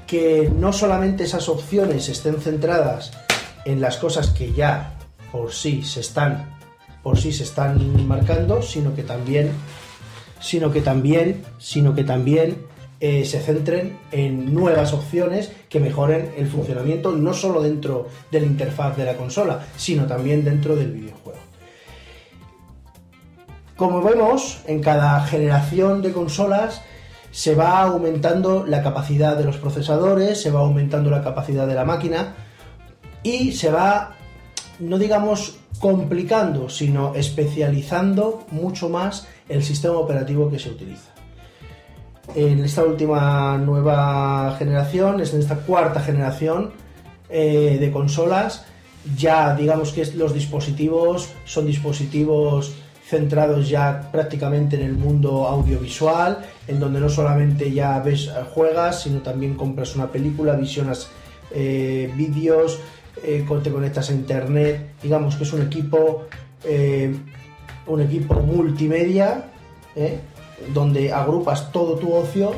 que 0.09 0.51
no 0.53 0.73
solamente 0.73 1.23
esas 1.25 1.49
opciones 1.49 2.09
estén 2.09 2.41
centradas 2.41 3.11
en 3.65 3.79
las 3.79 3.97
cosas 3.97 4.31
que 4.31 4.51
ya 4.53 4.97
por 5.31 5.53
sí 5.53 5.83
se 5.83 5.99
están 5.99 6.57
por 7.03 7.17
sí 7.17 7.31
se 7.31 7.43
están 7.43 8.07
marcando, 8.07 8.61
sino 8.61 8.95
que 8.95 9.03
también 9.03 9.51
sino 10.41 10.71
que 10.71 10.81
también 10.81 11.43
sino 11.59 11.93
que 11.93 12.03
también 12.03 12.65
eh, 12.99 13.23
se 13.23 13.39
centren 13.39 13.99
en 14.11 14.53
nuevas 14.53 14.93
opciones 14.93 15.51
que 15.69 15.79
mejoren 15.79 16.33
el 16.37 16.47
funcionamiento 16.47 17.11
no 17.11 17.33
solo 17.33 17.61
dentro 17.61 18.07
de 18.31 18.41
la 18.41 18.47
interfaz 18.47 18.97
de 18.97 19.05
la 19.05 19.15
consola, 19.15 19.67
sino 19.77 20.05
también 20.07 20.43
dentro 20.43 20.75
del 20.75 20.91
videojuego. 20.91 21.39
Como 23.77 24.01
vemos, 24.01 24.59
en 24.65 24.81
cada 24.81 25.21
generación 25.21 26.01
de 26.01 26.11
consolas 26.11 26.81
se 27.31 27.55
va 27.55 27.81
aumentando 27.81 28.65
la 28.65 28.81
capacidad 28.81 29.37
de 29.37 29.43
los 29.43 29.57
procesadores, 29.57 30.41
se 30.41 30.51
va 30.51 30.61
aumentando 30.61 31.09
la 31.09 31.23
capacidad 31.23 31.67
de 31.67 31.75
la 31.75 31.85
máquina 31.85 32.35
y 33.23 33.51
se 33.51 33.69
va, 33.69 34.15
no 34.79 34.97
digamos 34.97 35.57
complicando, 35.79 36.69
sino 36.69 37.15
especializando 37.15 38.45
mucho 38.51 38.89
más 38.89 39.27
el 39.47 39.63
sistema 39.63 39.95
operativo 39.95 40.49
que 40.49 40.59
se 40.59 40.69
utiliza. 40.69 41.11
En 42.35 42.63
esta 42.63 42.83
última 42.83 43.57
nueva 43.57 44.55
generación, 44.57 45.19
es 45.19 45.33
en 45.33 45.39
esta 45.39 45.57
cuarta 45.57 45.99
generación 45.99 46.71
eh, 47.29 47.77
de 47.79 47.91
consolas, 47.91 48.65
ya 49.17 49.55
digamos 49.55 49.91
que 49.91 50.05
los 50.15 50.33
dispositivos 50.33 51.29
son 51.45 51.65
dispositivos 51.65 52.75
centrados 53.09 53.67
ya 53.67 54.09
prácticamente 54.11 54.75
en 54.75 54.83
el 54.83 54.93
mundo 54.93 55.47
audiovisual, 55.47 56.45
en 56.67 56.79
donde 56.79 56.99
no 56.99 57.09
solamente 57.09 57.71
ya 57.71 57.99
ves 57.99 58.27
eh, 58.27 58.43
juegas, 58.53 59.01
sino 59.01 59.21
también 59.21 59.55
compras 59.55 59.95
una 59.95 60.11
película, 60.11 60.55
visionas 60.55 61.09
eh, 61.51 62.11
vídeos, 62.15 62.79
eh, 63.23 63.43
te 63.63 63.71
conectas 63.71 64.11
a 64.11 64.13
internet, 64.13 64.93
digamos 65.01 65.35
que 65.35 65.43
es 65.43 65.51
un 65.53 65.63
equipo, 65.63 66.25
un 67.87 68.01
equipo 68.01 68.35
multimedia, 68.35 69.45
donde 70.73 71.11
agrupas 71.11 71.71
todo 71.71 71.95
tu 71.95 72.13
ocio 72.13 72.53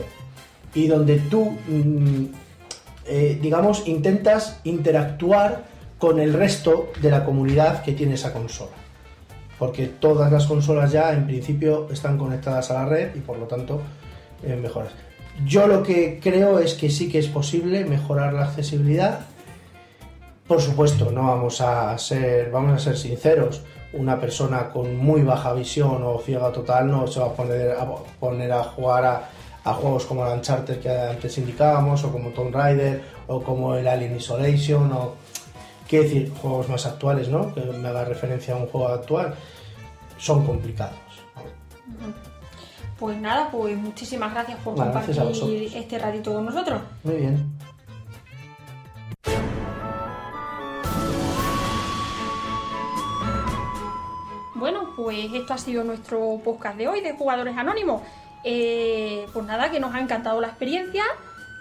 y 0.75 0.87
donde 0.87 1.17
tú, 1.19 1.51
mm, 1.67 2.25
digamos, 3.41 3.87
intentas 3.87 4.59
interactuar 4.65 5.63
con 5.97 6.19
el 6.19 6.33
resto 6.33 6.91
de 7.01 7.09
la 7.09 7.23
comunidad 7.23 7.81
que 7.81 7.93
tiene 7.93 8.15
esa 8.15 8.33
consola 8.33 8.80
porque 9.61 9.85
todas 9.85 10.31
las 10.31 10.47
consolas 10.47 10.91
ya 10.91 11.13
en 11.13 11.27
principio 11.27 11.87
están 11.91 12.17
conectadas 12.17 12.71
a 12.71 12.73
la 12.73 12.85
red 12.85 13.13
y 13.13 13.19
por 13.19 13.37
lo 13.37 13.45
tanto 13.45 13.79
eh, 14.41 14.55
mejoras. 14.55 14.91
Yo 15.45 15.67
lo 15.67 15.83
que 15.83 16.19
creo 16.19 16.57
es 16.57 16.73
que 16.73 16.89
sí 16.89 17.11
que 17.11 17.19
es 17.19 17.27
posible 17.27 17.85
mejorar 17.85 18.33
la 18.33 18.45
accesibilidad. 18.45 19.19
Por 20.47 20.61
supuesto, 20.61 21.11
no 21.11 21.27
vamos 21.27 21.61
a 21.61 21.95
ser, 21.99 22.49
vamos 22.49 22.73
a 22.73 22.79
ser 22.79 22.97
sinceros. 22.97 23.61
Una 23.93 24.19
persona 24.19 24.69
con 24.69 24.97
muy 24.97 25.21
baja 25.21 25.53
visión 25.53 26.01
o 26.05 26.17
ciega 26.17 26.51
total 26.51 26.89
no 26.89 27.05
se 27.05 27.19
va 27.19 27.27
a 27.27 27.33
poner 27.33 27.73
a, 27.73 27.87
poner 28.19 28.51
a 28.51 28.63
jugar 28.63 29.29
a, 29.63 29.73
juegos 29.75 30.07
como 30.07 30.25
el 30.25 30.39
Uncharted 30.39 30.79
que 30.79 30.89
antes 30.89 31.37
indicábamos, 31.37 32.03
o 32.03 32.11
como 32.11 32.31
Tomb 32.31 32.51
Raider, 32.51 33.03
o 33.27 33.43
como 33.43 33.75
el 33.75 33.87
Alien 33.87 34.15
Isolation, 34.15 34.91
o 34.91 35.13
quiero 35.91 36.05
decir, 36.05 36.31
juegos 36.41 36.69
más 36.69 36.85
actuales, 36.85 37.27
¿no? 37.27 37.53
Que 37.53 37.59
me 37.59 37.89
haga 37.89 38.05
referencia 38.05 38.53
a 38.53 38.57
un 38.57 38.67
juego 38.67 38.87
actual, 38.87 39.35
son 40.17 40.45
complicados. 40.45 40.95
Pues 42.97 43.17
nada, 43.19 43.51
pues 43.51 43.77
muchísimas 43.77 44.31
gracias 44.31 44.57
por 44.59 44.79
a 44.79 44.85
compartir 44.85 45.69
este 45.75 45.99
ratito 45.99 46.33
con 46.33 46.45
nosotros. 46.45 46.81
Muy 47.03 47.15
bien. 47.15 47.45
Bueno, 54.55 54.93
pues 54.95 55.33
esto 55.33 55.53
ha 55.55 55.57
sido 55.57 55.83
nuestro 55.83 56.39
podcast 56.41 56.77
de 56.77 56.87
hoy 56.87 57.01
de 57.01 57.17
Jugadores 57.17 57.57
Anónimos. 57.57 58.01
Eh, 58.45 59.25
pues 59.33 59.45
nada, 59.45 59.69
que 59.69 59.81
nos 59.81 59.93
ha 59.93 59.99
encantado 59.99 60.39
la 60.39 60.47
experiencia, 60.47 61.03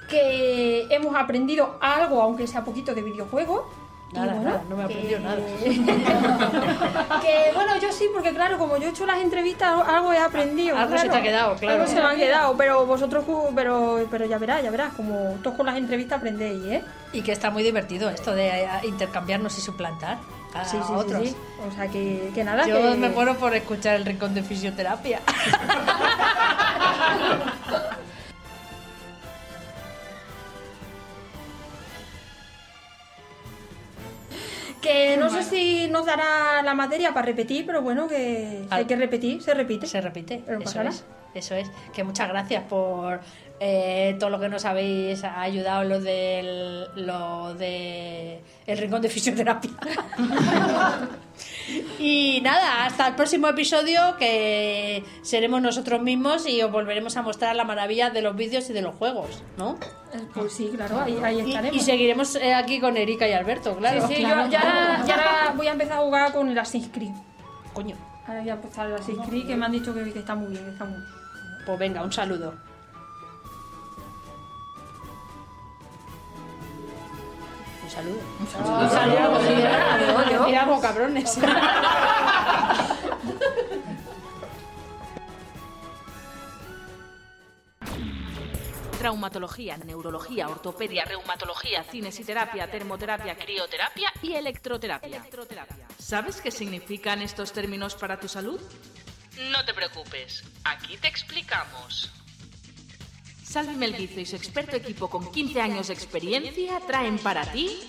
que 0.09 0.87
hemos 0.91 1.17
aprendido 1.17 1.79
algo, 1.81 2.23
aunque 2.23 2.47
sea 2.47 2.63
poquito, 2.63 2.95
de 2.95 3.03
videojuegos. 3.03 3.63
Nada, 4.13 4.33
bueno, 4.35 4.51
nada, 4.51 4.63
no 4.69 4.77
me 4.77 4.83
aprendió 4.85 5.19
que- 5.19 5.23
nada. 5.23 5.37
que 7.23 7.53
bueno, 7.55 7.77
yo 7.81 7.93
sí, 7.93 8.09
porque 8.13 8.33
claro, 8.35 8.59
como 8.59 8.77
yo 8.77 8.89
he 8.89 8.91
hecho 8.91 9.07
las 9.07 9.19
entrevistas, 9.21 9.73
algo 9.87 10.13
he 10.13 10.19
aprendido. 10.19 10.77
Algo 10.77 10.99
se 10.99 11.09
te 11.09 11.17
ha 11.17 11.23
quedado, 11.23 11.55
claro. 11.55 11.75
Algo 11.83 11.87
se 11.87 12.01
me 12.01 12.07
ha 12.09 12.17
quedado, 12.17 12.57
pero 12.57 12.87
vosotros, 12.87 13.25
pero, 13.55 14.05
pero 14.11 14.25
ya 14.27 14.39
verás, 14.39 14.65
ya 14.65 14.71
verás, 14.73 14.95
como 14.95 15.15
todos 15.45 15.57
con 15.57 15.67
las 15.67 15.77
entrevistas 15.77 16.19
aprendéis, 16.19 16.65
¿eh? 16.67 16.83
Y 17.13 17.23
que 17.23 17.31
está 17.31 17.51
muy 17.51 17.63
divertido 17.63 18.11
esto 18.11 18.35
de 18.35 18.49
eh, 18.65 18.69
intercambiarnos 18.85 19.57
y 19.59 19.61
suplantar 19.61 20.19
a 20.55 20.65
Sí, 20.65 20.77
sí, 20.79 20.83
sí, 20.89 20.93
otros. 20.93 21.23
sí. 21.29 21.37
O 21.69 21.71
sea 21.77 21.87
que, 21.87 22.33
que 22.35 22.43
nada, 22.43 22.67
Yo 22.67 22.79
que... 22.79 22.97
me 22.97 23.11
muero 23.11 23.37
por 23.37 23.55
escuchar 23.55 23.95
el 23.95 24.05
rincón 24.05 24.35
de 24.35 24.43
fisioterapia. 24.43 25.21
Que 34.81 35.17
no 35.19 35.29
sé 35.31 35.43
si 35.43 35.89
nos 35.89 36.07
dará 36.07 36.63
la 36.63 36.75
materia 36.75 37.13
para 37.13 37.27
repetir, 37.27 37.67
pero 37.67 37.83
bueno, 37.83 38.09
que 38.09 38.63
si 38.69 38.75
hay 38.75 38.85
que 38.87 38.97
repetir, 38.97 39.43
se 39.43 39.53
repite. 39.55 39.87
Se 39.87 40.01
repite, 40.01 40.43
Pero 40.45 40.59
no 40.59 40.65
eso 40.65 40.71
pasa 40.73 40.85
nada. 40.85 40.97
es. 40.97 41.05
Eso 41.35 41.55
es. 41.55 41.71
Que 41.93 42.05
muchas 42.05 42.29
gracias 42.29 42.65
por 42.65 43.21
eh, 43.63 44.17
todo 44.19 44.31
lo 44.31 44.41
que 44.41 44.49
nos 44.49 44.65
habéis 44.65 45.23
ayudado 45.23 45.85
lo 45.85 46.01
del 46.01 46.87
lo 46.97 47.53
de 47.53 48.41
el 48.67 48.79
rincón 48.79 49.03
de 49.03 49.11
fisioterapia. 49.11 49.71
y 51.99 52.41
nada, 52.43 52.87
hasta 52.87 53.09
el 53.09 53.15
próximo 53.17 53.49
episodio 53.49 54.17
que 54.19 55.05
seremos 55.21 55.61
nosotros 55.61 56.01
mismos 56.01 56.47
y 56.47 56.63
os 56.63 56.73
volveremos 56.73 57.19
a 57.19 57.23
mostrar 57.23 57.55
la 57.55 57.65
maravilla 57.65 58.09
de 58.09 58.23
los 58.23 58.35
vídeos 58.35 58.71
y 58.71 58.73
de 58.73 58.81
los 58.81 58.95
juegos, 58.95 59.43
¿no? 59.59 59.77
Pues 60.33 60.55
sí, 60.55 60.71
claro, 60.75 61.01
ahí, 61.01 61.19
ahí 61.23 61.41
estaremos. 61.41 61.77
Y, 61.77 61.81
seguiremos 61.81 62.37
eh, 62.37 62.55
aquí 62.55 62.81
con 62.81 62.97
Erika 62.97 63.29
y 63.29 63.35
Alberto, 63.35 63.77
claro. 63.77 64.09
Sí, 64.09 64.15
sí, 64.17 64.23
yo 64.23 64.29
ya, 64.49 65.05
ya 65.07 65.53
voy 65.55 65.67
a 65.67 65.73
empezar 65.73 65.99
a 65.99 66.01
jugar 66.01 66.33
con 66.33 66.49
el 66.49 66.59
Assassin's 66.59 66.89
Creed. 66.91 67.13
Coño. 67.75 67.95
Ahora 68.27 68.41
voy 68.41 68.49
a 68.49 68.55
empezar 68.55 68.87
el 68.87 68.95
Assassin's 68.95 69.29
Creed, 69.29 69.47
que 69.47 69.57
me 69.57 69.67
han 69.67 69.73
dicho 69.73 69.93
que, 69.93 70.11
que 70.11 70.21
está 70.21 70.35
muy 70.35 70.49
bien, 70.51 70.65
que 70.65 70.71
está 70.71 70.87
muy 70.87 70.97
bien. 70.97 71.20
Pues 71.71 71.79
venga, 71.79 72.03
un 72.03 72.13
saludo. 72.13 72.53
Un 77.85 77.91
saludo. 77.91 78.19
Un 78.41 78.47
saludo. 78.49 78.81
Un 78.81 78.91
saludo, 78.91 79.37
adiós. 79.37 80.41
Decir 80.41 80.57
algo, 80.57 80.81
cabrones. 80.81 81.39
Traumatología, 88.99 89.77
neurología, 89.77 90.49
ortopedia, 90.49 91.05
reumatología, 91.05 91.85
cinesiterapia, 91.85 92.69
termoterapia, 92.69 93.37
crioterapia 93.37 94.13
y 94.23 94.33
electroterapia. 94.33 95.23
¿Sabes 95.99 96.41
qué 96.41 96.51
significan 96.51 97.23
estos 97.23 97.53
términos 97.53 97.95
para 97.95 98.19
tu 98.19 98.27
salud? 98.27 98.61
No 99.39 99.65
te 99.65 99.73
preocupes, 99.75 100.43
aquí 100.65 100.97
te 100.97 101.07
explicamos. 101.09 102.11
Salvi 103.43 103.75
Melguizo 103.75 104.21
y 104.21 104.27
su 104.27 104.37
experto 104.37 104.77
equipo 104.77 105.11
con 105.11 105.33
15 105.33 105.61
años 105.61 105.89
de 105.89 105.95
experiencia 105.95 106.79
traen 106.87 107.19
para 107.19 107.51
ti 107.51 107.81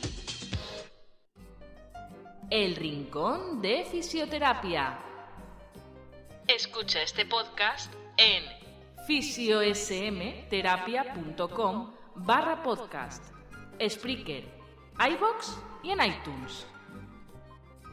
el 2.50 2.76
Rincón 2.76 3.62
de 3.62 3.86
Fisioterapia. 3.90 5.00
Escucha 6.48 7.02
este 7.02 7.26
podcast 7.26 7.94
en 8.18 8.44
fisiosmterapia.com 9.08 11.94
barra 12.16 12.62
podcast, 12.62 13.24
Spreaker, 13.88 14.44
iBox 15.00 15.58
y 15.84 15.92
en 15.92 16.04
iTunes. 16.04 16.66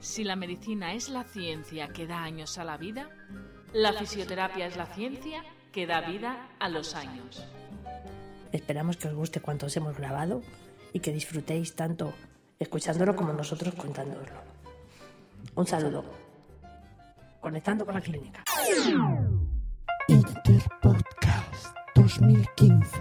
Si 0.00 0.24
la 0.24 0.36
medicina 0.36 0.94
es 0.94 1.08
la 1.08 1.24
ciencia 1.24 1.88
que 1.88 2.06
da 2.06 2.22
años 2.22 2.58
a 2.58 2.64
la 2.64 2.76
vida, 2.76 3.08
la 3.72 3.92
fisioterapia 3.92 4.66
es 4.66 4.76
la 4.76 4.86
ciencia 4.86 5.42
que 5.72 5.86
da 5.86 6.00
vida 6.02 6.48
a 6.60 6.68
los 6.68 6.94
años. 6.94 7.44
Esperamos 8.52 8.96
que 8.96 9.08
os 9.08 9.14
guste 9.14 9.40
cuanto 9.40 9.66
os 9.66 9.76
hemos 9.76 9.96
grabado 9.96 10.42
y 10.92 11.00
que 11.00 11.12
disfrutéis 11.12 11.74
tanto 11.74 12.14
escuchándolo 12.58 13.14
como 13.14 13.32
nosotros 13.32 13.74
contándolo. 13.74 14.32
Un 15.54 15.66
saludo. 15.66 16.04
Conectando 17.40 17.84
con 17.84 17.94
la 17.94 18.00
clínica. 18.00 18.44
Interpodcast 20.08 21.74
2015. 21.94 23.00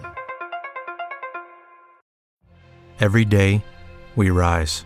Every 3.00 3.26
day, 3.26 3.64
we 4.16 4.32
rise, 4.32 4.86